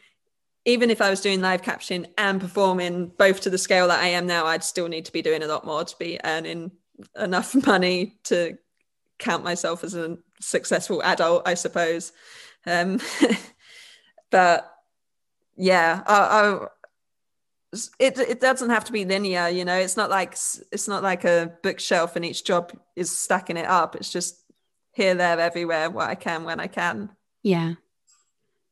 even 0.69 0.91
if 0.91 1.01
I 1.01 1.09
was 1.09 1.21
doing 1.21 1.41
live 1.41 1.63
captioning 1.63 2.05
and 2.17 2.39
performing 2.39 3.07
both 3.17 3.41
to 3.41 3.49
the 3.49 3.57
scale 3.57 3.87
that 3.87 4.03
I 4.03 4.09
am 4.09 4.27
now, 4.27 4.45
I'd 4.45 4.63
still 4.63 4.87
need 4.87 5.05
to 5.05 5.11
be 5.11 5.23
doing 5.23 5.41
a 5.41 5.47
lot 5.47 5.65
more 5.65 5.83
to 5.83 5.95
be 5.97 6.19
earning 6.23 6.71
enough 7.19 7.55
money 7.65 8.19
to 8.25 8.55
count 9.17 9.43
myself 9.43 9.83
as 9.83 9.95
a 9.95 10.19
successful 10.39 11.01
adult, 11.03 11.47
I 11.47 11.55
suppose. 11.55 12.11
Um, 12.67 12.99
but 14.29 14.71
yeah, 15.57 16.03
I, 16.05 16.19
I, 16.19 16.67
it 17.97 18.17
it 18.19 18.39
doesn't 18.39 18.69
have 18.69 18.85
to 18.85 18.91
be 18.91 19.05
linear. 19.05 19.47
You 19.49 19.65
know, 19.65 19.77
it's 19.77 19.97
not 19.97 20.11
like 20.11 20.33
it's 20.71 20.87
not 20.87 21.01
like 21.01 21.23
a 21.25 21.53
bookshelf 21.63 22.15
and 22.15 22.23
each 22.23 22.45
job 22.45 22.71
is 22.95 23.17
stacking 23.17 23.57
it 23.57 23.67
up. 23.67 23.95
It's 23.95 24.11
just 24.11 24.43
here, 24.91 25.15
there, 25.15 25.39
everywhere, 25.39 25.89
what 25.89 26.09
I 26.09 26.15
can 26.15 26.43
when 26.43 26.59
I 26.59 26.67
can. 26.67 27.09
Yeah, 27.41 27.73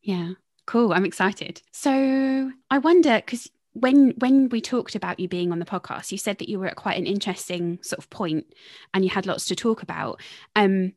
yeah, 0.01 0.33
cool. 0.67 0.93
I'm 0.93 1.05
excited. 1.05 1.63
So 1.71 2.51
I 2.69 2.77
wonder 2.77 3.15
because 3.15 3.49
when 3.79 4.11
when 4.17 4.49
we 4.49 4.61
talked 4.61 4.95
about 4.95 5.19
you 5.19 5.27
being 5.27 5.51
on 5.51 5.59
the 5.59 5.65
podcast 5.65 6.11
you 6.11 6.17
said 6.17 6.39
that 6.39 6.49
you 6.49 6.59
were 6.59 6.65
at 6.65 6.75
quite 6.75 6.97
an 6.97 7.05
interesting 7.05 7.77
sort 7.83 7.99
of 7.99 8.09
point 8.09 8.45
and 8.93 9.03
you 9.03 9.09
had 9.09 9.27
lots 9.27 9.45
to 9.45 9.55
talk 9.55 9.83
about 9.83 10.19
um 10.55 10.93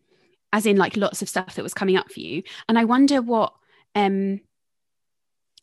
as 0.53 0.65
in 0.65 0.77
like 0.77 0.97
lots 0.97 1.21
of 1.21 1.29
stuff 1.29 1.55
that 1.55 1.63
was 1.63 1.75
coming 1.75 1.97
up 1.97 2.11
for 2.11 2.21
you 2.21 2.43
and 2.69 2.79
i 2.79 2.85
wonder 2.85 3.21
what 3.21 3.53
um 3.95 4.41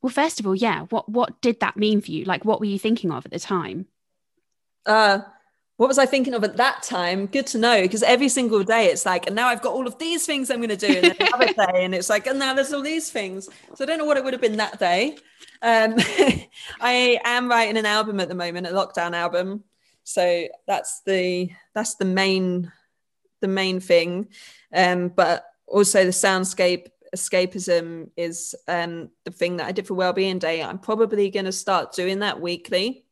well 0.03 0.11
first 0.11 0.39
of 0.39 0.45
all 0.45 0.55
yeah 0.55 0.81
what 0.89 1.09
what 1.09 1.41
did 1.41 1.59
that 1.59 1.75
mean 1.75 2.01
for 2.01 2.11
you 2.11 2.23
like 2.25 2.45
what 2.45 2.59
were 2.59 2.67
you 2.67 2.77
thinking 2.77 3.11
of 3.11 3.25
at 3.25 3.31
the 3.31 3.39
time 3.39 3.87
uh 4.85 5.19
what 5.77 5.87
was 5.87 5.99
I 5.99 6.07
thinking 6.07 6.33
of 6.33 6.43
at 6.43 6.57
that 6.57 6.81
time? 6.81 7.27
Good 7.27 7.47
to 7.47 7.59
know 7.59 7.81
because 7.83 8.01
every 8.01 8.29
single 8.29 8.63
day 8.63 8.87
it's 8.87 9.05
like, 9.05 9.27
and 9.27 9.35
now 9.35 9.47
I've 9.47 9.61
got 9.61 9.73
all 9.73 9.85
of 9.85 9.97
these 9.99 10.25
things 10.25 10.49
I'm 10.49 10.57
going 10.57 10.69
to 10.69 10.75
do, 10.75 10.99
and 11.03 11.15
another 11.21 11.53
day, 11.71 11.85
and 11.85 11.93
it's 11.93 12.09
like, 12.09 12.25
and 12.25 12.39
now 12.39 12.55
there's 12.55 12.73
all 12.73 12.81
these 12.81 13.11
things. 13.11 13.47
So 13.75 13.83
I 13.83 13.87
don't 13.87 13.99
know 13.99 14.05
what 14.05 14.17
it 14.17 14.23
would 14.23 14.33
have 14.33 14.41
been 14.41 14.57
that 14.57 14.79
day. 14.79 15.17
Um, 15.61 15.95
I 16.81 17.19
am 17.23 17.47
writing 17.47 17.77
an 17.77 17.85
album 17.85 18.19
at 18.19 18.27
the 18.27 18.35
moment, 18.35 18.65
a 18.65 18.71
lockdown 18.71 19.15
album. 19.15 19.63
So 20.03 20.47
that's 20.65 21.01
the 21.05 21.51
that's 21.75 21.95
the 21.95 22.05
main 22.05 22.71
the 23.41 23.47
main 23.47 23.79
thing. 23.79 24.29
Um, 24.73 25.09
but 25.09 25.45
also 25.67 26.03
the 26.03 26.11
soundscape 26.11 26.87
escapism 27.15 28.09
is 28.17 28.55
um, 28.67 29.09
the 29.25 29.31
thing 29.31 29.57
that 29.57 29.67
I 29.67 29.71
did 29.71 29.85
for 29.85 29.93
Wellbeing 29.93 30.39
Day. 30.39 30.63
I'm 30.63 30.79
probably 30.79 31.29
going 31.29 31.45
to 31.45 31.51
start 31.51 31.93
doing 31.93 32.19
that 32.19 32.41
weekly. 32.41 33.05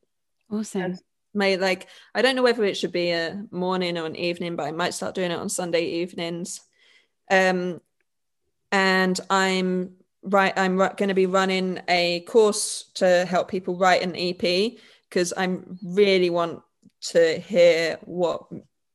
Awesome. 0.52 0.98
May 1.36 1.58
like 1.58 1.88
I 2.14 2.22
don't 2.22 2.36
know 2.36 2.44
whether 2.44 2.64
it 2.64 2.78
should 2.78 2.92
be 2.92 3.12
a 3.12 3.44
morning 3.52 3.98
or 3.98 4.06
an 4.06 4.16
evening, 4.16 4.56
but 4.56 4.66
I 4.66 4.72
might 4.72 4.94
start 4.94 5.16
doing 5.16 5.32
it 5.32 5.40
on 5.40 5.50
Sunday 5.50 5.86
evenings. 5.86 6.62
Um, 7.30 7.82
and 8.72 9.20
I'm 9.30 9.94
right. 10.24 10.54
I'm 10.58 10.78
going 10.78 11.08
to 11.08 11.14
be 11.14 11.28
running 11.28 11.82
a 11.88 12.22
course 12.22 12.92
to 12.96 13.26
help 13.26 13.50
people 13.50 13.78
write 13.78 14.02
an 14.02 14.16
EP 14.16 14.74
because 15.10 15.34
I 15.36 15.58
really 15.84 16.30
want 16.30 16.62
to 17.12 17.40
hear 17.40 17.98
what 18.04 18.44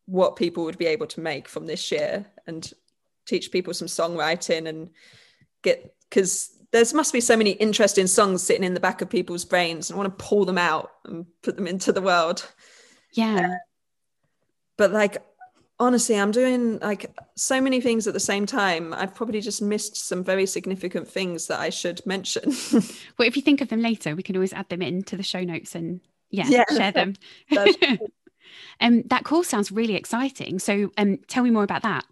what 0.07 0.37
people 0.37 0.64
would 0.64 0.79
be 0.79 0.87
able 0.87 1.07
to 1.07 1.20
make 1.20 1.48
from 1.48 1.66
this 1.66 1.92
year 1.92 2.26
and 2.46 2.72
teach 3.26 3.53
people 3.53 3.72
some 3.72 3.87
songwriting 3.87 4.68
and 4.68 4.90
get 5.62 5.94
because 6.09 6.50
there's 6.73 6.95
must 6.95 7.13
be 7.13 7.21
so 7.21 7.37
many 7.37 7.53
interesting 7.53 8.07
songs 8.07 8.43
sitting 8.43 8.65
in 8.65 8.75
the 8.75 8.81
back 8.81 9.03
of 9.03 9.11
people's 9.11 9.45
brains 9.45 9.91
and 9.91 9.97
I 9.97 10.03
want 10.03 10.19
to 10.19 10.25
pull 10.25 10.45
them 10.45 10.59
out 10.59 10.93
and 11.05 11.27
put 11.43 11.57
them 11.57 11.67
into 11.67 11.93
the 11.93 12.03
world. 12.03 12.49
Yeah. 13.13 13.51
Uh, 13.51 13.55
but 14.77 14.93
like 14.93 15.23
honestly, 15.81 16.19
I'm 16.19 16.31
doing 16.31 16.79
like 16.79 17.11
so 17.37 17.61
many 17.61 17.81
things 17.81 18.07
at 18.07 18.15
the 18.15 18.21
same 18.21 18.47
time. 18.47 18.95
I've 18.95 19.15
probably 19.15 19.41
just 19.41 19.63
missed 19.63 19.97
some 19.97 20.23
very 20.23 20.47
significant 20.47 21.09
things 21.09 21.49
that 21.49 21.59
I 21.59 21.71
should 21.71 22.05
mention. 22.07 22.53
well, 23.19 23.27
if 23.27 23.37
you 23.37 23.43
think 23.43 23.61
of 23.61 23.69
them 23.69 23.81
later, 23.81 24.15
we 24.15 24.23
can 24.23 24.37
always 24.37 24.53
add 24.53 24.69
them 24.69 24.83
into 24.83 25.17
the 25.17 25.23
show 25.23 25.43
notes 25.43 25.75
and 25.75 26.01
yeah, 26.31 26.47
yeah. 26.49 26.65
share 26.71 26.93
them. 26.93 27.15
Um, 28.81 29.03
that 29.07 29.25
course 29.25 29.49
sounds 29.49 29.71
really 29.71 29.95
exciting. 29.95 30.59
So 30.59 30.91
um, 30.97 31.19
tell 31.29 31.45
me 31.45 31.51
more 31.51 31.63
about 31.63 31.83
that. 31.83 32.05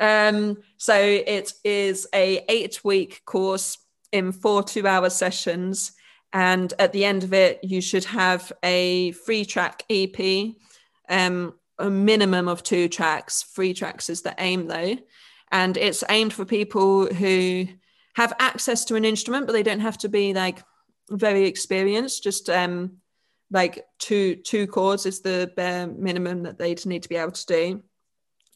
Um, 0.00 0.58
so 0.76 0.94
it 0.96 1.52
is 1.64 2.06
a 2.14 2.44
eight 2.48 2.84
week 2.84 3.22
course 3.24 3.78
in 4.12 4.32
four 4.32 4.62
two 4.62 4.86
hour 4.86 5.10
sessions. 5.10 5.92
And 6.32 6.72
at 6.78 6.92
the 6.92 7.04
end 7.04 7.24
of 7.24 7.32
it, 7.32 7.64
you 7.64 7.80
should 7.80 8.04
have 8.04 8.52
a 8.62 9.12
free 9.12 9.44
track 9.44 9.82
EP, 9.88 10.54
um, 11.08 11.54
a 11.78 11.88
minimum 11.88 12.48
of 12.48 12.62
two 12.62 12.88
tracks. 12.88 13.42
Free 13.42 13.72
tracks 13.72 14.10
is 14.10 14.22
the 14.22 14.34
aim 14.38 14.66
though. 14.66 14.96
And 15.50 15.76
it's 15.76 16.04
aimed 16.10 16.34
for 16.34 16.44
people 16.44 17.06
who 17.06 17.66
have 18.14 18.34
access 18.38 18.84
to 18.86 18.96
an 18.96 19.04
instrument, 19.04 19.46
but 19.46 19.52
they 19.52 19.62
don't 19.62 19.80
have 19.80 19.98
to 19.98 20.08
be 20.08 20.34
like 20.34 20.62
very 21.08 21.46
experienced, 21.46 22.22
just 22.22 22.50
um, 22.50 22.98
like 23.50 23.86
two 23.98 24.36
two 24.36 24.66
chords 24.66 25.06
is 25.06 25.20
the 25.20 25.50
bare 25.56 25.86
minimum 25.86 26.42
that 26.42 26.58
they'd 26.58 26.84
need 26.84 27.02
to 27.02 27.08
be 27.08 27.16
able 27.16 27.32
to 27.32 27.46
do 27.46 27.82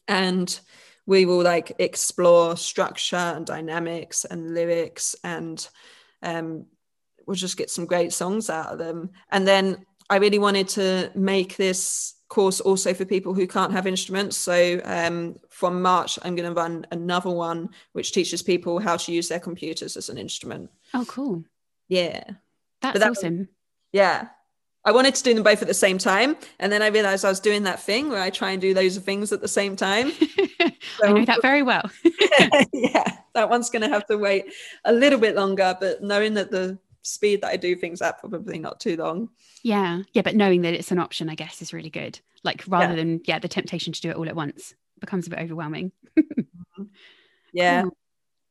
and 0.07 0.59
we 1.05 1.25
will 1.25 1.41
like 1.41 1.73
explore 1.79 2.55
structure 2.55 3.15
and 3.15 3.45
dynamics 3.45 4.25
and 4.25 4.53
lyrics 4.53 5.15
and 5.23 5.67
um, 6.21 6.65
we'll 7.25 7.35
just 7.35 7.57
get 7.57 7.69
some 7.69 7.85
great 7.85 8.13
songs 8.13 8.49
out 8.49 8.71
of 8.71 8.77
them. 8.77 9.11
And 9.31 9.47
then 9.47 9.85
i 10.09 10.17
really 10.17 10.39
wanted 10.39 10.67
to 10.67 11.09
make 11.15 11.55
this 11.55 12.15
course 12.27 12.59
also 12.59 12.93
for 12.93 13.05
people 13.05 13.33
who 13.33 13.47
can't 13.47 13.71
have 13.71 13.87
instruments. 13.87 14.37
So 14.37 14.81
um, 14.83 15.37
from 15.49 15.81
march 15.81 16.19
i'm 16.23 16.35
going 16.35 16.49
to 16.49 16.59
run 16.59 16.85
another 16.91 17.29
one 17.29 17.69
which 17.93 18.11
teaches 18.11 18.41
people 18.41 18.79
how 18.79 18.97
to 18.97 19.11
use 19.13 19.29
their 19.29 19.39
computers 19.39 19.97
as 19.97 20.09
an 20.09 20.17
instrument. 20.17 20.69
Oh 20.93 21.05
cool. 21.07 21.43
Yeah. 21.87 22.23
That's 22.81 22.99
that 22.99 23.11
awesome. 23.11 23.37
was, 23.37 23.47
yeah 23.93 24.27
I 24.85 24.91
wanted 24.91 25.15
to 25.15 25.23
do 25.23 25.33
them 25.33 25.43
both 25.43 25.61
at 25.61 25.67
the 25.67 25.73
same 25.73 25.97
time. 25.97 26.35
And 26.59 26.71
then 26.71 26.81
I 26.81 26.87
realized 26.87 27.23
I 27.23 27.29
was 27.29 27.39
doing 27.39 27.63
that 27.63 27.79
thing 27.79 28.09
where 28.09 28.21
I 28.21 28.29
try 28.29 28.51
and 28.51 28.61
do 28.61 28.73
those 28.73 28.97
things 28.97 29.31
at 29.31 29.41
the 29.41 29.47
same 29.47 29.75
time. 29.75 30.11
So, 30.97 31.07
I 31.07 31.11
know 31.13 31.25
that 31.25 31.41
very 31.41 31.63
well. 31.63 31.89
yeah, 32.73 33.17
that 33.33 33.49
one's 33.49 33.69
going 33.69 33.81
to 33.81 33.89
have 33.89 34.05
to 34.07 34.17
wait 34.17 34.45
a 34.85 34.93
little 34.93 35.17
bit 35.17 35.35
longer, 35.35 35.75
but 35.79 36.03
knowing 36.03 36.33
that 36.35 36.51
the 36.51 36.77
speed 37.01 37.41
that 37.41 37.47
I 37.47 37.57
do 37.57 37.75
things 37.75 38.01
at, 38.01 38.19
probably 38.19 38.59
not 38.59 38.79
too 38.79 38.97
long. 38.97 39.29
Yeah. 39.63 40.03
Yeah. 40.13 40.21
But 40.21 40.35
knowing 40.35 40.61
that 40.61 40.73
it's 40.73 40.91
an 40.91 40.99
option, 40.99 41.29
I 41.29 41.35
guess, 41.35 41.61
is 41.61 41.73
really 41.73 41.89
good. 41.89 42.19
Like 42.43 42.63
rather 42.67 42.93
yeah. 42.93 42.95
than, 42.95 43.21
yeah, 43.25 43.39
the 43.39 43.47
temptation 43.47 43.93
to 43.93 44.01
do 44.01 44.09
it 44.09 44.17
all 44.17 44.27
at 44.27 44.35
once 44.35 44.75
becomes 44.99 45.25
a 45.25 45.29
bit 45.29 45.39
overwhelming. 45.39 45.91
Mm-hmm. 46.17 46.83
yeah. 47.53 47.83
Cool. 47.83 47.97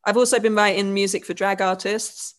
I've 0.05 0.17
also 0.17 0.41
been 0.41 0.55
writing 0.55 0.95
music 0.95 1.25
for 1.25 1.35
drag 1.35 1.61
artists. 1.61 2.35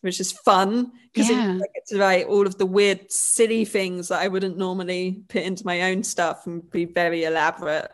Which 0.00 0.20
is 0.20 0.32
fun 0.32 0.92
because 1.12 1.30
Yeah. 1.30 1.54
I 1.54 1.66
get 1.74 1.86
to 1.88 1.98
write 1.98 2.26
all 2.26 2.46
of 2.46 2.58
the 2.58 2.66
weird, 2.66 3.10
silly 3.10 3.64
things 3.64 4.08
that 4.08 4.20
I 4.20 4.28
wouldn't 4.28 4.56
normally 4.58 5.22
put 5.28 5.42
into 5.42 5.66
my 5.66 5.90
own 5.90 6.02
stuff 6.02 6.46
and 6.46 6.68
be 6.70 6.84
very 6.84 7.24
elaborate. 7.24 7.90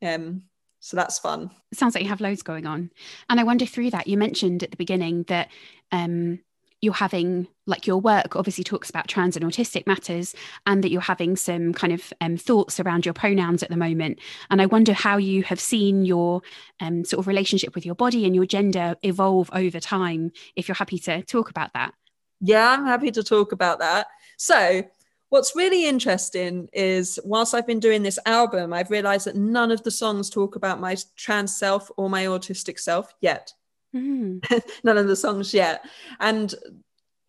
Um, 0.00 0.42
so 0.80 0.96
that's 0.96 1.18
fun. 1.18 1.50
It 1.72 1.78
sounds 1.78 1.94
like 1.94 2.04
you 2.04 2.10
have 2.10 2.20
loads 2.20 2.42
going 2.42 2.66
on. 2.66 2.90
And 3.28 3.40
I 3.40 3.44
wonder 3.44 3.66
through 3.66 3.90
that, 3.90 4.06
you 4.06 4.16
mentioned 4.16 4.62
at 4.62 4.70
the 4.70 4.76
beginning 4.76 5.24
that 5.24 5.48
um, 5.92 6.38
you're 6.80 6.94
having, 6.94 7.48
like, 7.66 7.86
your 7.86 8.00
work 8.00 8.36
obviously 8.36 8.64
talks 8.64 8.88
about 8.88 9.08
trans 9.08 9.36
and 9.36 9.44
autistic 9.44 9.86
matters, 9.86 10.34
and 10.66 10.84
that 10.84 10.90
you're 10.90 11.00
having 11.00 11.36
some 11.36 11.72
kind 11.72 11.92
of 11.92 12.12
um, 12.20 12.36
thoughts 12.36 12.78
around 12.78 13.04
your 13.04 13.14
pronouns 13.14 13.62
at 13.62 13.68
the 13.68 13.76
moment. 13.76 14.20
And 14.50 14.62
I 14.62 14.66
wonder 14.66 14.92
how 14.92 15.16
you 15.16 15.42
have 15.44 15.60
seen 15.60 16.04
your 16.04 16.42
um, 16.80 17.04
sort 17.04 17.18
of 17.18 17.26
relationship 17.26 17.74
with 17.74 17.84
your 17.84 17.94
body 17.94 18.24
and 18.24 18.34
your 18.34 18.46
gender 18.46 18.96
evolve 19.02 19.50
over 19.52 19.80
time, 19.80 20.32
if 20.56 20.68
you're 20.68 20.74
happy 20.76 20.98
to 21.00 21.22
talk 21.22 21.50
about 21.50 21.72
that. 21.74 21.94
Yeah, 22.40 22.70
I'm 22.70 22.86
happy 22.86 23.10
to 23.10 23.22
talk 23.22 23.52
about 23.52 23.80
that. 23.80 24.06
So, 24.36 24.84
what's 25.30 25.56
really 25.56 25.86
interesting 25.86 26.68
is 26.72 27.18
whilst 27.24 27.54
I've 27.54 27.66
been 27.66 27.80
doing 27.80 28.02
this 28.02 28.18
album, 28.24 28.72
I've 28.72 28.90
realized 28.90 29.26
that 29.26 29.36
none 29.36 29.70
of 29.70 29.82
the 29.82 29.90
songs 29.90 30.30
talk 30.30 30.56
about 30.56 30.80
my 30.80 30.96
trans 31.16 31.56
self 31.56 31.90
or 31.96 32.08
my 32.08 32.26
autistic 32.26 32.78
self 32.78 33.12
yet. 33.20 33.52
Mm. 33.94 34.42
none 34.84 34.98
of 34.98 35.08
the 35.08 35.16
songs 35.16 35.54
yet. 35.54 35.84
And 36.20 36.54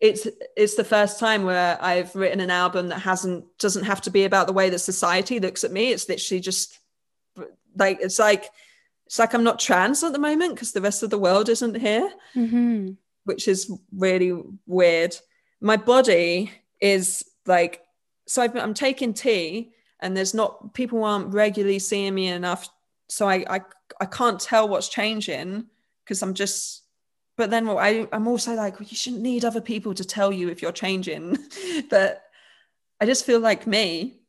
it's 0.00 0.26
it's 0.56 0.76
the 0.76 0.84
first 0.84 1.18
time 1.18 1.44
where 1.44 1.78
I've 1.82 2.14
written 2.16 2.40
an 2.40 2.50
album 2.50 2.88
that 2.88 3.00
hasn't 3.00 3.44
doesn't 3.58 3.84
have 3.84 4.00
to 4.02 4.10
be 4.10 4.24
about 4.24 4.46
the 4.46 4.52
way 4.52 4.70
that 4.70 4.78
society 4.78 5.40
looks 5.40 5.64
at 5.64 5.72
me. 5.72 5.90
It's 5.92 6.08
literally 6.08 6.40
just 6.40 6.78
like 7.76 7.98
it's 8.00 8.18
like 8.18 8.46
it's 9.06 9.18
like 9.18 9.34
I'm 9.34 9.44
not 9.44 9.58
trans 9.58 10.02
at 10.02 10.12
the 10.12 10.18
moment 10.18 10.54
because 10.54 10.72
the 10.72 10.80
rest 10.80 11.02
of 11.02 11.10
the 11.10 11.18
world 11.18 11.48
isn't 11.48 11.76
here 11.76 12.10
hmm 12.32 12.92
which 13.24 13.48
is 13.48 13.70
really 13.92 14.42
weird. 14.66 15.16
My 15.60 15.76
body 15.76 16.50
is 16.80 17.24
like, 17.46 17.82
so 18.26 18.42
I've, 18.42 18.56
I'm 18.56 18.74
taking 18.74 19.14
T, 19.14 19.72
and 20.00 20.16
there's 20.16 20.34
not 20.34 20.74
people 20.74 21.04
aren't 21.04 21.34
regularly 21.34 21.78
seeing 21.78 22.14
me 22.14 22.28
enough, 22.28 22.68
so 23.08 23.28
I 23.28 23.44
I, 23.48 23.60
I 24.00 24.06
can't 24.06 24.40
tell 24.40 24.68
what's 24.68 24.88
changing 24.88 25.66
because 26.10 26.22
I'm 26.22 26.34
just. 26.34 26.82
But 27.36 27.50
then 27.50 27.68
I, 27.68 28.06
I'm 28.12 28.26
also 28.26 28.54
like, 28.54 28.80
you 28.80 28.96
shouldn't 28.96 29.22
need 29.22 29.44
other 29.44 29.60
people 29.60 29.94
to 29.94 30.04
tell 30.04 30.30
you 30.30 30.48
if 30.48 30.60
you're 30.60 30.72
changing. 30.72 31.38
but 31.88 32.22
I 33.00 33.06
just 33.06 33.24
feel 33.24 33.38
like 33.38 33.66
me, 33.66 34.20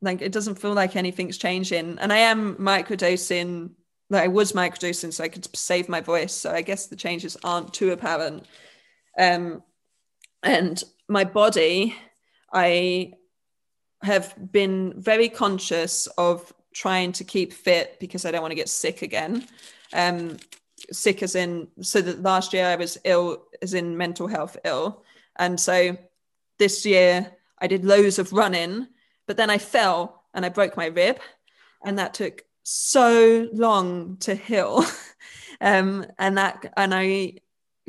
like 0.00 0.22
it 0.22 0.32
doesn't 0.32 0.58
feel 0.58 0.72
like 0.72 0.96
anything's 0.96 1.36
changing, 1.36 1.98
and 2.00 2.12
I 2.12 2.18
am 2.18 2.56
microdosing 2.56 3.72
that 4.08 4.22
I 4.22 4.28
was 4.28 4.52
microdosing 4.52 5.12
so 5.12 5.22
I 5.22 5.28
could 5.28 5.46
save 5.54 5.88
my 5.88 6.00
voice. 6.00 6.32
So 6.32 6.50
I 6.50 6.62
guess 6.62 6.86
the 6.86 6.96
changes 6.96 7.36
aren't 7.44 7.74
too 7.74 7.92
apparent. 7.92 8.46
Um, 9.18 9.62
and 10.42 10.82
my 11.08 11.24
body, 11.24 11.94
I 12.52 13.12
have 14.02 14.34
been 14.52 14.94
very 14.96 15.28
conscious 15.28 16.06
of 16.18 16.52
trying 16.72 17.12
to 17.12 17.24
keep 17.24 17.52
fit 17.52 17.98
because 18.00 18.24
I 18.24 18.30
don't 18.30 18.42
want 18.42 18.52
to 18.52 18.56
get 18.56 18.68
sick 18.68 19.02
again. 19.02 19.46
Um, 19.92 20.38
sick 20.92 21.22
as 21.22 21.34
in, 21.34 21.68
so 21.80 22.00
that 22.00 22.22
last 22.22 22.52
year 22.52 22.66
I 22.66 22.76
was 22.76 22.98
ill, 23.04 23.44
as 23.62 23.74
in 23.74 23.96
mental 23.96 24.26
health 24.26 24.56
ill. 24.64 25.04
And 25.36 25.58
so 25.58 25.96
this 26.58 26.86
year 26.86 27.32
I 27.58 27.66
did 27.66 27.84
loads 27.84 28.18
of 28.18 28.32
running, 28.32 28.88
but 29.26 29.36
then 29.36 29.50
I 29.50 29.58
fell 29.58 30.24
and 30.34 30.44
I 30.44 30.48
broke 30.48 30.76
my 30.76 30.86
rib. 30.86 31.18
And 31.84 31.98
that 31.98 32.14
took 32.14 32.42
so 32.68 33.48
long 33.52 34.16
to 34.16 34.34
heal 34.34 34.84
um 35.60 36.04
and 36.18 36.36
that 36.36 36.72
and 36.76 36.92
i 36.92 37.32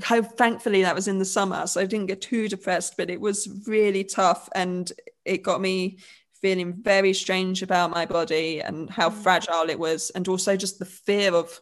how 0.03 0.21
thankfully 0.21 0.83
that 0.83 0.93
was 0.93 1.07
in 1.07 1.17
the 1.17 1.25
summer 1.25 1.65
so 1.65 1.81
i 1.81 1.85
didn't 1.85 2.05
get 2.05 2.21
too 2.21 2.47
depressed 2.47 2.93
but 2.95 3.09
it 3.09 3.19
was 3.19 3.63
really 3.65 4.03
tough 4.03 4.47
and 4.53 4.91
it 5.25 5.41
got 5.41 5.59
me 5.59 5.97
feeling 6.39 6.75
very 6.83 7.11
strange 7.11 7.63
about 7.63 7.89
my 7.89 8.05
body 8.05 8.61
and 8.61 8.87
how 8.91 9.09
fragile 9.09 9.67
it 9.67 9.79
was 9.79 10.11
and 10.11 10.27
also 10.27 10.55
just 10.55 10.77
the 10.77 10.85
fear 10.85 11.33
of 11.33 11.59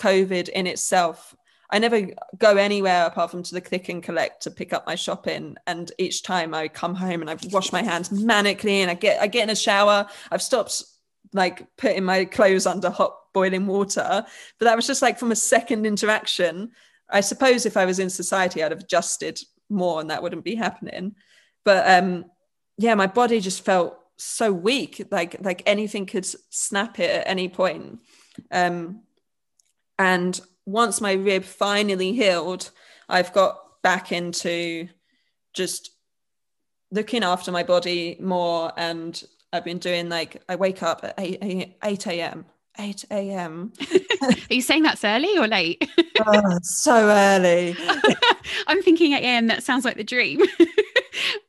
covid 0.00 0.48
in 0.48 0.66
itself 0.66 1.34
i 1.70 1.78
never 1.78 2.08
go 2.38 2.56
anywhere 2.56 3.06
apart 3.06 3.30
from 3.30 3.42
to 3.42 3.54
the 3.54 3.60
click 3.60 3.88
and 3.88 4.02
collect 4.02 4.42
to 4.42 4.50
pick 4.50 4.72
up 4.72 4.86
my 4.86 4.94
shopping 4.94 5.56
and 5.66 5.92
each 5.98 6.22
time 6.22 6.54
i 6.54 6.66
come 6.66 6.94
home 6.94 7.20
and 7.20 7.30
i 7.30 7.36
wash 7.50 7.72
my 7.72 7.82
hands 7.82 8.08
manically 8.08 8.80
and 8.80 8.90
i 8.90 8.94
get 8.94 9.20
i 9.20 9.26
get 9.26 9.44
in 9.44 9.50
a 9.50 9.56
shower 9.56 10.06
i've 10.30 10.42
stopped 10.42 10.82
like 11.32 11.66
putting 11.76 12.04
my 12.04 12.24
clothes 12.24 12.66
under 12.66 12.90
hot 12.90 13.14
boiling 13.32 13.66
water. 13.66 14.24
But 14.58 14.64
that 14.64 14.76
was 14.76 14.86
just 14.86 15.02
like 15.02 15.18
from 15.18 15.32
a 15.32 15.36
second 15.36 15.86
interaction. 15.86 16.72
I 17.08 17.20
suppose 17.20 17.66
if 17.66 17.76
I 17.76 17.84
was 17.84 17.98
in 17.98 18.10
society, 18.10 18.62
I'd 18.62 18.72
have 18.72 18.80
adjusted 18.80 19.40
more 19.68 20.00
and 20.00 20.10
that 20.10 20.22
wouldn't 20.22 20.44
be 20.44 20.54
happening. 20.54 21.14
But 21.64 21.88
um, 21.88 22.24
yeah, 22.78 22.94
my 22.94 23.06
body 23.06 23.40
just 23.40 23.64
felt 23.64 23.98
so 24.16 24.52
weak, 24.52 25.06
like 25.10 25.36
like 25.40 25.62
anything 25.66 26.06
could 26.06 26.26
snap 26.50 26.98
it 26.98 27.10
at 27.10 27.28
any 27.28 27.48
point. 27.48 28.00
Um, 28.50 29.02
and 30.00 30.40
once 30.64 31.00
my 31.00 31.12
rib 31.12 31.44
finally 31.44 32.12
healed, 32.12 32.70
I've 33.08 33.34
got 33.34 33.82
back 33.82 34.12
into 34.12 34.88
just 35.52 35.90
looking 36.90 37.22
after 37.22 37.52
my 37.52 37.62
body 37.62 38.16
more 38.18 38.72
and 38.78 39.22
I've 39.52 39.64
been 39.64 39.78
doing 39.78 40.08
like 40.08 40.42
I 40.48 40.56
wake 40.56 40.82
up 40.82 41.00
at 41.04 41.14
8 41.18 41.76
8 41.82 42.06
a.m. 42.06 42.46
8 42.78 43.04
a.m. 43.10 43.72
Are 44.22 44.34
you 44.48 44.62
saying 44.62 44.84
that's 44.84 45.04
early 45.04 45.36
or 45.36 45.46
late? 45.46 45.86
oh, 46.26 46.58
so 46.62 47.08
early. 47.10 47.76
I'm 48.68 48.82
thinking 48.82 49.12
8 49.12 49.16
a.m. 49.22 49.46
That 49.48 49.62
sounds 49.62 49.84
like 49.84 49.96
the 49.98 50.04
dream. 50.04 50.40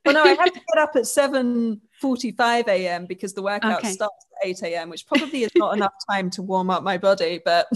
Well, 0.03 0.15
no, 0.15 0.23
I 0.23 0.33
have 0.33 0.51
to 0.51 0.59
get 0.73 0.81
up 0.81 0.95
at 0.95 1.03
7:45 1.03 2.67
a.m. 2.67 3.05
because 3.05 3.33
the 3.33 3.41
workout 3.43 3.79
Okay. 3.79 3.91
starts 3.93 4.25
at 4.41 4.49
8 4.49 4.63
a.m., 4.63 4.89
which 4.89 5.05
probably 5.05 5.43
is 5.43 5.51
not 5.55 5.75
enough 5.75 5.93
time 6.09 6.29
to 6.31 6.41
warm 6.41 6.69
up 6.69 6.83
my 6.83 6.97
body, 6.97 7.39
but 7.45 7.67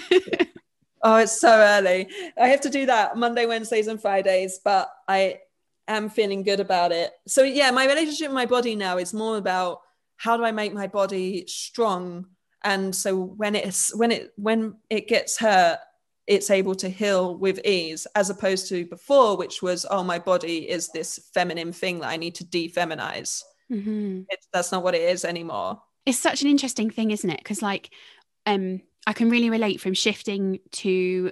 oh, 1.02 1.16
it's 1.16 1.40
so 1.40 1.50
early. 1.50 2.08
I 2.40 2.48
have 2.48 2.60
to 2.62 2.70
do 2.70 2.86
that 2.86 3.16
Monday, 3.16 3.46
Wednesdays, 3.46 3.86
and 3.86 4.00
Fridays, 4.00 4.60
but 4.64 4.90
I 5.08 5.40
am 5.88 6.08
feeling 6.08 6.42
good 6.42 6.60
about 6.60 6.92
it. 6.92 7.12
So 7.26 7.42
yeah, 7.42 7.70
my 7.70 7.86
relationship 7.86 8.28
with 8.28 8.34
my 8.34 8.46
body 8.46 8.74
now 8.74 8.98
is 8.98 9.14
more 9.14 9.36
about 9.36 9.80
how 10.16 10.36
do 10.36 10.44
I 10.44 10.52
make 10.52 10.72
my 10.72 10.86
body 10.86 11.44
strong, 11.46 12.26
and 12.64 12.94
so 12.94 13.16
when 13.16 13.54
it's 13.54 13.94
when 13.94 14.10
it 14.12 14.32
when 14.36 14.76
it 14.90 15.08
gets 15.08 15.38
hurt, 15.38 15.78
it's 16.26 16.50
able 16.50 16.74
to 16.76 16.88
heal 16.88 17.36
with 17.36 17.64
ease, 17.64 18.06
as 18.14 18.30
opposed 18.30 18.68
to 18.68 18.86
before, 18.86 19.36
which 19.36 19.62
was 19.62 19.86
oh 19.90 20.02
my 20.02 20.18
body 20.18 20.68
is 20.68 20.88
this 20.88 21.30
feminine 21.34 21.72
thing 21.72 22.00
that 22.00 22.08
I 22.08 22.16
need 22.16 22.34
to 22.36 22.44
defeminize. 22.44 23.42
Mhm. 23.70 24.26
It's, 24.28 24.48
that's 24.52 24.72
not 24.72 24.82
what 24.82 24.94
it 24.94 25.02
is 25.02 25.24
anymore. 25.24 25.82
It's 26.04 26.18
such 26.18 26.42
an 26.42 26.48
interesting 26.48 26.90
thing, 26.90 27.10
isn't 27.10 27.28
it? 27.28 27.38
Because 27.38 27.62
like, 27.62 27.90
um, 28.46 28.80
I 29.06 29.12
can 29.12 29.30
really 29.30 29.50
relate 29.50 29.80
from 29.80 29.94
shifting 29.94 30.58
to 30.72 31.30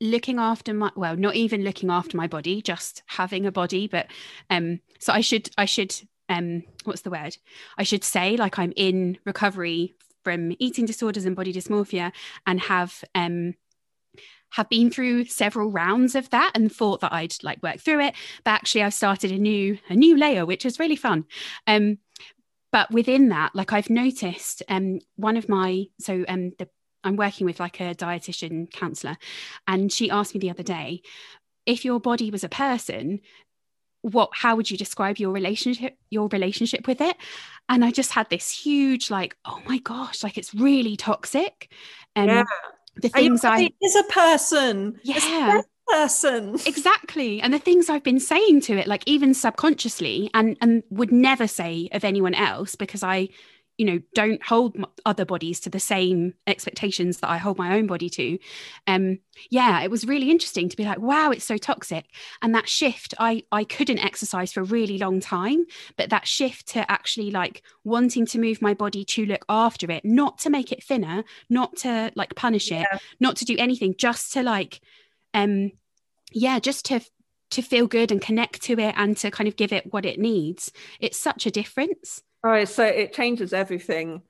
looking 0.00 0.38
after 0.38 0.74
my 0.74 0.90
well, 0.96 1.16
not 1.16 1.36
even 1.36 1.62
looking 1.62 1.90
after 1.90 2.16
my 2.16 2.26
body, 2.26 2.60
just 2.60 3.02
having 3.06 3.46
a 3.46 3.52
body. 3.52 3.86
But 3.86 4.06
um, 4.50 4.80
so 4.98 5.12
I 5.12 5.20
should 5.20 5.50
I 5.56 5.64
should 5.64 5.94
um, 6.28 6.64
what's 6.84 7.02
the 7.02 7.10
word? 7.10 7.36
I 7.78 7.82
should 7.82 8.04
say 8.04 8.36
like 8.36 8.58
I'm 8.58 8.72
in 8.76 9.18
recovery 9.24 9.94
from 10.24 10.54
eating 10.58 10.86
disorders 10.86 11.26
and 11.26 11.36
body 11.36 11.52
dysmorphia, 11.52 12.12
and 12.46 12.60
have 12.60 13.04
um 13.14 13.54
have 14.52 14.68
been 14.68 14.88
through 14.88 15.24
several 15.24 15.70
rounds 15.70 16.14
of 16.14 16.30
that 16.30 16.52
and 16.54 16.72
thought 16.72 17.00
that 17.00 17.12
I'd 17.12 17.34
like 17.42 17.62
work 17.62 17.80
through 17.80 18.00
it. 18.00 18.14
But 18.44 18.52
actually 18.52 18.82
I've 18.82 18.94
started 18.94 19.32
a 19.32 19.38
new 19.38 19.78
a 19.88 19.94
new 19.94 20.16
layer, 20.16 20.46
which 20.46 20.64
is 20.64 20.78
really 20.78 20.96
fun. 20.96 21.24
Um, 21.66 21.98
but 22.74 22.90
within 22.90 23.28
that, 23.28 23.54
like 23.54 23.72
I've 23.72 23.88
noticed 23.88 24.64
um 24.68 24.98
one 25.14 25.36
of 25.36 25.48
my 25.48 25.84
so 26.00 26.24
um 26.26 26.50
the 26.58 26.68
I'm 27.04 27.14
working 27.14 27.46
with 27.46 27.60
like 27.60 27.78
a 27.80 27.94
dietitian 27.94 28.68
counselor, 28.72 29.16
and 29.68 29.92
she 29.92 30.10
asked 30.10 30.34
me 30.34 30.40
the 30.40 30.50
other 30.50 30.64
day, 30.64 31.02
if 31.66 31.84
your 31.84 32.00
body 32.00 32.32
was 32.32 32.42
a 32.42 32.48
person, 32.48 33.20
what 34.02 34.30
how 34.32 34.56
would 34.56 34.72
you 34.72 34.76
describe 34.76 35.18
your 35.18 35.30
relationship 35.30 35.96
your 36.10 36.26
relationship 36.32 36.88
with 36.88 37.00
it? 37.00 37.16
And 37.68 37.84
I 37.84 37.92
just 37.92 38.10
had 38.10 38.28
this 38.28 38.50
huge 38.50 39.08
like, 39.08 39.36
oh 39.44 39.62
my 39.68 39.78
gosh, 39.78 40.24
like 40.24 40.36
it's 40.36 40.52
really 40.52 40.96
toxic. 40.96 41.70
And 42.16 42.30
Yeah. 42.32 42.42
the 42.96 43.08
things 43.08 43.44
I 43.44 43.70
is 43.80 43.94
a 43.94 44.02
person. 44.12 44.98
Yeah. 45.04 45.60
Person. 45.88 46.54
exactly. 46.66 47.40
And 47.40 47.52
the 47.52 47.58
things 47.58 47.88
i've 47.88 48.02
been 48.02 48.20
saying 48.20 48.60
to 48.62 48.76
it 48.76 48.86
like 48.86 49.02
even 49.06 49.34
subconsciously 49.34 50.30
and 50.34 50.56
and 50.60 50.82
would 50.90 51.12
never 51.12 51.46
say 51.46 51.88
of 51.92 52.04
anyone 52.04 52.34
else 52.34 52.74
because 52.74 53.02
i 53.02 53.28
you 53.76 53.84
know 53.84 54.00
don't 54.14 54.42
hold 54.44 54.76
other 55.04 55.24
bodies 55.24 55.58
to 55.60 55.70
the 55.70 55.80
same 55.80 56.34
expectations 56.46 57.18
that 57.18 57.30
i 57.30 57.38
hold 57.38 57.58
my 57.58 57.76
own 57.76 57.86
body 57.86 58.08
to. 58.08 58.38
Um 58.86 59.18
yeah 59.50 59.82
it 59.82 59.90
was 59.90 60.06
really 60.06 60.30
interesting 60.30 60.68
to 60.68 60.76
be 60.76 60.84
like 60.84 60.98
wow 61.00 61.30
it's 61.30 61.44
so 61.44 61.56
toxic. 61.56 62.06
And 62.40 62.54
that 62.54 62.68
shift 62.68 63.14
i 63.18 63.42
i 63.50 63.64
couldn't 63.64 63.98
exercise 63.98 64.52
for 64.52 64.60
a 64.60 64.64
really 64.64 64.98
long 64.98 65.20
time 65.20 65.64
but 65.96 66.10
that 66.10 66.26
shift 66.26 66.68
to 66.68 66.90
actually 66.90 67.30
like 67.30 67.62
wanting 67.82 68.26
to 68.26 68.38
move 68.38 68.62
my 68.62 68.74
body 68.74 69.04
to 69.04 69.26
look 69.26 69.44
after 69.48 69.90
it 69.90 70.04
not 70.04 70.38
to 70.38 70.50
make 70.50 70.70
it 70.72 70.82
thinner 70.82 71.24
not 71.48 71.76
to 71.78 72.12
like 72.14 72.34
punish 72.34 72.70
it 72.70 72.86
not 73.20 73.36
to 73.36 73.44
do 73.44 73.56
anything 73.58 73.94
just 73.98 74.32
to 74.32 74.42
like 74.42 74.80
um 75.34 75.72
yeah, 76.32 76.58
just 76.58 76.86
to 76.86 77.00
to 77.50 77.62
feel 77.62 77.86
good 77.86 78.10
and 78.10 78.20
connect 78.20 78.62
to 78.62 78.72
it 78.78 78.94
and 78.96 79.16
to 79.18 79.30
kind 79.30 79.46
of 79.46 79.56
give 79.56 79.72
it 79.72 79.92
what 79.92 80.04
it 80.04 80.18
needs. 80.18 80.72
It's 80.98 81.16
such 81.16 81.46
a 81.46 81.50
difference. 81.50 82.22
Oh, 82.42 82.64
so 82.64 82.84
it 82.84 83.12
changes 83.12 83.52
everything. 83.52 84.22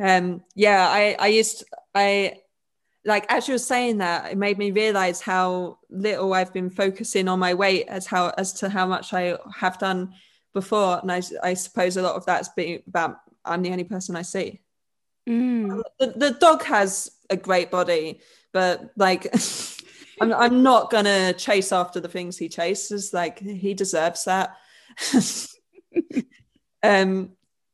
Um, 0.00 0.42
yeah, 0.54 0.88
I 0.88 1.16
I 1.18 1.26
used 1.28 1.64
I 1.94 2.36
like 3.04 3.30
as 3.30 3.48
you 3.48 3.54
were 3.54 3.58
saying 3.58 3.98
that, 3.98 4.32
it 4.32 4.38
made 4.38 4.58
me 4.58 4.70
realize 4.70 5.20
how 5.20 5.78
little 5.90 6.32
I've 6.32 6.52
been 6.52 6.70
focusing 6.70 7.28
on 7.28 7.38
my 7.38 7.54
weight 7.54 7.86
as 7.88 8.06
how 8.06 8.32
as 8.38 8.52
to 8.54 8.68
how 8.68 8.86
much 8.86 9.12
I 9.12 9.38
have 9.56 9.78
done 9.78 10.14
before, 10.54 11.00
and 11.00 11.10
I 11.10 11.22
I 11.42 11.54
suppose 11.54 11.96
a 11.96 12.02
lot 12.02 12.14
of 12.14 12.26
that's 12.26 12.48
been 12.50 12.82
about 12.86 13.16
I'm 13.44 13.62
the 13.62 13.72
only 13.72 13.84
person 13.84 14.14
I 14.14 14.22
see. 14.22 14.60
Mm. 15.28 15.82
The, 15.98 16.06
the 16.16 16.30
dog 16.30 16.62
has 16.64 17.10
a 17.28 17.36
great 17.36 17.70
body, 17.70 18.20
but 18.52 18.90
like 18.96 19.26
I'm, 20.20 20.32
I'm 20.32 20.62
not 20.62 20.90
gonna 20.90 21.32
chase 21.32 21.72
after 21.72 22.00
the 22.00 22.08
things 22.08 22.36
he 22.36 22.48
chases. 22.48 23.12
Like 23.12 23.38
he 23.38 23.74
deserves 23.74 24.24
that. 24.24 24.56
um, 26.82 27.30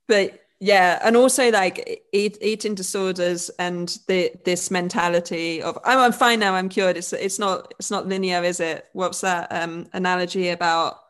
but 0.09 0.41
yeah, 0.61 0.99
and 1.03 1.17
also 1.17 1.51
like 1.51 2.07
eat, 2.13 2.39
eating 2.41 2.75
disorders 2.75 3.51
and 3.59 3.99
the 4.09 4.33
this 4.45 4.71
mentality 4.71 5.63
of 5.63 5.79
I'm, 5.85 5.99
I'm 5.99 6.13
fine 6.13 6.41
now, 6.41 6.55
I'm 6.55 6.69
cured. 6.69 6.97
It's 6.97 7.13
it's 7.13 7.39
not 7.39 7.75
it's 7.79 7.91
not 7.91 8.07
linear, 8.07 8.43
is 8.43 8.61
it? 8.61 8.87
What's 8.93 9.21
that 9.21 9.49
um 9.51 9.87
analogy 9.93 10.51
about 10.51 11.01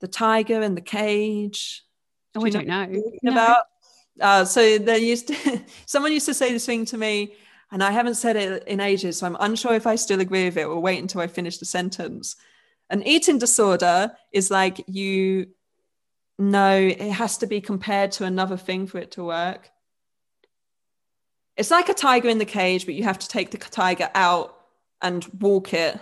the 0.00 0.08
tiger 0.08 0.60
and 0.60 0.76
the 0.76 0.82
cage? 0.82 1.84
Oh, 2.34 2.40
Do 2.40 2.46
I 2.46 2.50
don't 2.50 2.66
know. 2.66 2.86
know. 3.22 3.32
About 3.32 3.64
uh, 4.20 4.44
so 4.44 4.78
there 4.78 4.98
used 4.98 5.28
to 5.28 5.62
someone 5.86 6.12
used 6.12 6.26
to 6.26 6.34
say 6.34 6.52
this 6.52 6.66
thing 6.66 6.84
to 6.86 6.98
me 6.98 7.34
and 7.72 7.82
I 7.82 7.90
haven't 7.90 8.16
said 8.16 8.36
it 8.36 8.68
in 8.68 8.80
ages, 8.80 9.18
so 9.18 9.26
I'm 9.26 9.36
unsure 9.40 9.74
if 9.74 9.86
I 9.86 9.96
still 9.96 10.20
agree 10.20 10.44
with 10.44 10.58
it. 10.58 10.68
We'll 10.68 10.82
wait 10.82 11.00
until 11.00 11.22
I 11.22 11.26
finish 11.26 11.56
the 11.56 11.64
sentence. 11.64 12.36
An 12.90 13.02
eating 13.02 13.38
disorder 13.38 14.12
is 14.30 14.50
like 14.50 14.84
you 14.86 15.48
know 16.38 16.76
it 16.76 17.00
has 17.00 17.38
to 17.38 17.46
be 17.46 17.62
compared 17.62 18.12
to 18.12 18.24
another 18.24 18.58
thing 18.58 18.86
for 18.86 18.98
it 18.98 19.12
to 19.12 19.24
work. 19.24 19.70
It's 21.56 21.70
like 21.70 21.88
a 21.88 21.94
tiger 21.94 22.28
in 22.28 22.38
the 22.38 22.44
cage, 22.44 22.84
but 22.84 22.94
you 22.94 23.04
have 23.04 23.18
to 23.18 23.28
take 23.28 23.50
the 23.50 23.58
tiger 23.58 24.10
out 24.14 24.54
and 25.00 25.24
walk 25.40 25.72
it. 25.72 25.98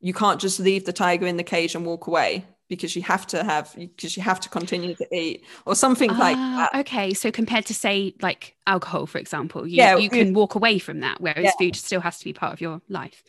You 0.00 0.12
can't 0.12 0.40
just 0.40 0.58
leave 0.58 0.84
the 0.84 0.92
tiger 0.92 1.26
in 1.26 1.36
the 1.36 1.44
cage 1.44 1.74
and 1.74 1.86
walk 1.86 2.08
away 2.08 2.44
because 2.68 2.96
you 2.96 3.02
have 3.02 3.26
to 3.28 3.44
have 3.44 3.74
because 3.76 4.16
you 4.16 4.22
have 4.22 4.40
to 4.40 4.48
continue 4.48 4.94
to 4.94 5.06
eat 5.14 5.44
or 5.64 5.74
something 5.74 6.10
uh, 6.10 6.18
like 6.18 6.36
that. 6.36 6.74
Okay, 6.80 7.14
so 7.14 7.30
compared 7.30 7.66
to 7.66 7.74
say 7.74 8.14
like 8.20 8.56
alcohol, 8.66 9.06
for 9.06 9.18
example, 9.18 9.66
you, 9.66 9.76
yeah, 9.76 9.96
you 9.96 10.10
can 10.10 10.34
walk 10.34 10.54
away 10.54 10.78
from 10.78 11.00
that, 11.00 11.20
whereas 11.20 11.44
yeah. 11.44 11.52
food 11.58 11.76
still 11.76 12.00
has 12.00 12.18
to 12.18 12.24
be 12.24 12.32
part 12.32 12.52
of 12.52 12.60
your 12.60 12.80
life. 12.88 13.22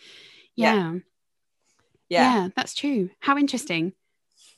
Yeah. 0.55 0.73
yeah. 0.73 0.99
Yeah. 2.09 2.33
Yeah, 2.33 2.49
that's 2.55 2.73
true. 2.73 3.09
How 3.19 3.37
interesting. 3.37 3.93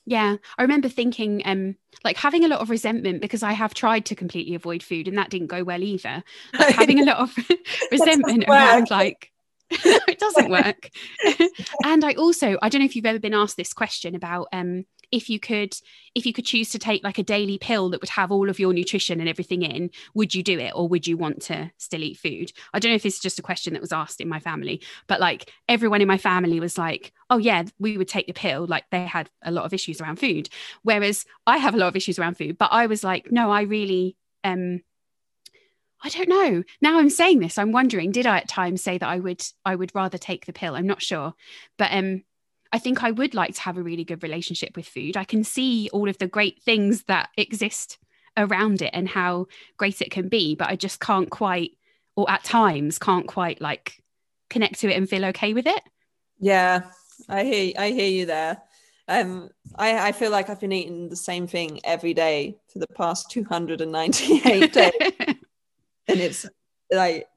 Yeah, 0.06 0.38
I 0.58 0.62
remember 0.64 0.90
thinking, 0.90 1.42
um, 1.46 1.76
like 2.04 2.18
having 2.18 2.44
a 2.44 2.48
lot 2.48 2.62
of 2.62 2.70
resentment 2.70 3.22
because 3.22 3.44
I 3.44 3.52
have 3.52 3.74
tried 3.74 4.06
to 4.06 4.16
completely 4.16 4.56
avoid 4.56 4.82
food 4.82 5.08
and 5.08 5.18
that 5.18 5.30
didn't 5.30 5.48
go 5.48 5.64
well 5.64 5.84
either. 5.84 6.24
Like 6.58 6.76
having 6.76 7.00
a 7.00 7.06
lot 7.06 7.18
of 7.18 7.36
resentment 7.92 8.46
around, 8.48 8.90
like 8.90 9.32
it 9.72 10.20
doesn't 10.20 10.50
work. 10.50 10.90
and 11.84 12.04
I 12.04 12.14
also, 12.14 12.58
I 12.62 12.70
don't 12.70 12.80
know 12.80 12.86
if 12.86 12.96
you've 12.96 13.06
ever 13.06 13.20
been 13.20 13.34
asked 13.34 13.58
this 13.58 13.74
question 13.74 14.16
about 14.16 14.48
um, 14.52 14.86
if 15.12 15.30
you 15.30 15.40
could, 15.40 15.74
if 16.16 16.26
you 16.26 16.34
could 16.34 16.46
choose 16.46 16.70
to 16.72 16.80
take 16.80 17.04
like 17.04 17.18
a 17.18 17.24
daily 17.24 17.58
pill 17.58 17.90
that 17.90 18.02
would 18.02 18.10
have 18.10 18.32
all 18.32 18.50
of 18.50 18.60
your 18.60 18.74
nutrition 18.74 19.20
and 19.20 19.30
everything 19.30 19.62
in, 19.64 19.90
would 20.14 20.34
you 20.34 20.44
do 20.44 20.60
it, 20.60 20.72
or 20.76 20.88
would 20.88 21.08
you 21.08 21.18
want 21.18 21.42
to 21.44 21.72
still 21.78 22.04
eat 22.04 22.18
food? 22.18 22.52
I 22.74 22.80
don't 22.80 22.92
know 22.92 22.96
if 22.96 23.04
this 23.04 23.16
is 23.16 23.20
just 23.20 23.40
a 23.40 23.44
question 23.44 23.74
that 23.74 23.82
was 23.82 23.94
asked 23.94 24.22
in 24.22 24.30
my 24.30 24.40
family, 24.40 24.82
but 25.08 25.20
like 25.20 25.52
everyone 25.68 26.02
in 26.02 26.08
my 26.08 26.18
family 26.18 26.60
was 26.60 26.78
like, 26.78 27.12
"Oh 27.30 27.38
yeah, 27.38 27.64
we 27.80 27.98
would 27.98 28.08
take 28.08 28.28
the 28.28 28.34
pill." 28.34 28.66
Like 28.66 28.86
they 28.92 29.06
had 29.06 29.30
a 29.44 29.52
lot 29.52 29.66
of 29.66 29.74
issues 29.74 30.02
around 30.02 30.18
food, 30.20 30.50
whereas 30.84 31.26
I 31.48 31.58
have 31.58 31.74
a 31.74 31.78
lot 31.78 31.88
of 31.88 31.96
issues 31.96 32.20
around 32.20 32.38
food. 32.38 32.58
But 32.58 32.72
I 32.72 32.88
was 32.88 33.04
like, 33.04 33.32
"No, 33.32 33.52
I 33.52 33.62
really." 33.62 34.16
um 34.46 34.80
I 36.02 36.10
don't 36.10 36.30
know. 36.30 36.64
Now 36.82 37.00
I'm 37.00 37.10
saying 37.10 37.40
this, 37.40 37.58
I'm 37.58 37.72
wondering, 37.72 38.12
did 38.12 38.26
I 38.26 38.38
at 38.38 38.48
times 38.48 38.82
say 38.82 38.98
that 38.98 39.10
I 39.10 39.20
would 39.20 39.44
I 39.66 39.76
would 39.76 39.94
rather 39.94 40.18
take 40.18 40.46
the 40.46 40.54
pill? 40.54 40.76
I'm 40.76 40.88
not 40.88 41.02
sure. 41.02 41.34
But 41.78 41.92
um 41.92 42.24
I 42.72 42.80
think 42.80 43.04
I 43.04 43.12
would 43.12 43.34
like 43.34 43.56
to 43.56 43.62
have 43.62 43.78
a 43.78 43.84
really 43.84 44.04
good 44.04 44.24
relationship 44.24 44.76
with 44.76 44.88
food. 44.88 45.18
I 45.18 45.24
can 45.24 45.44
see 45.44 45.90
all 45.92 46.08
of 46.08 46.20
the 46.20 46.28
great 46.28 46.62
things 46.62 47.04
that 47.06 47.30
exist 47.36 47.98
around 48.38 48.82
it 48.82 48.92
and 48.94 49.10
how 49.10 49.48
great 49.78 50.02
it 50.02 50.12
can 50.12 50.30
be, 50.30 50.56
but 50.56 50.70
I 50.70 50.76
just 50.76 51.00
can't 51.00 51.30
quite 51.30 51.72
or 52.16 52.30
at 52.30 52.44
times 52.44 53.00
can't 53.00 53.28
quite 53.28 53.60
like 53.60 54.02
connect 54.50 54.80
to 54.80 54.90
it 54.90 54.96
and 54.96 55.10
feel 55.10 55.26
okay 55.26 55.54
with 55.54 55.66
it. 55.66 55.82
Yeah. 56.40 56.84
I 57.28 57.44
hear 57.44 57.74
I 57.78 57.90
hear 57.90 58.10
you 58.10 58.26
there. 58.26 58.62
Um, 59.10 59.50
I, 59.76 60.10
I 60.10 60.12
feel 60.12 60.30
like 60.30 60.50
I've 60.52 60.60
been 60.60 60.72
eating 60.72 61.10
the 61.10 61.16
same 61.16 61.48
thing 61.48 61.80
every 61.84 62.14
day 62.14 62.60
for 62.72 62.78
the 62.78 62.88
past 62.96 63.32
298 63.32 64.72
days. 64.72 64.92
and 66.10 66.20
it's 66.20 66.46
like 66.92 67.28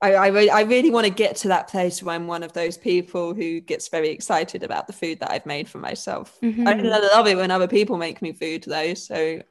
I, 0.00 0.14
I, 0.14 0.26
re- 0.28 0.50
I 0.50 0.62
really 0.62 0.90
want 0.90 1.06
to 1.06 1.12
get 1.12 1.36
to 1.36 1.48
that 1.48 1.68
place 1.68 2.02
where 2.02 2.14
I'm 2.14 2.28
one 2.28 2.42
of 2.42 2.52
those 2.52 2.78
people 2.78 3.34
who 3.34 3.60
gets 3.60 3.88
very 3.88 4.10
excited 4.10 4.62
about 4.62 4.86
the 4.86 4.92
food 4.92 5.20
that 5.20 5.32
I've 5.32 5.46
made 5.46 5.68
for 5.68 5.78
myself. 5.78 6.38
Mm-hmm. 6.42 6.68
I 6.68 6.74
love 6.74 7.26
it 7.26 7.36
when 7.36 7.50
other 7.50 7.66
people 7.66 7.96
make 7.96 8.22
me 8.22 8.32
food 8.32 8.64
though, 8.64 8.94
so 8.94 9.42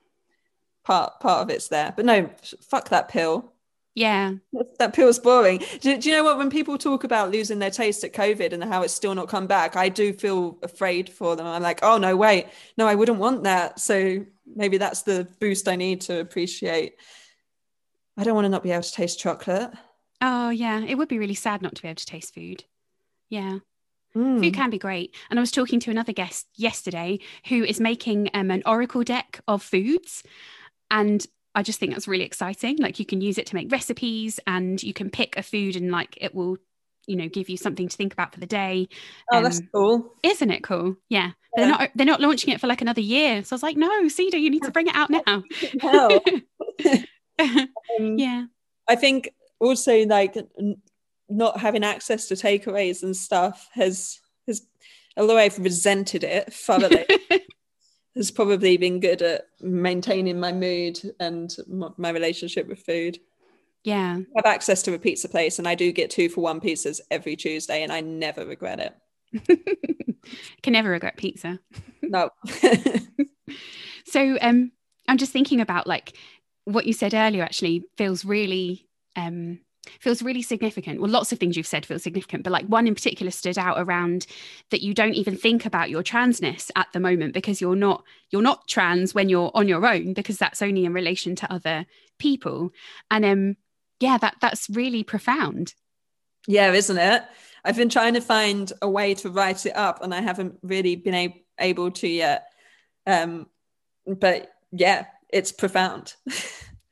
part 0.86 1.20
part 1.20 1.42
of 1.42 1.50
it's 1.50 1.68
there. 1.68 1.94
But 1.96 2.06
no, 2.06 2.30
fuck 2.62 2.90
that 2.90 3.10
pill. 3.10 3.54
Yeah, 3.94 4.34
that 4.78 4.94
pill's 4.94 5.18
boring. 5.18 5.64
Do, 5.82 5.98
do 5.98 6.10
you 6.10 6.16
know 6.16 6.24
what? 6.24 6.38
When 6.38 6.52
people 6.52 6.78
talk 6.78 7.04
about 7.04 7.32
losing 7.32 7.58
their 7.58 7.72
taste 7.72 8.04
at 8.04 8.14
COVID 8.14 8.54
and 8.54 8.64
how 8.64 8.84
it's 8.84 8.94
still 8.94 9.16
not 9.16 9.28
come 9.28 9.48
back, 9.48 9.76
I 9.76 9.90
do 9.90 10.14
feel 10.14 10.60
afraid 10.62 11.10
for 11.10 11.36
them. 11.36 11.48
I'm 11.48 11.64
like, 11.64 11.80
oh 11.82 11.98
no, 11.98 12.16
wait, 12.16 12.46
no, 12.78 12.88
I 12.88 12.94
wouldn't 12.94 13.18
want 13.18 13.44
that. 13.44 13.80
So 13.80 14.24
maybe 14.46 14.78
that's 14.78 15.02
the 15.02 15.28
boost 15.40 15.68
I 15.68 15.76
need 15.76 16.02
to 16.02 16.20
appreciate 16.20 16.94
I 18.18 18.24
don't 18.24 18.36
want 18.36 18.46
to 18.46 18.50
not 18.50 18.64
be 18.64 18.72
able 18.72 18.84
to 18.84 18.92
taste 18.92 19.20
chocolate. 19.20 19.72
Oh, 20.22 20.50
yeah. 20.50 20.82
It 20.82 20.96
would 20.96 21.08
be 21.08 21.20
really 21.20 21.36
sad 21.36 21.62
not 21.62 21.76
to 21.76 21.82
be 21.82 21.88
able 21.88 21.96
to 21.96 22.06
taste 22.06 22.34
food. 22.34 22.64
Yeah. 23.30 23.60
Mm. 24.16 24.40
Food 24.40 24.54
can 24.54 24.70
be 24.70 24.80
great. 24.80 25.14
And 25.30 25.38
I 25.38 25.42
was 25.42 25.52
talking 25.52 25.80
to 25.82 25.92
another 25.92 26.14
guest 26.14 26.48
yesterday 26.56 27.20
who 27.48 27.64
is 27.64 27.80
making 27.80 28.30
um, 28.34 28.50
an 28.50 28.64
oracle 28.66 29.04
deck 29.04 29.42
of 29.48 29.62
foods. 29.62 30.24
And 30.90 31.26
I 31.54 31.62
just 31.62 31.80
think 31.80 31.94
that's 31.94 32.08
really 32.08 32.24
exciting. 32.24 32.78
Like 32.78 33.00
you 33.00 33.06
can 33.06 33.22
use 33.22 33.38
it 33.38 33.46
to 33.48 33.56
make 33.56 33.72
recipes 33.72 34.40
and 34.48 34.82
you 34.82 34.94
can 34.94 35.10
pick 35.12 35.38
a 35.38 35.44
food 35.44 35.76
and 35.76 35.92
like 35.92 36.18
it 36.20 36.34
will, 36.34 36.58
you 37.06 37.16
know, 37.16 37.28
give 37.28 37.50
you 37.50 37.58
something 37.58 37.88
to 37.88 37.96
think 37.96 38.14
about 38.14 38.34
for 38.34 38.40
the 38.40 38.48
day. 38.48 38.88
Oh, 39.32 39.38
um, 39.38 39.44
that's 39.44 39.62
cool. 39.72 40.14
Isn't 40.24 40.52
it 40.52 40.64
cool? 40.64 40.96
Yeah. 41.10 41.28
yeah. 41.28 41.32
They're 41.56 41.68
not 41.68 41.90
they're 41.96 42.06
not 42.06 42.22
launching 42.22 42.54
it 42.54 42.60
for 42.60 42.68
like 42.68 42.82
another 42.82 43.02
year. 43.02 43.44
So 43.44 43.54
I 43.54 43.56
was 43.56 43.64
like, 43.64 43.78
no, 43.78 44.08
Cedar, 44.08 44.38
you 44.38 44.50
need 44.50 44.64
to 44.64 44.72
bring 44.72 44.88
it 44.88 44.96
out 44.96 45.10
now. 45.28 45.44
no. 45.84 46.22
um, 48.00 48.18
yeah. 48.18 48.46
I 48.88 48.96
think 48.96 49.30
also 49.60 50.06
like 50.06 50.38
n- 50.38 50.82
not 51.30 51.60
having 51.60 51.84
access 51.84 52.28
to 52.28 52.36
takeaways 52.36 53.04
and 53.04 53.16
stuff 53.16 53.70
has 53.74 54.20
has 54.48 54.66
although 55.18 55.38
I've 55.38 55.58
resented 55.60 56.24
it 56.24 56.54
thoroughly 56.54 57.06
has 58.16 58.32
probably 58.32 58.78
been 58.78 59.00
good 59.00 59.22
at 59.22 59.46
maintaining 59.62 60.40
my 60.40 60.52
mood 60.52 61.00
and 61.20 61.56
m- 61.70 61.94
my 61.98 62.10
relationship 62.10 62.68
with 62.68 62.80
food. 62.80 63.20
Yeah. 63.84 64.18
I 64.18 64.40
have 64.44 64.54
access 64.54 64.84
to 64.84 64.94
a 64.94 65.00
pizza 65.00 65.30
place 65.30 65.60
and 65.60 65.68
I 65.68 65.76
do 65.76 65.92
get 65.92 66.10
two 66.10 66.30
for 66.30 66.42
one 66.42 66.60
pizzas 66.60 67.00
every 67.12 67.36
Tuesday 67.36 67.84
and 67.84 67.92
I 67.92 68.02
never 68.02 68.46
regret 68.46 68.80
it. 68.80 68.96
Can 70.64 70.74
never 70.74 70.90
regret 70.90 71.18
pizza. 71.18 71.60
No. 72.02 72.30
so 74.06 74.38
um 74.42 74.72
I'm 75.08 75.18
just 75.18 75.32
thinking 75.32 75.62
about 75.62 75.88
like 75.88 76.18
what 76.68 76.86
you 76.86 76.92
said 76.92 77.14
earlier 77.14 77.44
actually 77.44 77.86
feels 77.98 78.26
really 78.26 78.88
um, 79.16 79.60
feels 80.02 80.22
really 80.22 80.42
significant. 80.42 81.00
Well, 81.00 81.10
lots 81.10 81.32
of 81.32 81.40
things 81.40 81.56
you've 81.56 81.66
said 81.66 81.86
feel 81.86 81.98
significant, 81.98 82.44
but 82.44 82.52
like 82.52 82.66
one 82.66 82.88
in 82.88 82.94
particular 82.94 83.32
stood 83.32 83.58
out 83.58 83.80
around 83.80 84.28
that 84.72 84.82
you 84.82 84.94
don't 84.94 85.14
even 85.14 85.38
think 85.38 85.66
about 85.66 85.90
your 85.90 86.04
transness 86.04 86.70
at 86.76 86.88
the 86.92 87.00
moment 87.00 87.34
because 87.34 87.62
you're 87.62 87.76
not 87.76 88.04
you're 88.32 88.42
not 88.42 88.68
trans 88.68 89.16
when 89.16 89.30
you're 89.30 89.50
on 89.54 89.70
your 89.70 89.86
own 89.86 90.14
because 90.14 90.38
that's 90.38 90.62
only 90.62 90.84
in 90.84 90.92
relation 90.92 91.36
to 91.38 91.52
other 91.52 91.86
people. 92.20 92.72
And 93.10 93.24
um 93.24 93.58
yeah, 94.02 94.18
that 94.18 94.36
that's 94.42 94.70
really 94.70 95.04
profound. 95.04 95.74
Yeah, 96.48 96.74
isn't 96.74 96.98
it? 96.98 97.24
I've 97.64 97.78
been 97.78 97.90
trying 97.90 98.14
to 98.16 98.22
find 98.22 98.72
a 98.82 98.90
way 98.90 99.14
to 99.16 99.30
write 99.30 99.66
it 99.66 99.76
up 99.76 100.04
and 100.04 100.14
I 100.14 100.20
haven't 100.20 100.60
really 100.64 100.98
been 100.98 101.16
a- 101.16 101.44
able 101.60 101.92
to 101.92 102.08
yet. 102.10 102.52
Um 103.06 103.48
but 104.06 104.52
yeah, 104.74 105.06
it's 105.30 105.52
profound. 105.52 106.16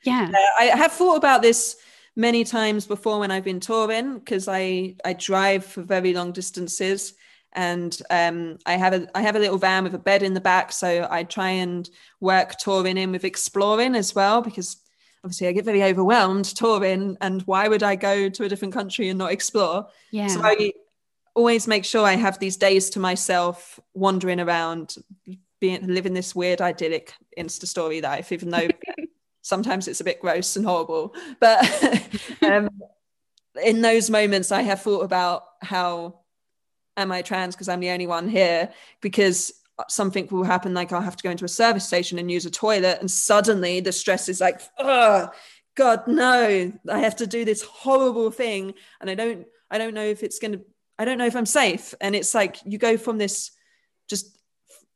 Yeah. 0.05 0.29
uh, 0.31 0.61
I 0.61 0.65
have 0.65 0.91
thought 0.91 1.15
about 1.15 1.41
this 1.41 1.77
many 2.15 2.43
times 2.43 2.86
before 2.86 3.17
when 3.17 3.31
I've 3.31 3.43
been 3.43 3.59
touring 3.59 4.19
because 4.19 4.47
I 4.47 4.97
I 5.03 5.13
drive 5.13 5.65
for 5.65 5.81
very 5.81 6.13
long 6.13 6.31
distances 6.31 7.15
and 7.55 7.97
um, 8.09 8.57
I 8.65 8.73
have 8.73 8.93
a 8.93 9.07
I 9.15 9.21
have 9.21 9.36
a 9.36 9.39
little 9.39 9.57
van 9.57 9.83
with 9.83 9.95
a 9.95 9.99
bed 9.99 10.23
in 10.23 10.33
the 10.33 10.41
back, 10.41 10.71
so 10.73 11.07
I 11.09 11.23
try 11.23 11.49
and 11.49 11.89
work 12.19 12.57
touring 12.57 12.97
in 12.97 13.11
with 13.11 13.23
exploring 13.23 13.95
as 13.95 14.13
well 14.13 14.41
because 14.41 14.77
obviously 15.23 15.47
I 15.47 15.53
get 15.53 15.65
very 15.65 15.81
overwhelmed 15.81 16.45
touring, 16.45 17.17
and 17.21 17.41
why 17.43 17.67
would 17.67 17.81
I 17.81 17.95
go 17.95 18.29
to 18.29 18.43
a 18.43 18.49
different 18.49 18.73
country 18.73 19.09
and 19.09 19.17
not 19.17 19.31
explore? 19.31 19.88
Yeah. 20.11 20.27
So 20.27 20.41
I 20.43 20.73
always 21.33 21.67
make 21.67 21.86
sure 21.86 22.05
I 22.05 22.15
have 22.15 22.39
these 22.39 22.57
days 22.57 22.89
to 22.91 22.99
myself, 22.99 23.79
wandering 23.93 24.41
around, 24.41 24.95
being 25.60 25.88
living 25.88 26.14
this 26.14 26.36
weird 26.36 26.62
idyllic 26.62 27.14
Insta 27.38 27.66
story 27.66 28.01
life, 28.01 28.32
even 28.32 28.49
though 28.49 28.68
sometimes 29.41 29.88
it's 29.88 30.01
a 30.01 30.06
bit 30.06 30.20
gross 30.20 30.56
and 30.56 30.66
horrible. 30.66 31.16
But 31.39 31.64
um, 32.41 32.70
in 33.64 33.82
those 33.82 34.10
moments, 34.10 34.51
I 34.51 34.62
have 34.64 34.82
thought 34.82 35.03
about 35.03 35.43
how 35.62 36.20
am 36.97 37.12
I 37.12 37.22
trans 37.22 37.56
because 37.56 37.70
I'm 37.70 37.80
the 37.80 37.89
only 37.89 38.08
one 38.08 38.28
here 38.28 38.72
because 39.01 39.53
something 39.89 40.28
will 40.32 40.43
happen 40.43 40.74
like 40.74 40.91
I'll 40.91 41.01
have 41.01 41.18
to 41.18 41.24
go 41.24 41.32
into 41.32 41.45
a 41.45 41.49
service 41.49 41.86
station 41.86 42.18
and 42.18 42.32
use 42.32 42.45
a 42.45 42.51
toilet 42.51 42.99
and 43.01 43.12
suddenly 43.12 43.82
the 43.82 43.91
stress 43.91 44.30
is 44.30 44.39
like 44.39 44.62
oh 44.78 45.30
god 45.76 46.08
no 46.08 46.72
I 46.89 46.99
have 46.99 47.18
to 47.18 47.28
do 47.28 47.43
this 47.43 47.62
horrible 47.62 48.32
thing 48.32 48.74
and 49.01 49.10
I 49.10 49.16
don't 49.16 49.45
I 49.70 49.78
don't 49.78 49.93
know 49.93 50.06
if 50.06 50.24
it's 50.24 50.39
going 50.39 50.53
to 50.53 50.62
I 50.97 51.03
don't 51.03 51.18
know 51.18 51.26
if 51.26 51.36
I'm 51.36 51.45
safe 51.45 51.93
and 51.99 52.16
it's 52.16 52.34
like 52.34 52.58
you 52.64 52.78
go 52.78 52.95
from 52.95 53.18
this 53.18 53.51
just 54.10 54.34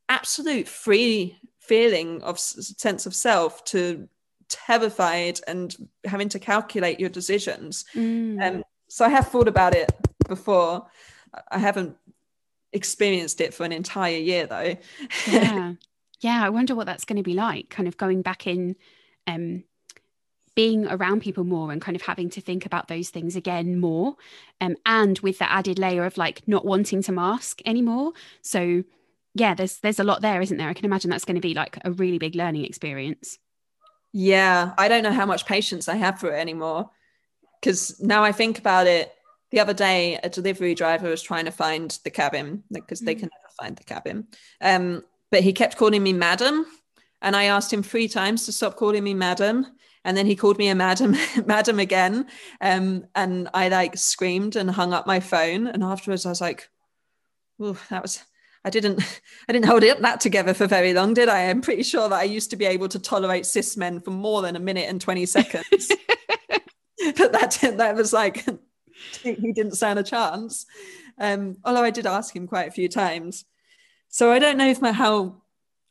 absolute 0.10 0.68
free 0.68 1.38
feeling 1.60 2.22
of 2.24 2.40
sense 2.40 3.06
of 3.06 3.16
self 3.16 3.64
to 3.64 4.08
terrified 4.50 5.40
and 5.48 5.76
having 6.06 6.28
to 6.28 6.40
calculate 6.40 7.00
your 7.00 7.10
decisions 7.10 7.86
mm. 7.94 8.42
um, 8.42 8.64
so 8.88 9.06
I 9.06 9.10
have 9.10 9.28
thought 9.28 9.48
about 9.48 9.76
it 9.76 9.92
before 10.28 10.88
I 11.52 11.60
haven't 11.60 11.96
experienced 12.74 13.42
it 13.42 13.54
for 13.54 13.64
an 13.64 13.72
entire 13.72 14.18
year 14.18 14.46
though. 14.46 14.76
yeah. 15.28 15.74
Yeah. 16.22 16.44
I 16.44 16.50
wonder 16.50 16.76
what 16.76 16.86
that's 16.86 17.06
going 17.06 17.16
to 17.16 17.24
be 17.24 17.34
like, 17.34 17.70
kind 17.70 17.88
of 17.88 17.96
going 17.96 18.24
back 18.24 18.46
in, 18.46 18.76
um, 19.26 19.64
being 20.54 20.86
around 20.86 21.22
people 21.22 21.46
more 21.46 21.72
and 21.72 21.82
kind 21.82 21.96
of 21.96 22.02
having 22.02 22.30
to 22.32 22.42
think 22.42 22.66
about 22.66 22.90
those 22.90 23.10
things 23.10 23.38
again 23.38 23.80
more. 23.80 24.18
Um, 24.60 24.76
and 24.86 25.18
with 25.20 25.40
the 25.40 25.50
added 25.50 25.80
layer 25.80 26.04
of 26.04 26.18
like 26.18 26.46
not 26.46 26.66
wanting 26.66 27.02
to 27.04 27.14
mask 27.14 27.62
anymore. 27.64 28.12
So 28.42 28.84
yeah, 29.40 29.54
there's 29.54 29.80
there's 29.80 30.00
a 30.00 30.04
lot 30.04 30.22
there, 30.22 30.42
isn't 30.42 30.58
there? 30.58 30.70
I 30.70 30.74
can 30.74 30.86
imagine 30.86 31.10
that's 31.10 31.26
going 31.26 31.36
to 31.36 31.42
be 31.42 31.54
like 31.54 31.80
a 31.84 31.92
really 31.92 32.18
big 32.18 32.36
learning 32.36 32.66
experience. 32.66 33.38
Yeah, 34.12 34.74
I 34.78 34.88
don't 34.88 35.04
know 35.04 35.14
how 35.14 35.26
much 35.26 35.46
patience 35.46 35.88
I 35.88 35.96
have 35.96 36.20
for 36.20 36.32
it 36.32 36.40
anymore. 36.40 36.90
Because 37.60 38.00
now 38.00 38.24
I 38.24 38.32
think 38.32 38.58
about 38.58 38.88
it, 38.88 39.14
the 39.52 39.60
other 39.60 39.74
day 39.74 40.20
a 40.22 40.30
delivery 40.30 40.76
driver 40.76 41.10
was 41.10 41.22
trying 41.22 41.46
to 41.46 41.52
find 41.52 41.98
the 42.04 42.10
cabin 42.10 42.64
because 42.72 43.00
they 43.00 43.16
mm. 43.16 43.20
can 43.20 43.30
never 43.30 43.54
find 43.60 43.76
the 43.76 43.84
cabin 43.84 44.28
um, 44.62 45.04
but 45.32 45.44
he 45.44 45.54
kept 45.54 45.78
calling 45.78 46.04
me 46.04 46.14
madam 46.14 46.66
and 47.22 47.36
i 47.36 47.46
asked 47.46 47.72
him 47.72 47.84
three 47.84 48.08
times 48.08 48.46
to 48.46 48.52
stop 48.52 48.76
calling 48.76 49.04
me 49.04 49.14
madam 49.14 49.66
and 50.06 50.16
then 50.16 50.26
he 50.26 50.36
called 50.36 50.58
me 50.58 50.70
a 50.70 50.76
madam 50.76 51.16
madam 51.46 51.80
again 51.80 52.26
um, 52.62 53.06
and 53.16 53.50
i 53.54 53.70
like 53.70 53.98
screamed 53.98 54.56
and 54.56 54.72
hung 54.72 54.94
up 54.94 55.08
my 55.08 55.20
phone 55.20 55.68
and 55.68 55.84
afterwards 55.84 56.26
i 56.26 56.30
was 56.30 56.42
like 56.42 56.70
oh 57.60 57.80
that 57.90 58.02
was 58.02 58.24
I 58.66 58.70
didn't 58.70 59.00
I 59.50 59.54
didn't 59.54 59.66
hold 59.66 59.84
it 59.84 60.02
that 60.02 60.20
together 60.20 60.54
for 60.54 60.68
very 60.68 60.94
long, 60.94 61.14
did 61.14 61.30
I? 61.30 61.50
I'm 61.50 61.62
pretty 61.62 61.84
sure 61.84 62.10
that 62.10 62.20
I 62.20 62.24
used 62.24 62.50
to 62.52 62.56
be 62.56 62.66
able 62.66 62.88
to 62.90 63.00
tolerate 63.00 63.46
cis 63.46 63.78
men 63.78 64.00
for 64.02 64.12
more 64.12 64.42
than 64.42 64.56
a 64.56 64.60
minute 64.60 64.90
and 64.90 65.00
20 65.00 65.26
seconds. 65.26 65.92
but 67.18 67.32
that 67.32 67.58
that 67.78 67.96
was 67.96 68.14
like 68.14 68.46
he 69.24 69.54
didn't 69.54 69.76
stand 69.76 70.00
a 70.00 70.04
chance. 70.04 70.66
Um, 71.18 71.58
although 71.64 71.84
I 71.84 71.90
did 71.90 72.06
ask 72.06 72.36
him 72.36 72.48
quite 72.48 72.68
a 72.68 72.72
few 72.72 72.88
times. 72.88 73.46
So 74.10 74.32
I 74.32 74.40
don't 74.40 74.58
know 74.58 74.68
if 74.68 74.82
my 74.82 74.92
how 74.92 75.42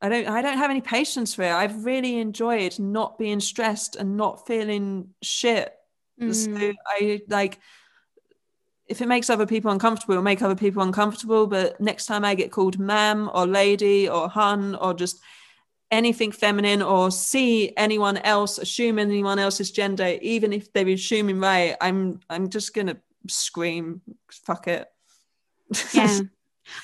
I 0.01 0.09
don't 0.09 0.29
I 0.29 0.43
don't 0.43 0.59
have 0.59 0.71
any 0.71 0.81
patience 0.81 1.35
for 1.35 1.43
it. 1.43 1.53
I've 1.53 1.85
really 1.85 2.19
enjoyed 2.19 2.79
not 2.79 3.19
being 3.19 3.41
stressed 3.41 3.97
and 3.97 4.17
not 4.17 4.47
feeling 4.47 5.11
shit. 5.23 5.73
Mm. 6.21 6.35
So 6.35 6.75
I 6.87 7.23
like 7.29 7.59
if 8.89 9.03
it 9.03 9.09
makes 9.09 9.31
other 9.31 9.47
people 9.47 9.71
uncomfortable, 9.71 10.15
it'll 10.15 10.25
make 10.25 10.43
other 10.43 10.55
people 10.55 10.83
uncomfortable. 10.83 11.47
But 11.47 11.81
next 11.81 12.07
time 12.07 12.25
I 12.25 12.35
get 12.35 12.51
called 12.51 12.79
ma'am 12.79 13.31
or 13.35 13.47
lady 13.47 14.09
or 14.09 14.29
hun 14.29 14.75
or 14.77 14.95
just 14.95 15.21
anything 15.91 16.33
feminine 16.33 16.83
or 16.83 17.11
see 17.11 17.73
anyone 17.77 18.19
else 18.19 18.59
assume 18.59 18.99
anyone 18.99 19.39
else's 19.39 19.71
gender 19.71 20.19
even 20.21 20.53
if 20.53 20.73
they're 20.73 20.89
assuming 20.89 21.41
right 21.41 21.77
i'm 21.81 22.21
i'm 22.29 22.51
just 22.51 22.75
gonna 22.75 22.97
scream 23.27 24.03
fuck 24.31 24.69
it 24.69 24.87
yeah 25.95 26.21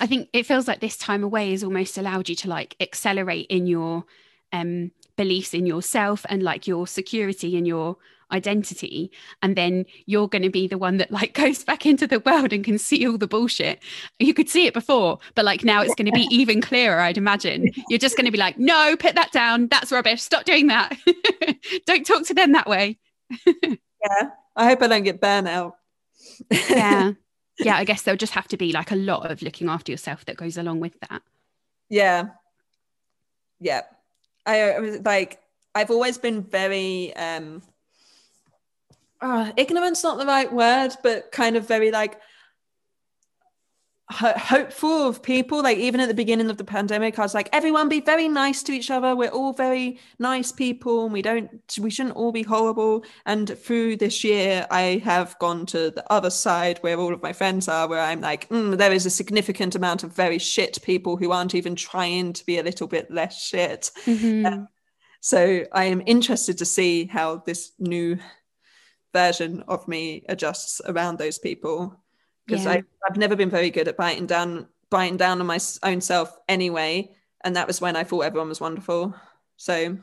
i 0.00 0.07
think 0.07 0.28
it 0.32 0.46
feels 0.46 0.66
like 0.66 0.80
this 0.80 0.96
time 0.96 1.22
away 1.22 1.50
has 1.50 1.62
almost 1.62 1.98
allowed 1.98 2.28
you 2.28 2.34
to 2.34 2.48
like 2.48 2.74
accelerate 2.80 3.46
in 3.50 3.66
your 3.66 4.05
um 4.52 4.90
beliefs 5.16 5.52
in 5.52 5.66
yourself 5.66 6.24
and 6.28 6.42
like 6.42 6.66
your 6.66 6.86
security 6.86 7.57
in 7.57 7.66
your 7.66 7.96
identity 8.33 9.11
and 9.43 9.57
then 9.57 9.85
you're 10.07 10.29
going 10.29 10.43
to 10.43 10.51
be 10.51 10.66
the 10.66 10.79
one 10.79 10.97
that 10.99 11.11
like 11.11 11.35
goes 11.45 11.64
back 11.64 11.87
into 11.87 12.07
the 12.07 12.20
world 12.20 12.53
and 12.53 12.64
can 12.64 12.79
see 12.79 13.07
all 13.07 13.18
the 13.18 13.27
bullshit. 13.27 13.83
You 14.18 14.35
could 14.35 14.49
see 14.49 14.66
it 14.66 14.75
before 14.75 15.18
but 15.35 15.45
like 15.45 15.64
now 15.64 15.83
it's 15.83 15.95
going 15.95 16.07
to 16.07 16.12
be 16.12 16.29
even 16.31 16.61
clearer 16.61 17.01
i'd 17.01 17.18
imagine. 17.18 17.70
You're 17.89 17.99
just 17.99 18.16
going 18.16 18.27
to 18.27 18.33
be 18.33 18.39
like 18.39 18.59
no 18.59 18.97
put 18.97 19.14
that 19.14 19.33
down. 19.33 19.68
That's 19.68 19.93
rubbish. 19.93 20.22
Stop 20.22 20.45
doing 20.45 20.68
that. 20.68 20.97
Don't 21.87 22.07
talk 22.07 22.25
to 22.27 22.35
them 22.35 22.53
that 22.53 22.68
way. 22.68 22.99
Yeah. 24.05 24.31
I 24.55 24.66
hope 24.66 24.83
i 24.83 24.87
don't 24.87 25.03
get 25.03 25.18
burnout. 25.18 25.72
Yeah. 26.51 27.12
Yeah 27.59 27.77
i 27.77 27.85
guess 27.85 28.03
there'll 28.03 28.18
just 28.18 28.35
have 28.35 28.49
to 28.49 28.59
be 28.59 28.70
like 28.70 28.91
a 28.91 28.97
lot 28.97 29.31
of 29.31 29.41
looking 29.41 29.70
after 29.70 29.91
yourself 29.91 30.27
that 30.27 30.37
goes 30.37 30.59
along 30.59 30.81
with 30.81 30.93
that. 31.09 31.22
Yeah. 31.89 32.25
Yeah. 33.61 33.83
I, 34.47 34.72
I 34.72 34.79
was 34.81 35.01
like 35.01 35.41
i've 35.75 35.91
always 35.91 36.18
been 36.18 36.43
very 36.43 37.14
um 37.16 37.62
uh, 39.25 39.53
ignorance 39.57 40.05
not 40.05 40.18
the 40.18 40.27
right 40.27 40.53
word, 40.53 40.91
but 41.03 41.33
kind 41.33 41.57
of 41.57 41.66
very 41.66 41.91
like 41.91 42.20
hopeful 44.11 45.09
of 45.09 45.22
people. 45.22 45.62
Like 45.62 45.79
even 45.79 45.99
at 45.99 46.09
the 46.09 46.14
beginning 46.14 46.51
of 46.51 46.59
the 46.59 46.64
pandemic 46.64 47.18
i 47.18 47.22
was 47.22 47.33
like 47.33 47.49
everyone 47.55 47.89
be 47.89 48.01
very 48.01 48.29
nice 48.29 48.62
to 48.64 48.72
each 48.72 48.91
other. 48.91 49.16
We're 49.16 49.31
all 49.31 49.55
very 49.55 49.99
nice 50.18 50.53
people 50.53 51.05
and 51.05 51.12
we 51.12 51.22
don't 51.22 51.51
we 51.81 51.89
shouldn't 51.89 52.16
all 52.16 52.33
be 52.33 52.43
horrible. 52.43 53.03
And 53.25 53.59
through 53.59 53.97
this 53.97 54.22
year 54.22 54.66
i 54.70 55.01
have 55.05 55.39
gone 55.39 55.64
to 55.66 55.91
the 55.91 56.05
other 56.12 56.31
side 56.31 56.79
where 56.83 56.99
all 56.99 57.14
of 57.14 57.22
my 57.22 57.33
friends 57.33 57.66
are 57.66 57.89
where 57.89 58.01
i'm 58.01 58.20
like 58.20 58.47
mm, 58.51 58.77
there 58.77 58.93
is 58.93 59.07
a 59.07 59.11
significant 59.11 59.75
amount 59.75 60.05
of 60.05 60.14
very 60.14 60.39
shit 60.39 60.83
people 60.83 61.16
who 61.16 61.33
aren't 61.33 61.55
even 61.55 61.75
trying 61.75 62.35
to 62.35 62.45
be 62.45 62.59
a 62.59 62.62
little 62.62 62.87
bit 62.87 63.11
less 63.11 63.43
shit. 63.43 63.91
Mm-hmm. 64.05 64.47
um, 64.47 64.68
so 65.22 65.64
i 65.72 65.85
am 65.85 66.03
interested 66.05 66.59
to 66.59 66.66
see 66.66 67.07
how 67.07 67.37
this 67.47 67.72
new 67.79 68.18
version 69.14 69.64
of 69.68 69.88
me 69.88 70.24
adjusts 70.28 70.82
around 70.84 71.16
those 71.16 71.38
people. 71.38 71.98
Because 72.44 72.66
yeah. 72.66 72.82
I've 73.08 73.16
never 73.16 73.36
been 73.36 73.48
very 73.48 73.70
good 73.70 73.88
at 73.88 73.96
biting 73.96 74.26
down 74.26 74.68
biting 74.90 75.16
down 75.16 75.40
on 75.40 75.46
my 75.46 75.58
own 75.82 76.00
self 76.00 76.36
anyway 76.46 77.10
and 77.44 77.56
that 77.56 77.66
was 77.66 77.80
when 77.80 77.94
I 77.94 78.04
thought 78.04 78.20
everyone 78.20 78.48
was 78.48 78.60
wonderful. 78.60 79.14
So 79.56 79.96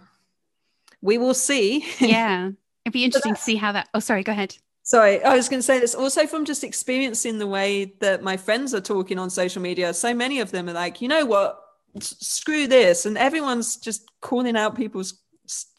we 1.01 1.18
will 1.18 1.34
see. 1.34 1.86
Yeah. 1.99 2.51
It'd 2.84 2.93
be 2.93 3.05
interesting 3.05 3.36
to 3.36 3.41
see 3.41 3.55
how 3.55 3.72
that 3.74 3.89
oh 3.93 3.99
sorry 3.99 4.24
go 4.24 4.32
ahead. 4.32 4.57
Sorry 4.84 5.24
I 5.24 5.36
was 5.36 5.49
going 5.49 5.59
to 5.59 5.66
say 5.66 5.80
this 5.80 5.93
also 5.93 6.26
from 6.26 6.45
just 6.45 6.64
experiencing 6.64 7.38
the 7.38 7.47
way 7.47 7.93
that 7.99 8.24
my 8.24 8.38
friends 8.38 8.74
are 8.74 8.82
talking 8.82 9.20
on 9.20 9.30
social 9.30 9.62
media 9.62 9.93
so 9.93 10.16
many 10.16 10.39
of 10.39 10.49
them 10.49 10.68
are 10.70 10.74
like 10.74 11.01
you 11.01 11.07
know 11.07 11.26
what? 11.26 11.59
Screw 11.99 12.68
this 12.68 13.05
and 13.05 13.18
everyone's 13.18 13.76
just 13.76 14.09
calling 14.22 14.55
out 14.55 14.76
people's 14.76 15.20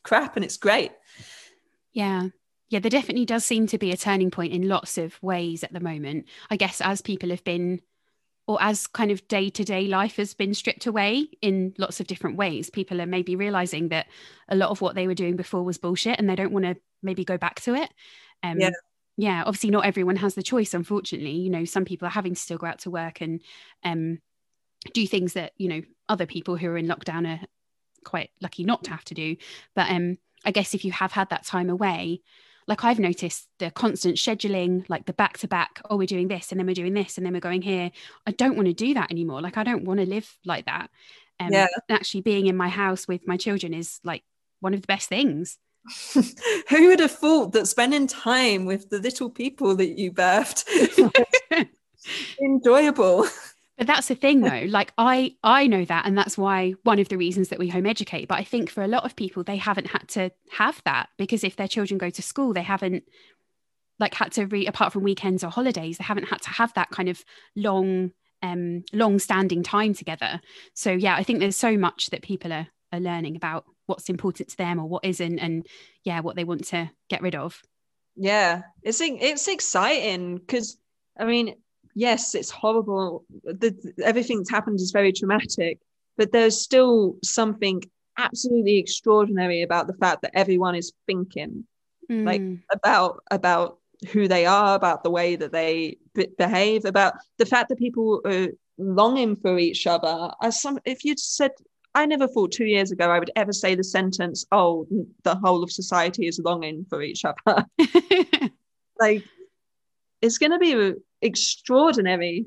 crap 0.05 0.37
and 0.37 0.45
it's 0.45 0.57
great. 0.57 0.93
Yeah 1.93 2.29
yeah, 2.73 2.79
there 2.79 2.89
definitely 2.89 3.27
does 3.27 3.45
seem 3.45 3.67
to 3.67 3.77
be 3.77 3.93
a 3.93 3.99
turning 3.99 4.31
point 4.31 4.55
in 4.55 4.67
lots 4.67 4.97
of 4.97 5.23
ways 5.23 5.63
at 5.63 5.75
the 5.75 5.81
moment. 5.81 6.25
I 6.49 6.57
guess 6.57 6.81
as 6.81 7.03
people 7.03 7.29
have 7.29 7.45
been, 7.45 7.83
or 8.47 8.57
as 8.63 8.87
kind 8.87 9.11
of 9.11 9.29
day 9.29 9.51
to 9.51 9.63
day 9.63 9.89
life 9.89 10.17
has 10.17 10.33
been 10.33 10.55
stripped 10.55 10.87
away 10.87 11.29
in 11.43 11.75
lots 11.77 12.01
of 12.01 12.07
different 12.07 12.39
ways, 12.39 12.71
people 12.71 13.03
are 13.03 13.07
maybe 13.07 13.37
realizing 13.37 13.91
that 13.91 14.07
a 14.49 14.57
lot 14.57 14.71
of 14.71 14.81
what 14.81 14.95
they 14.95 15.07
were 15.07 15.13
doing 15.13 15.37
before 15.37 15.63
was 15.63 15.77
bullshit 15.77 16.19
and 16.19 16.31
they 16.31 16.35
don't 16.35 16.51
want 16.51 16.65
to 16.65 16.75
maybe 17.03 17.27
go 17.27 17.37
back 17.37 17.61
to 17.61 17.75
it. 17.75 17.91
Um, 18.43 18.59
yeah. 18.59 18.71
Yeah, 19.19 19.43
obviously, 19.45 19.69
not 19.69 19.85
everyone 19.85 20.17
has 20.17 20.35
the 20.35 20.43
choice, 20.43 20.73
unfortunately. 20.73 21.33
You 21.33 21.51
know, 21.51 21.67
some 21.67 21.85
people 21.85 22.09
are 22.09 22.13
having 22.13 22.33
to 22.33 22.41
still 22.41 22.57
go 22.57 22.69
out 22.69 22.79
to 22.81 22.91
work 22.91 23.21
and 23.21 23.43
um, 23.85 24.21
do 24.95 25.07
things 25.07 25.35
that, 25.35 25.53
you 25.59 25.69
know, 25.69 25.83
other 26.09 26.25
people 26.25 26.57
who 26.57 26.69
are 26.69 26.79
in 26.79 26.87
lockdown 26.87 27.29
are 27.29 27.47
quite 28.03 28.31
lucky 28.41 28.65
not 28.65 28.85
to 28.85 28.91
have 28.91 29.05
to 29.05 29.15
do. 29.15 29.37
But 29.77 29.91
um, 29.91 30.17
I 30.47 30.53
guess 30.53 30.73
if 30.73 30.87
you 30.87 30.93
have 30.93 31.13
had 31.13 31.29
that 31.29 31.45
time 31.45 31.69
away, 31.69 32.23
like 32.67 32.85
I've 32.85 32.99
noticed 32.99 33.49
the 33.59 33.71
constant 33.71 34.17
scheduling, 34.17 34.89
like 34.89 35.07
the 35.07 35.13
back 35.13 35.39
to 35.39 35.49
back, 35.49 35.81
oh, 35.91 35.97
we're 35.97 36.07
doing 36.07 36.29
this 36.29 36.51
and 36.51 36.59
then 36.59 36.67
we're 36.67 36.75
doing 36.75 36.95
this 36.95 37.17
and 37.17 37.27
then 37.27 37.33
we're 37.33 37.41
going 37.41 37.63
here. 37.63 37.91
I 38.27 38.31
don't 38.33 38.57
want 38.57 38.67
to 38.67 38.75
do 38.75 38.95
that 38.95 39.11
anymore. 39.11 39.41
Like 39.41 39.57
I 39.57 39.65
don't 39.65 39.85
want 39.85 40.01
to 40.01 40.07
live 40.07 40.31
like 40.45 40.67
that. 40.67 40.91
Um, 41.41 41.53
yeah. 41.53 41.67
Actually, 41.89 42.23
being 42.23 42.47
in 42.47 42.57
my 42.57 42.69
house 42.69 43.09
with 43.09 43.27
my 43.27 43.37
children 43.37 43.75
is 43.75 44.01
like 44.05 44.23
one 44.61 44.75
of 44.75 44.81
the 44.81 44.87
best 44.87 45.09
things. 45.09 45.59
Who 46.15 46.89
would 46.89 47.01
have 47.01 47.11
thought 47.11 47.53
that 47.53 47.67
spending 47.67 48.07
time 48.07 48.65
with 48.65 48.89
the 48.89 49.01
little 49.01 49.29
people 49.29 49.75
that 49.77 49.99
you 49.99 50.13
birthed 50.13 50.65
enjoyable? 52.41 53.27
But 53.83 53.89
that's 53.89 54.07
the 54.07 54.15
thing 54.15 54.43
though. 54.43 54.67
Like 54.69 54.93
i 54.97 55.35
i 55.43 55.67
know 55.67 55.85
that 55.85 56.07
and 56.07 56.17
that's 56.17 56.39
why 56.39 56.75
one 56.85 57.01
of 57.01 57.09
the 57.09 57.19
reasons 57.19 57.49
that 57.49 57.59
we 57.59 57.69
home 57.69 57.85
educate. 57.85 58.29
But 58.29 58.39
i 58.39 58.45
think 58.45 58.71
for 58.71 58.81
a 58.85 58.87
lot 58.87 59.05
of 59.05 59.17
people 59.17 59.43
they 59.43 59.57
haven't 59.57 59.89
had 59.89 60.07
to 60.11 60.31
have 60.53 60.81
that 60.85 61.09
because 61.19 61.43
if 61.43 61.57
their 61.57 61.67
children 61.67 61.99
go 61.99 62.09
to 62.09 62.23
school 62.23 62.53
they 62.53 62.63
haven't 62.63 63.03
like 63.99 64.15
had 64.15 64.31
to 64.35 64.47
read 64.47 64.69
apart 64.69 64.93
from 64.93 65.03
weekends 65.03 65.43
or 65.43 65.51
holidays 65.51 65.99
they 65.99 66.05
haven't 66.05 66.29
had 66.29 66.41
to 66.43 66.51
have 66.51 66.73
that 66.75 66.91
kind 66.91 67.09
of 67.09 67.25
long 67.57 68.13
um 68.41 68.85
long 68.93 69.19
standing 69.19 69.65
time 69.65 69.95
together. 69.95 70.41
So 70.75 70.93
yeah 70.93 71.17
i 71.17 71.25
think 71.25 71.41
there's 71.41 71.57
so 71.57 71.77
much 71.77 72.11
that 72.11 72.23
people 72.23 72.53
are, 72.53 72.69
are 72.93 73.01
learning 73.01 73.35
about 73.35 73.65
what's 73.87 74.09
important 74.09 74.51
to 74.51 74.57
them 74.57 74.79
or 74.79 74.89
what 74.89 75.05
isn't 75.05 75.41
and 75.41 75.67
yeah 76.05 76.21
what 76.21 76.37
they 76.37 76.45
want 76.45 76.67
to 76.67 76.89
get 77.11 77.21
rid 77.21 77.35
of. 77.35 77.61
Yeah. 78.15 78.63
It's 78.85 79.01
it's 79.01 79.49
exciting 79.49 80.37
because 80.37 80.79
i 81.19 81.25
mean 81.25 81.57
yes 81.95 82.35
it's 82.35 82.51
horrible 82.51 83.25
the, 83.45 83.75
everything 84.05 84.39
that's 84.39 84.51
happened 84.51 84.81
is 84.81 84.91
very 84.91 85.13
traumatic 85.13 85.79
but 86.17 86.33
there's 86.33 86.61
still 86.61 87.17
something 87.23 87.83
absolutely 88.19 88.79
extraordinary 88.79 89.63
about 89.63 89.87
the 89.87 89.95
fact 89.95 90.23
that 90.23 90.31
everyone 90.35 90.75
is 90.75 90.93
thinking 91.07 91.65
mm. 92.11 92.27
like 92.27 92.43
about 92.73 93.23
about 93.31 93.79
who 94.11 94.29
they 94.29 94.47
are, 94.47 94.75
about 94.75 95.05
the 95.05 95.11
way 95.11 95.37
that 95.37 95.53
they 95.53 95.97
b- 96.15 96.29
behave, 96.39 96.85
about 96.85 97.15
the 97.39 97.47
fact 97.47 97.69
that 97.69 97.79
people 97.79 98.21
are 98.25 98.49
longing 98.79 99.37
for 99.37 99.59
each 99.59 99.87
other. 99.87 100.31
As 100.43 100.61
some, 100.61 100.79
if 100.85 101.05
you'd 101.05 101.21
said, 101.21 101.53
I 101.95 102.07
never 102.07 102.27
thought 102.27 102.53
two 102.53 102.65
years 102.65 102.91
ago 102.91 103.11
I 103.11 103.19
would 103.19 103.31
ever 103.37 103.53
say 103.53 103.75
the 103.75 103.85
sentence, 103.85 104.47
"Oh, 104.51 104.87
the 105.25 105.35
whole 105.37 105.63
of 105.63 105.71
society 105.71 106.27
is 106.27 106.41
longing 106.43 106.87
for 106.89 107.03
each 107.03 107.25
other." 107.25 107.67
like, 108.99 109.25
it's 110.21 110.39
going 110.39 110.53
to 110.53 110.59
be 110.59 110.95
extraordinary. 111.23 112.47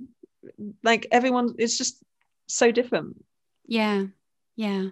Like 0.84 1.08
everyone, 1.12 1.56
it's 1.58 1.78
just 1.78 2.04
so 2.48 2.72
different. 2.72 3.24
Yeah, 3.66 4.06
yeah. 4.56 4.90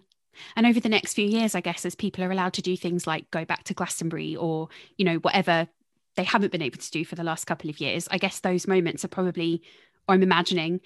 And 0.55 0.65
over 0.65 0.79
the 0.79 0.89
next 0.89 1.13
few 1.13 1.27
years, 1.27 1.53
I 1.53 1.61
guess, 1.61 1.85
as 1.85 1.93
people 1.95 2.23
are 2.23 2.31
allowed 2.31 2.53
to 2.53 2.61
do 2.61 2.75
things 2.75 3.05
like 3.05 3.29
go 3.29 3.45
back 3.45 3.65
to 3.65 3.73
Glastonbury 3.73 4.35
or, 4.35 4.69
you 4.97 5.05
know, 5.05 5.17
whatever 5.17 5.67
they 6.15 6.23
haven't 6.23 6.51
been 6.51 6.61
able 6.61 6.79
to 6.79 6.91
do 6.91 7.05
for 7.05 7.15
the 7.15 7.23
last 7.23 7.45
couple 7.45 7.69
of 7.69 7.79
years. 7.79 8.07
I 8.11 8.17
guess 8.17 8.39
those 8.39 8.67
moments 8.67 9.05
are 9.05 9.09
probably, 9.09 9.61
or 10.07 10.15
I'm 10.15 10.23
imagining 10.23 10.81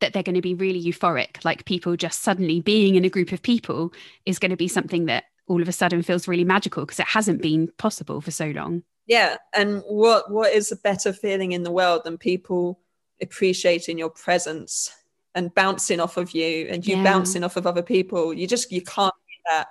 that 0.00 0.12
they're 0.12 0.22
going 0.22 0.34
to 0.34 0.42
be 0.42 0.54
really 0.54 0.82
euphoric, 0.82 1.44
like 1.44 1.64
people 1.64 1.96
just 1.96 2.22
suddenly 2.22 2.60
being 2.60 2.96
in 2.96 3.04
a 3.04 3.10
group 3.10 3.32
of 3.32 3.42
people 3.42 3.92
is 4.26 4.38
going 4.38 4.50
to 4.50 4.56
be 4.56 4.68
something 4.68 5.06
that 5.06 5.24
all 5.46 5.62
of 5.62 5.68
a 5.68 5.72
sudden 5.72 6.02
feels 6.02 6.28
really 6.28 6.44
magical 6.44 6.84
because 6.84 7.00
it 7.00 7.06
hasn't 7.06 7.42
been 7.42 7.68
possible 7.78 8.20
for 8.20 8.30
so 8.30 8.46
long. 8.46 8.82
Yeah. 9.06 9.36
And 9.52 9.82
what 9.86 10.30
what 10.30 10.52
is 10.52 10.72
a 10.72 10.76
better 10.76 11.12
feeling 11.12 11.52
in 11.52 11.62
the 11.62 11.72
world 11.72 12.02
than 12.04 12.18
people 12.18 12.80
appreciating 13.20 13.98
your 13.98 14.10
presence 14.10 14.94
and 15.34 15.54
bouncing 15.54 16.00
off 16.00 16.16
of 16.16 16.32
you 16.32 16.66
and 16.68 16.86
you 16.86 16.96
yeah. 16.96 17.02
bouncing 17.02 17.44
off 17.44 17.56
of 17.56 17.66
other 17.66 17.82
people? 17.82 18.32
You 18.32 18.46
just 18.46 18.70
you 18.70 18.82
can't 18.82 19.14
do 19.14 19.50
that 19.50 19.68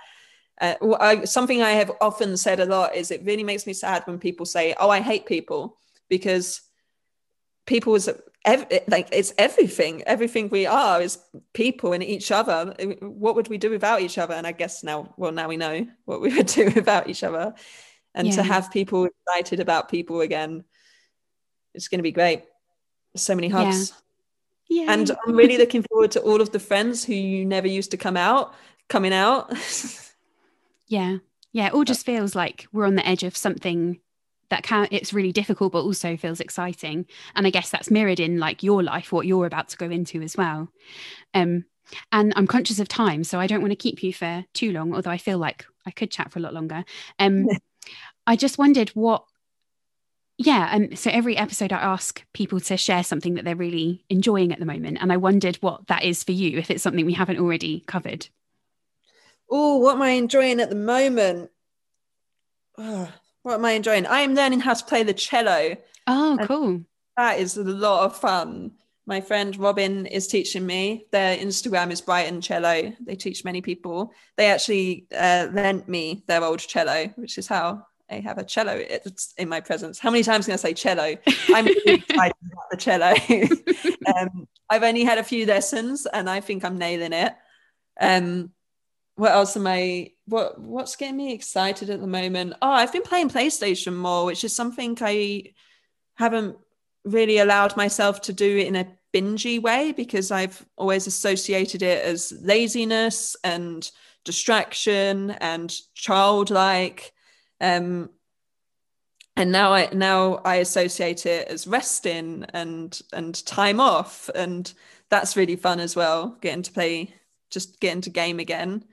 uh, 0.61 0.75
I, 0.99 1.23
something 1.25 1.61
I 1.61 1.71
have 1.71 1.91
often 1.99 2.37
said 2.37 2.59
a 2.59 2.65
lot 2.65 2.95
is 2.95 3.09
it 3.09 3.25
really 3.25 3.43
makes 3.43 3.65
me 3.65 3.73
sad 3.73 4.03
when 4.05 4.19
people 4.19 4.45
say, 4.45 4.75
"Oh, 4.79 4.89
I 4.89 5.01
hate 5.01 5.25
people," 5.25 5.77
because 6.07 6.61
people 7.65 7.95
is 7.95 8.09
ev- 8.45 8.67
like 8.87 9.09
it's 9.11 9.33
everything. 9.39 10.03
Everything 10.03 10.49
we 10.49 10.67
are 10.67 11.01
is 11.01 11.17
people 11.53 11.93
and 11.93 12.03
each 12.03 12.31
other. 12.31 12.75
What 13.01 13.35
would 13.35 13.47
we 13.47 13.57
do 13.57 13.71
without 13.71 14.01
each 14.01 14.19
other? 14.19 14.35
And 14.35 14.45
I 14.45 14.51
guess 14.51 14.83
now, 14.83 15.13
well, 15.17 15.31
now 15.31 15.47
we 15.47 15.57
know 15.57 15.87
what 16.05 16.21
we 16.21 16.33
would 16.35 16.47
do 16.59 16.71
without 16.75 17.09
each 17.09 17.23
other. 17.23 17.55
And 18.13 18.27
yeah. 18.27 18.35
to 18.35 18.43
have 18.43 18.71
people 18.71 19.05
excited 19.05 19.59
about 19.59 19.89
people 19.89 20.21
again, 20.21 20.63
it's 21.73 21.87
going 21.87 21.99
to 21.99 22.03
be 22.03 22.11
great. 22.11 22.43
So 23.15 23.35
many 23.35 23.47
hugs. 23.47 23.93
Yeah. 24.67 24.83
yeah. 24.83 24.93
And 24.93 25.11
I'm 25.25 25.35
really 25.35 25.57
looking 25.57 25.83
forward 25.83 26.11
to 26.11 26.21
all 26.21 26.41
of 26.41 26.51
the 26.51 26.59
friends 26.59 27.03
who 27.03 27.13
you 27.13 27.45
never 27.45 27.67
used 27.67 27.91
to 27.91 27.97
come 27.97 28.17
out 28.17 28.53
coming 28.89 29.13
out. 29.13 29.53
Yeah. 30.87 31.19
Yeah. 31.53 31.67
It 31.67 31.73
all 31.73 31.85
just 31.85 32.05
feels 32.05 32.35
like 32.35 32.67
we're 32.73 32.85
on 32.85 32.95
the 32.95 33.07
edge 33.07 33.23
of 33.23 33.37
something 33.37 34.01
that 34.51 34.63
can 34.63 34.87
it's 34.91 35.13
really 35.13 35.31
difficult 35.31 35.71
but 35.71 35.83
also 35.83 36.17
feels 36.17 36.41
exciting 36.41 37.05
and 37.35 37.47
i 37.47 37.49
guess 37.49 37.69
that's 37.69 37.89
mirrored 37.89 38.19
in 38.19 38.37
like 38.37 38.61
your 38.61 38.83
life 38.83 39.11
what 39.11 39.25
you're 39.25 39.45
about 39.45 39.69
to 39.69 39.77
go 39.77 39.89
into 39.89 40.21
as 40.21 40.35
well 40.35 40.67
um 41.33 41.63
and 42.11 42.33
i'm 42.35 42.47
conscious 42.47 42.77
of 42.77 42.89
time 42.89 43.23
so 43.23 43.39
i 43.39 43.47
don't 43.47 43.61
want 43.61 43.71
to 43.71 43.77
keep 43.77 44.03
you 44.03 44.13
for 44.13 44.43
too 44.53 44.73
long 44.73 44.93
although 44.93 45.09
i 45.09 45.17
feel 45.17 45.37
like 45.37 45.65
i 45.87 45.91
could 45.91 46.11
chat 46.11 46.29
for 46.31 46.39
a 46.39 46.41
lot 46.41 46.53
longer 46.53 46.83
um 47.17 47.47
i 48.27 48.35
just 48.35 48.57
wondered 48.57 48.89
what 48.89 49.23
yeah 50.37 50.69
um 50.73 50.95
so 50.95 51.09
every 51.11 51.37
episode 51.37 51.71
i 51.71 51.77
ask 51.77 52.23
people 52.33 52.59
to 52.59 52.77
share 52.77 53.03
something 53.03 53.35
that 53.35 53.45
they're 53.45 53.55
really 53.55 54.03
enjoying 54.09 54.51
at 54.51 54.59
the 54.59 54.65
moment 54.65 54.97
and 55.01 55.11
i 55.11 55.17
wondered 55.17 55.55
what 55.57 55.85
that 55.87 56.03
is 56.03 56.23
for 56.23 56.31
you 56.31 56.57
if 56.57 56.71
it's 56.71 56.83
something 56.83 57.05
we 57.05 57.13
haven't 57.13 57.39
already 57.39 57.81
covered 57.87 58.27
oh, 59.51 59.77
what 59.77 59.95
am 59.95 60.01
I 60.01 60.11
enjoying 60.11 60.59
at 60.59 60.69
the 60.69 60.75
moment? 60.75 61.51
Oh, 62.77 63.11
what 63.43 63.55
am 63.55 63.65
I 63.65 63.71
enjoying? 63.71 64.07
I 64.07 64.21
am 64.21 64.33
learning 64.33 64.61
how 64.61 64.73
to 64.73 64.85
play 64.85 65.03
the 65.03 65.13
cello. 65.13 65.75
Oh, 66.07 66.39
cool. 66.43 66.81
That 67.17 67.39
is 67.39 67.57
a 67.57 67.63
lot 67.63 68.05
of 68.05 68.17
fun. 68.17 68.71
My 69.05 69.19
friend 69.19 69.57
Robin 69.57 70.05
is 70.05 70.27
teaching 70.27 70.65
me. 70.65 71.05
Their 71.11 71.37
Instagram 71.37 71.91
is 71.91 72.01
Brighton 72.01 72.39
Cello. 72.39 72.93
They 73.01 73.15
teach 73.15 73.43
many 73.43 73.61
people. 73.61 74.13
They 74.37 74.47
actually 74.47 75.07
uh, 75.15 75.47
lent 75.51 75.89
me 75.89 76.23
their 76.27 76.43
old 76.43 76.59
cello, 76.59 77.07
which 77.15 77.37
is 77.37 77.47
how 77.47 77.85
I 78.11 78.19
have 78.19 78.37
a 78.37 78.43
cello 78.43 78.73
it's 78.77 79.33
in 79.37 79.47
my 79.47 79.61
presence. 79.61 79.97
How 79.97 80.11
many 80.11 80.23
times 80.23 80.45
can 80.45 80.53
I 80.53 80.57
say 80.57 80.73
cello? 80.73 81.15
I'm 81.49 81.67
excited 81.85 82.35
about 82.51 82.69
the 82.69 82.77
cello. 82.77 83.13
um, 84.15 84.47
I've 84.69 84.83
only 84.83 85.03
had 85.03 85.17
a 85.17 85.23
few 85.23 85.45
lessons 85.45 86.05
and 86.05 86.29
I 86.29 86.41
think 86.41 86.65
I'm 86.65 86.77
nailing 86.77 87.13
it. 87.13 87.33
Um, 87.99 88.51
what 89.15 89.31
else 89.31 89.55
am 89.55 89.67
I 89.67 90.11
what 90.25 90.59
what's 90.59 90.95
getting 90.95 91.17
me 91.17 91.33
excited 91.33 91.89
at 91.89 92.01
the 92.01 92.07
moment? 92.07 92.53
Oh, 92.61 92.71
I've 92.71 92.93
been 92.93 93.01
playing 93.01 93.29
PlayStation 93.29 93.95
more, 93.95 94.25
which 94.25 94.43
is 94.43 94.55
something 94.55 94.97
I 95.01 95.53
haven't 96.15 96.57
really 97.03 97.37
allowed 97.37 97.77
myself 97.77 98.21
to 98.21 98.33
do 98.33 98.57
in 98.57 98.75
a 98.75 98.87
bingy 99.13 99.61
way 99.61 99.91
because 99.91 100.31
I've 100.31 100.65
always 100.77 101.07
associated 101.07 101.81
it 101.81 102.03
as 102.03 102.33
laziness 102.41 103.35
and 103.43 103.89
distraction 104.23 105.31
and 105.31 105.73
childlike. 105.93 107.13
Um, 107.61 108.09
and 109.37 109.51
now 109.51 109.73
I 109.73 109.89
now 109.93 110.41
I 110.43 110.55
associate 110.55 111.25
it 111.25 111.47
as 111.47 111.65
resting 111.67 112.45
and 112.53 112.99
and 113.13 113.45
time 113.45 113.79
off, 113.79 114.29
and 114.35 114.71
that's 115.09 115.37
really 115.37 115.55
fun 115.55 115.79
as 115.79 115.95
well. 115.95 116.37
Getting 116.41 116.63
to 116.63 116.71
play, 116.71 117.13
just 117.49 117.79
getting 117.79 118.01
to 118.01 118.09
game 118.09 118.39
again. 118.39 118.83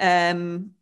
Um, 0.00 0.72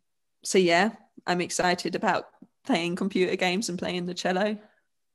so 0.43 0.57
yeah, 0.57 0.91
I'm 1.27 1.41
excited 1.41 1.95
about 1.95 2.29
playing 2.65 2.95
computer 2.95 3.35
games 3.35 3.69
and 3.69 3.77
playing 3.77 4.05
the 4.05 4.13
cello. 4.13 4.57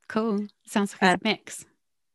Cool. 0.08 0.46
Sounds 0.66 0.94
like 1.00 1.16
a 1.16 1.20
mix. 1.24 1.64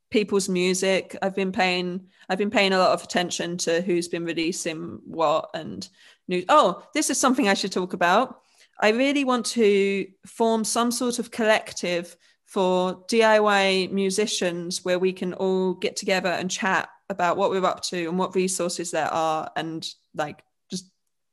People's 0.10 0.48
music. 0.48 1.18
I've 1.22 1.36
been 1.36 1.52
paying 1.52 2.08
I've 2.30 2.38
been 2.38 2.50
paying 2.52 2.74
a 2.74 2.78
lot 2.78 2.92
of 2.92 3.04
attention 3.04 3.58
to 3.60 3.82
who's 3.82 4.08
been 4.08 4.26
releasing 4.26 5.00
what 5.06 5.50
and 5.54 5.88
new 6.28 6.46
oh, 6.50 6.84
this 6.94 7.10
is 7.10 7.20
something 7.20 7.48
I 7.48 7.56
should 7.56 7.72
talk 7.72 7.94
about. 7.94 8.42
I 8.80 8.90
really 8.90 9.24
want 9.24 9.46
to 9.48 10.08
form 10.26 10.64
some 10.64 10.92
sort 10.92 11.20
of 11.20 11.32
collective 11.32 12.16
for 12.46 13.04
DIY 13.08 13.92
musicians 13.92 14.86
where 14.86 15.00
we 15.00 15.12
can 15.14 15.34
all 15.34 15.74
get 15.74 15.96
together 15.96 16.30
and 16.30 16.50
chat 16.50 16.90
about 17.10 17.38
what 17.38 17.50
we're 17.50 17.66
up 17.66 17.82
to 17.82 18.08
and 18.08 18.18
what 18.18 18.36
resources 18.36 18.92
there 18.92 19.12
are 19.12 19.50
and 19.56 19.88
like 20.14 20.44
just 20.70 20.90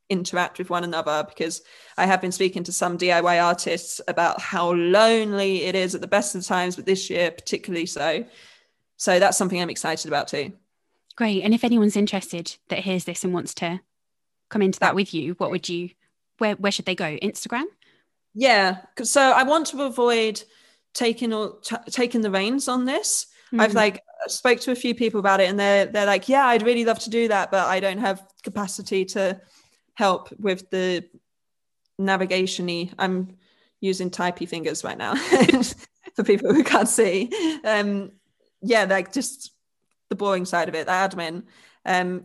interact 0.09 0.59
with 0.59 0.71
one 0.71 0.85
another 0.85 1.25
because 1.29 1.63
I 1.97 2.07
have 2.07 2.21
been 2.21 2.33
speaking 2.33 2.65
to 2.65 2.73
some 2.73 2.99
DIY 2.99 3.43
artists 3.43 4.01
about 4.09 4.41
how 4.41 4.73
lonely 4.73 5.63
it 5.65 5.75
is 5.75 5.95
at 5.95 6.01
the 6.01 6.07
best 6.07 6.35
of 6.35 6.45
times, 6.45 6.77
but 6.77 6.87
this 6.87 7.11
year 7.11 7.31
particularly 7.31 7.87
so. 7.87 8.25
So 8.97 9.19
that's 9.19 9.37
something 9.37 9.61
I'm 9.61 9.71
excited 9.71 10.09
about 10.09 10.29
too. 10.29 10.53
Great. 11.17 11.43
And 11.43 11.55
if 11.55 11.65
anyone's 11.65 11.97
interested 11.97 12.57
that 12.69 12.81
hears 12.81 13.05
this 13.05 13.23
and 13.23 13.33
wants 13.33 13.55
to 13.55 13.81
come 14.49 14.63
into 14.63 14.81
that, 14.81 14.91
that 14.91 14.95
with 14.97 15.15
you, 15.15 15.35
what 15.35 15.51
would 15.51 15.69
you 15.69 15.91
where 16.39 16.55
where 16.55 16.73
should 16.73 16.87
they 16.87 16.95
go? 16.95 17.17
Instagram? 17.23 17.65
Yeah. 18.35 18.79
So 19.03 19.21
I 19.21 19.45
want 19.45 19.69
to 19.69 19.83
avoid 19.83 20.43
taking 20.93 21.33
or 21.33 21.59
t- 21.63 21.77
taking 21.91 22.21
the 22.21 22.31
reins 22.31 22.69
on 22.69 22.85
this. 22.85 23.27
Mm-hmm. 23.49 23.61
I've 23.61 23.75
like 23.75 24.03
spoke 24.27 24.61
to 24.61 24.73
a 24.73 24.77
few 24.77 24.95
people 24.95 25.21
about 25.21 25.41
it 25.41 25.49
and 25.49 25.59
they're 25.59 25.87
they're 25.87 26.07
like, 26.07 26.29
yeah, 26.29 26.47
I'd 26.47 26.63
really 26.63 26.85
love 26.85 26.99
to 27.01 27.11
do 27.11 27.29
that, 27.29 27.51
but 27.51 27.67
I 27.67 27.81
don't 27.81 27.99
have 27.99 28.27
capacity 28.43 29.05
to 29.07 29.41
help 29.95 30.33
with 30.39 30.69
the 30.71 31.05
navigationy. 32.01 32.93
I'm 32.99 33.37
using 33.81 34.11
typey 34.11 34.49
fingers 34.49 34.83
right 34.83 34.99
now 34.99 35.15
for 36.15 36.25
people 36.25 36.53
who 36.53 36.65
can't 36.65 36.89
see. 36.89 37.31
Um, 37.65 38.13
yeah, 38.63 38.85
like 38.85 39.13
just 39.13 39.53
the 40.09 40.17
boring 40.17 40.45
side 40.45 40.69
of 40.69 40.75
it, 40.75 40.87
the 40.87 40.93
admin. 40.93 41.45
Um, 41.85 42.25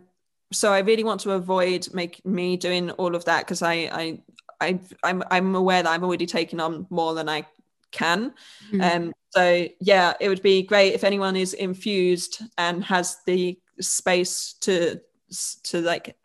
so 0.51 0.73
I 0.73 0.79
really 0.79 1.03
want 1.03 1.21
to 1.21 1.31
avoid 1.31 1.87
make 1.93 2.25
me 2.25 2.57
doing 2.57 2.91
all 2.91 3.15
of 3.15 3.25
that 3.25 3.45
because 3.45 3.61
I, 3.61 3.73
I, 3.73 4.19
I, 4.59 4.79
I'm, 5.03 5.23
I'm 5.29 5.55
aware 5.55 5.83
that 5.83 5.89
I'm 5.89 6.03
already 6.03 6.25
taking 6.25 6.59
on 6.59 6.87
more 6.89 7.13
than 7.13 7.29
I 7.29 7.45
can. 7.91 8.33
Mm-hmm. 8.71 8.81
Um, 8.81 9.13
so 9.31 9.67
yeah, 9.79 10.13
it 10.19 10.29
would 10.29 10.41
be 10.41 10.63
great 10.63 10.93
if 10.93 11.03
anyone 11.03 11.35
is 11.35 11.53
infused 11.53 12.41
and 12.57 12.83
has 12.83 13.17
the 13.25 13.59
space 13.79 14.53
to 14.61 14.99
to 15.63 15.81
like 15.81 16.17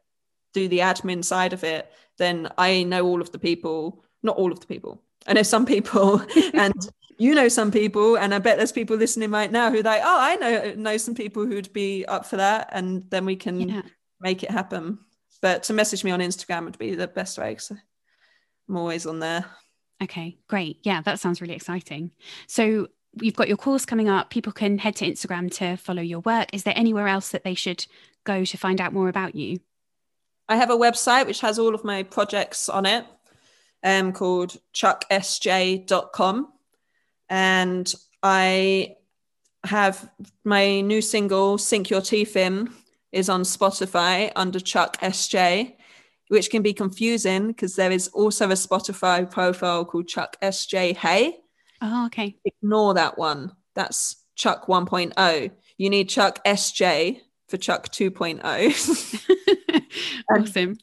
do 0.54 0.68
the 0.68 0.78
admin 0.78 1.22
side 1.22 1.52
of 1.52 1.64
it, 1.64 1.92
then 2.16 2.48
I 2.56 2.84
know 2.84 3.06
all 3.06 3.20
of 3.20 3.32
the 3.32 3.38
people, 3.38 4.02
not 4.22 4.36
all 4.36 4.52
of 4.52 4.60
the 4.60 4.66
people. 4.66 5.02
I 5.26 5.34
know 5.34 5.42
some 5.42 5.66
people, 5.66 6.22
and 6.54 6.74
you 7.18 7.34
know 7.34 7.48
some 7.48 7.70
people, 7.70 8.16
and 8.16 8.32
I 8.34 8.38
bet 8.38 8.56
there's 8.56 8.72
people 8.72 8.96
listening 8.96 9.30
right 9.30 9.50
now 9.50 9.70
who 9.70 9.82
like, 9.82 10.00
oh, 10.02 10.18
I 10.20 10.36
know 10.36 10.74
know 10.76 10.96
some 10.96 11.14
people 11.14 11.44
who'd 11.44 11.72
be 11.72 12.06
up 12.06 12.24
for 12.24 12.36
that, 12.36 12.70
and 12.72 13.04
then 13.10 13.26
we 13.26 13.36
can 13.36 13.60
Yeah. 13.60 13.82
Make 14.20 14.42
it 14.42 14.50
happen. 14.50 14.98
But 15.42 15.64
to 15.64 15.72
message 15.72 16.04
me 16.04 16.10
on 16.10 16.20
Instagram 16.20 16.64
would 16.64 16.78
be 16.78 16.94
the 16.94 17.08
best 17.08 17.38
way 17.38 17.50
because 17.50 17.72
I'm 18.68 18.76
always 18.76 19.06
on 19.06 19.18
there. 19.18 19.44
Okay, 20.02 20.38
great. 20.48 20.78
Yeah, 20.82 21.02
that 21.02 21.20
sounds 21.20 21.40
really 21.40 21.54
exciting. 21.54 22.12
So 22.46 22.88
you've 23.20 23.36
got 23.36 23.48
your 23.48 23.56
course 23.56 23.84
coming 23.84 24.08
up. 24.08 24.30
People 24.30 24.52
can 24.52 24.78
head 24.78 24.96
to 24.96 25.06
Instagram 25.06 25.52
to 25.56 25.76
follow 25.76 26.02
your 26.02 26.20
work. 26.20 26.48
Is 26.52 26.64
there 26.64 26.74
anywhere 26.76 27.08
else 27.08 27.30
that 27.30 27.44
they 27.44 27.54
should 27.54 27.86
go 28.24 28.44
to 28.44 28.56
find 28.56 28.80
out 28.80 28.92
more 28.92 29.08
about 29.08 29.34
you? 29.34 29.60
I 30.48 30.56
have 30.56 30.70
a 30.70 30.76
website 30.76 31.26
which 31.26 31.40
has 31.40 31.58
all 31.58 31.74
of 31.74 31.84
my 31.84 32.02
projects 32.02 32.68
on 32.68 32.86
it 32.86 33.06
um, 33.82 34.12
called 34.12 34.56
chucksj.com. 34.74 36.52
And 37.30 37.94
I 38.22 38.96
have 39.64 40.10
my 40.44 40.80
new 40.80 41.00
single, 41.00 41.58
Sink 41.58 41.90
Your 41.90 42.00
Teeth 42.00 42.36
In, 42.36 42.70
is 43.14 43.28
on 43.28 43.42
Spotify 43.42 44.32
under 44.34 44.58
Chuck 44.58 44.98
SJ, 45.00 45.74
which 46.28 46.50
can 46.50 46.62
be 46.62 46.72
confusing 46.72 47.46
because 47.48 47.76
there 47.76 47.92
is 47.92 48.08
also 48.08 48.50
a 48.50 48.54
Spotify 48.54 49.30
profile 49.30 49.84
called 49.84 50.08
Chuck 50.08 50.36
SJ 50.42 50.96
Hey. 50.96 51.38
Oh, 51.80 52.06
okay. 52.06 52.36
Ignore 52.44 52.94
that 52.94 53.16
one. 53.16 53.52
That's 53.74 54.16
Chuck 54.34 54.66
1.0. 54.66 55.50
You 55.78 55.90
need 55.90 56.08
Chuck 56.08 56.44
SJ 56.44 57.20
for 57.48 57.56
Chuck 57.56 57.86
oh. 57.88 58.10
2.0. 58.10 59.82
awesome. 60.36 60.76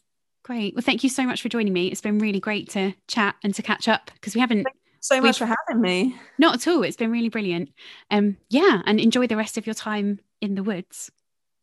Great. 0.44 0.74
Well, 0.74 0.84
thank 0.84 1.04
you 1.04 1.10
so 1.10 1.24
much 1.24 1.42
for 1.42 1.50
joining 1.50 1.74
me. 1.74 1.88
It's 1.88 2.02
been 2.02 2.20
really 2.20 2.40
great 2.40 2.70
to 2.72 2.94
chat 3.08 3.36
and 3.44 3.54
to 3.56 3.62
catch 3.62 3.88
up 3.88 4.10
because 4.14 4.36
we 4.36 4.42
haven't 4.42 4.68
so 5.02 5.20
much 5.20 5.38
for 5.38 5.48
having 5.48 5.82
me. 5.82 6.16
not 6.38 6.56
at 6.56 6.68
all. 6.68 6.84
It's 6.84 6.96
been 6.96 7.12
really 7.12 7.30
brilliant. 7.30 7.70
Um, 8.10 8.38
yeah, 8.50 8.82
and 8.86 9.00
enjoy 9.00 9.28
the 9.28 9.36
rest 9.36 9.58
of 9.58 9.66
your 9.66 9.74
time 9.74 10.20
in 10.40 10.56
the 10.56 10.64
woods. 10.64 11.12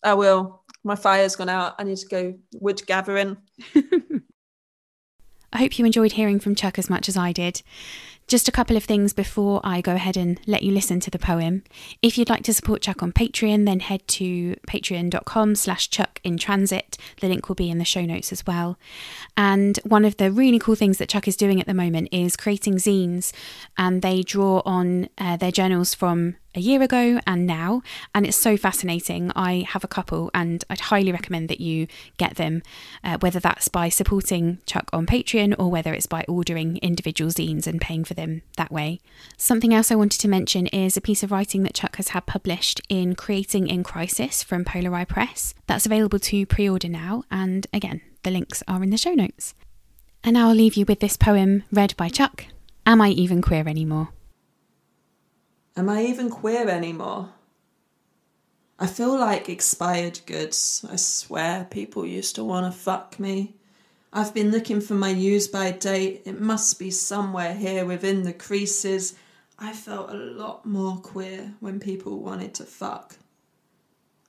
I 0.03 0.15
will. 0.15 0.63
My 0.85 0.95
fire's 0.95 1.37
gone 1.37 1.49
out. 1.49 1.75
I 1.79 1.85
need 1.85 1.99
to 1.99 2.07
go 2.07 2.35
wood 2.55 2.83
gathering. 2.87 3.37
I 5.53 5.59
hope 5.59 5.79
you 5.79 5.87
enjoyed 5.87 6.13
hearing 6.13 6.41
from 6.41 6.55
Chuck 6.55 6.79
as 6.79 6.91
much 6.91 7.09
as 7.09 7.17
I 7.17 7.33
did. 7.33 7.63
Just 8.29 8.47
a 8.47 8.53
couple 8.53 8.77
of 8.77 8.85
things 8.85 9.15
before 9.15 9.63
I 9.65 9.81
go 9.81 9.95
ahead 9.95 10.15
and 10.15 10.39
let 10.47 10.63
you 10.63 10.71
listen 10.71 11.01
to 11.01 11.11
the 11.11 11.19
poem. 11.19 11.63
If 12.03 12.19
you'd 12.19 12.29
like 12.29 12.43
to 12.45 12.53
support 12.53 12.83
Chuck 12.83 13.03
on 13.03 13.11
Patreon, 13.11 13.65
then 13.65 13.81
head 13.81 14.07
to 14.09 14.55
patreon.com 14.69 15.55
slash 15.55 15.89
Chuck 15.89 16.21
in 16.23 16.37
transit. 16.37 16.99
The 17.23 17.29
link 17.29 17.49
will 17.49 17.55
be 17.55 17.71
in 17.71 17.79
the 17.79 17.87
show 17.87 18.05
notes 18.05 18.31
as 18.31 18.47
well. 18.47 18.79
And 19.39 19.79
one 19.79 20.05
of 20.05 20.19
the 20.19 20.31
really 20.31 20.59
cool 20.59 20.75
things 20.75 20.99
that 20.99 21.09
Chuck 21.09 21.27
is 21.27 21.37
doing 21.37 21.59
at 21.59 21.67
the 21.67 21.73
moment 21.73 22.11
is 22.13 22.37
creating 22.37 22.75
zines, 22.75 23.33
and 23.79 24.03
they 24.03 24.21
draw 24.21 24.61
on 24.67 25.09
uh, 25.17 25.39
their 25.39 25.51
journals 25.51 25.95
from 25.95 26.37
a 26.55 26.61
year 26.61 26.83
ago 26.83 27.21
and 27.27 27.47
now, 27.47 27.83
and 28.15 28.27
it's 28.27 28.37
so 28.37 28.57
fascinating. 28.57 29.31
I 29.37 29.65
have 29.69 29.85
a 29.85 29.89
couple, 29.89 30.31
and 30.35 30.65
I'd 30.71 30.81
highly 30.81 31.13
recommend 31.13 31.49
that 31.49 31.61
you 31.61 31.87
get 32.17 32.37
them, 32.37 32.63
uh, 33.05 33.19
whether 33.21 33.41
that's 33.41 33.69
by 33.69 33.89
supporting 33.89 34.59
Chuck 34.67 34.89
on 34.93 35.07
Patreon 35.07 35.55
or 35.59 35.71
whether 35.71 35.93
it's 35.95 36.07
by 36.07 36.25
ordering 36.29 36.79
individual 36.79 37.31
zines 37.31 37.67
and 37.67 37.81
paying 37.81 38.05
for 38.05 38.15
them 38.15 38.43
that 38.57 38.73
way. 38.73 39.01
Something 39.37 39.75
else 39.75 39.91
I 39.91 39.97
wanted 39.97 40.21
to 40.21 40.29
mention 40.29 40.67
is 40.69 40.97
a 40.97 41.03
piece 41.03 41.23
of 41.23 41.31
writing 41.31 41.63
that 41.63 41.75
Chuck 41.75 41.97
has 41.97 42.09
had 42.09 42.27
published 42.27 42.81
in 42.89 43.15
Creating 43.15 43.69
in 43.69 43.83
Crisis 43.83 44.43
from 44.43 44.65
Polar 44.65 45.05
Press. 45.07 45.55
That's 45.67 45.87
available 45.87 46.19
to 46.19 46.47
pre 46.47 46.69
order 46.69 46.89
now, 46.89 47.25
and 47.31 47.67
again, 47.73 48.01
the 48.23 48.31
links 48.31 48.63
are 48.67 48.83
in 48.83 48.91
the 48.91 48.99
show 48.99 49.15
notes. 49.15 49.55
And 50.25 50.35
now 50.35 50.49
I'll 50.49 50.55
leave 50.55 50.75
you 50.75 50.85
with 50.85 51.01
this 51.01 51.17
poem 51.17 51.65
read 51.71 51.97
by 51.97 52.09
Chuck 52.09 52.47
Am 52.85 53.01
I 53.01 53.11
Even 53.11 53.43
Queer 53.43 53.69
Anymore? 53.69 54.09
Am 55.79 55.89
I 55.89 56.03
even 56.07 56.29
queer 56.29 56.69
anymore? 56.69 57.29
I 58.81 58.89
feel 58.89 59.17
like 59.17 59.49
expired 59.49 60.19
goods. 60.27 60.85
I 60.91 60.97
swear 60.97 61.69
people 61.71 62.05
used 62.05 62.35
to 62.35 62.43
want 62.43 62.67
to 62.67 62.77
fuck 62.77 63.21
me. 63.21 63.55
I've 64.13 64.35
been 64.35 64.51
looking 64.51 64.81
for 64.81 64.95
my 64.95 65.11
use 65.11 65.47
by 65.47 65.71
date. 65.71 66.23
It 66.25 66.41
must 66.41 66.81
be 66.81 66.91
somewhere 66.91 67.55
here 67.55 67.85
within 67.85 68.25
the 68.25 68.33
creases. 68.33 69.15
I 69.57 69.73
felt 69.73 70.11
a 70.11 70.15
lot 70.15 70.67
more 70.67 70.97
queer 70.97 71.55
when 71.61 71.79
people 71.79 72.19
wanted 72.19 72.55
to 72.55 72.65
fuck. 72.65 73.15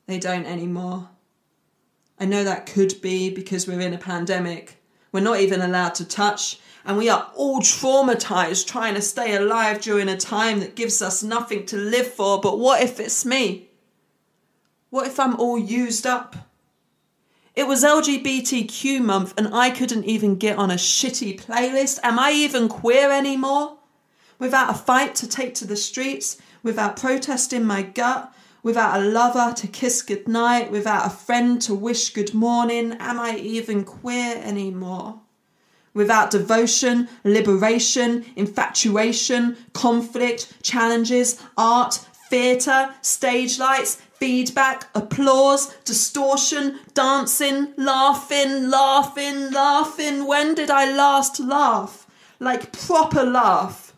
They 0.06 0.20
don't 0.20 0.46
anymore. 0.46 1.10
I 2.20 2.26
know 2.26 2.44
that 2.44 2.68
could 2.68 3.02
be 3.02 3.32
because 3.32 3.68
we're 3.68 3.80
in 3.80 3.96
a 3.96 3.98
pandemic. 3.98 4.84
We're 5.12 5.22
not 5.22 5.40
even 5.40 5.62
allowed 5.62 5.96
to 5.96 6.06
touch, 6.06 6.60
and 6.86 6.98
we 6.98 7.10
are 7.10 7.32
all 7.36 7.60
traumatized 7.60 8.68
trying 8.68 8.96
to 8.96 9.02
stay 9.02 9.36
alive 9.36 9.82
during 9.82 10.10
a 10.10 10.18
time 10.18 10.60
that 10.60 10.76
gives 10.76 11.02
us 11.02 11.22
nothing 11.22 11.66
to 11.68 11.78
live 11.78 12.14
for. 12.14 12.40
But 12.40 12.60
what 12.60 12.82
if 12.82 13.00
it's 13.00 13.26
me? 13.26 13.70
What 14.90 15.08
if 15.08 15.20
I'm 15.20 15.36
all 15.36 15.60
used 15.60 16.08
up? 16.08 16.36
It 17.56 17.68
was 17.68 17.84
LGBTQ 17.84 19.02
month 19.02 19.34
and 19.38 19.54
I 19.54 19.70
couldn't 19.70 20.06
even 20.06 20.38
get 20.38 20.58
on 20.58 20.72
a 20.72 20.76
shitty 20.76 21.42
playlist. 21.42 22.00
Am 22.04 22.18
I 22.18 22.32
even 22.32 22.70
queer 22.70 23.12
anymore? 23.12 23.78
Without 24.40 24.70
a 24.70 24.74
fight 24.74 25.14
to 25.16 25.28
take 25.28 25.54
to 25.56 25.68
the 25.68 25.76
streets, 25.76 26.38
without 26.64 26.96
protest 26.96 27.52
in 27.52 27.66
my 27.66 27.82
gut, 27.82 28.34
without 28.64 29.00
a 29.00 29.04
lover 29.04 29.54
to 29.58 29.68
kiss 29.68 30.02
goodnight, 30.02 30.72
without 30.72 31.06
a 31.06 31.10
friend 31.10 31.62
to 31.64 31.74
wish 31.76 32.14
good 32.14 32.34
morning, 32.34 32.94
am 33.00 33.20
I 33.20 33.36
even 33.36 33.84
queer 33.84 34.38
anymore? 34.42 35.20
Without 36.00 36.32
devotion, 36.32 37.10
liberation, 37.26 38.24
infatuation, 38.38 39.58
conflict, 39.74 40.64
challenges, 40.64 41.44
art, 41.58 41.96
theatre, 42.30 42.96
stage 43.02 43.60
lights, 43.60 43.96
feedback, 44.14 44.88
applause, 44.96 45.76
distortion, 45.84 46.80
dancing, 46.94 47.74
laughing, 47.76 48.70
laughing, 48.70 49.52
laughing. 49.52 50.26
When 50.26 50.56
did 50.56 50.72
I 50.72 50.90
last 50.90 51.38
laugh? 51.42 52.08
Like 52.40 52.72
proper 52.72 53.26
laugh. 53.26 53.89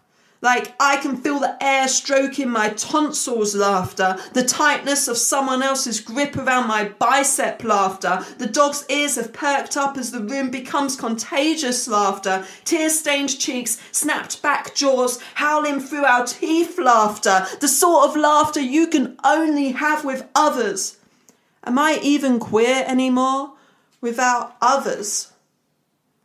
Like 0.44 0.74
I 0.80 0.98
can 0.98 1.18
feel 1.18 1.40
the 1.40 1.56
air 1.64 1.88
stroking 1.88 2.50
my 2.50 2.70
tonsils 2.70 3.54
laughter, 3.54 4.18
the 4.34 4.44
tightness 4.44 5.08
of 5.08 5.18
someone 5.18 5.62
else's 5.62 6.00
grip 6.00 6.36
around 6.36 6.68
my 6.68 6.86
bicep 6.86 7.64
laughter. 7.64 8.26
The 8.40 8.48
dog's 8.48 8.84
ears 8.90 9.18
have 9.18 9.34
perked 9.34 9.78
up 9.78 9.98
as 9.98 10.10
the 10.10 10.20
room 10.20 10.50
becomes 10.50 10.96
contagious 10.96 11.88
laughter. 11.88 12.44
Tear 12.66 12.90
stained 12.90 13.38
cheeks, 13.38 13.80
snapped 13.92 14.42
back 14.42 14.74
jaws, 14.74 15.22
howling 15.36 15.80
through 15.80 16.06
our 16.06 16.26
teeth 16.26 16.80
laughter. 16.80 17.46
The 17.60 17.68
sort 17.68 18.10
of 18.10 18.18
laughter 18.18 18.62
you 18.62 18.88
can 18.88 19.18
only 19.24 19.74
have 19.74 20.04
with 20.04 20.28
others. 20.34 20.98
Am 21.64 21.78
I 21.78 22.00
even 22.02 22.40
queer 22.40 22.84
anymore? 22.88 23.54
Without 24.02 24.56
others? 24.60 25.32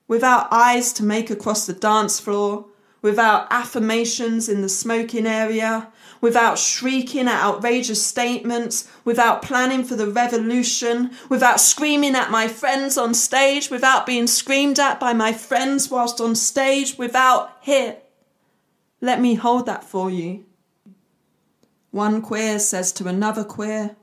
Without 0.08 0.50
eyes 0.50 0.94
to 0.94 1.04
make 1.04 1.28
across 1.28 1.66
the 1.66 1.74
dance 1.74 2.18
floor? 2.18 2.64
Without 3.06 3.46
affirmations 3.52 4.48
in 4.48 4.62
the 4.62 4.68
smoking 4.68 5.28
area, 5.28 5.86
without 6.20 6.58
shrieking 6.58 7.28
at 7.28 7.40
outrageous 7.40 8.04
statements, 8.04 8.88
without 9.04 9.42
planning 9.42 9.84
for 9.84 9.94
the 9.94 10.08
revolution, 10.08 11.12
without 11.28 11.60
screaming 11.60 12.16
at 12.16 12.32
my 12.32 12.48
friends 12.48 12.98
on 12.98 13.14
stage, 13.14 13.70
without 13.70 14.06
being 14.06 14.26
screamed 14.26 14.80
at 14.80 14.98
by 14.98 15.12
my 15.12 15.32
friends 15.32 15.88
whilst 15.88 16.20
on 16.20 16.34
stage, 16.34 16.98
without 16.98 17.56
here. 17.60 17.96
Let 19.00 19.20
me 19.20 19.36
hold 19.36 19.66
that 19.66 19.84
for 19.84 20.10
you. 20.10 20.44
One 21.92 22.20
queer 22.20 22.58
says 22.58 22.90
to 22.94 23.06
another 23.06 23.44
queer, 23.44 23.94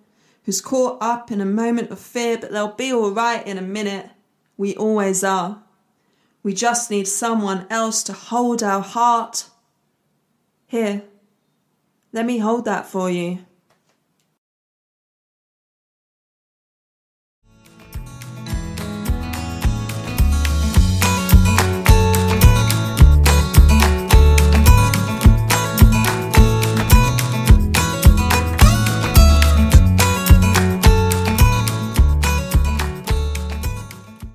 who's 0.43 0.61
caught 0.61 0.97
up 1.01 1.29
in 1.29 1.41
a 1.41 1.45
moment 1.45 1.91
of 1.91 1.99
fear, 1.99 2.37
but 2.37 2.53
they'll 2.53 2.73
be 2.73 2.93
all 2.93 3.11
right 3.11 3.45
in 3.45 3.57
a 3.57 3.61
minute. 3.61 4.09
We 4.55 4.77
always 4.77 5.25
are. 5.25 5.62
We 6.43 6.53
just 6.53 6.91
need 6.91 7.07
someone 7.07 7.65
else 7.69 8.03
to 8.03 8.13
hold 8.13 8.61
our 8.61 8.81
heart. 8.81 9.45
Here, 10.67 11.03
let 12.11 12.25
me 12.25 12.39
hold 12.39 12.65
that 12.65 12.85
for 12.85 13.09
you. 13.09 13.45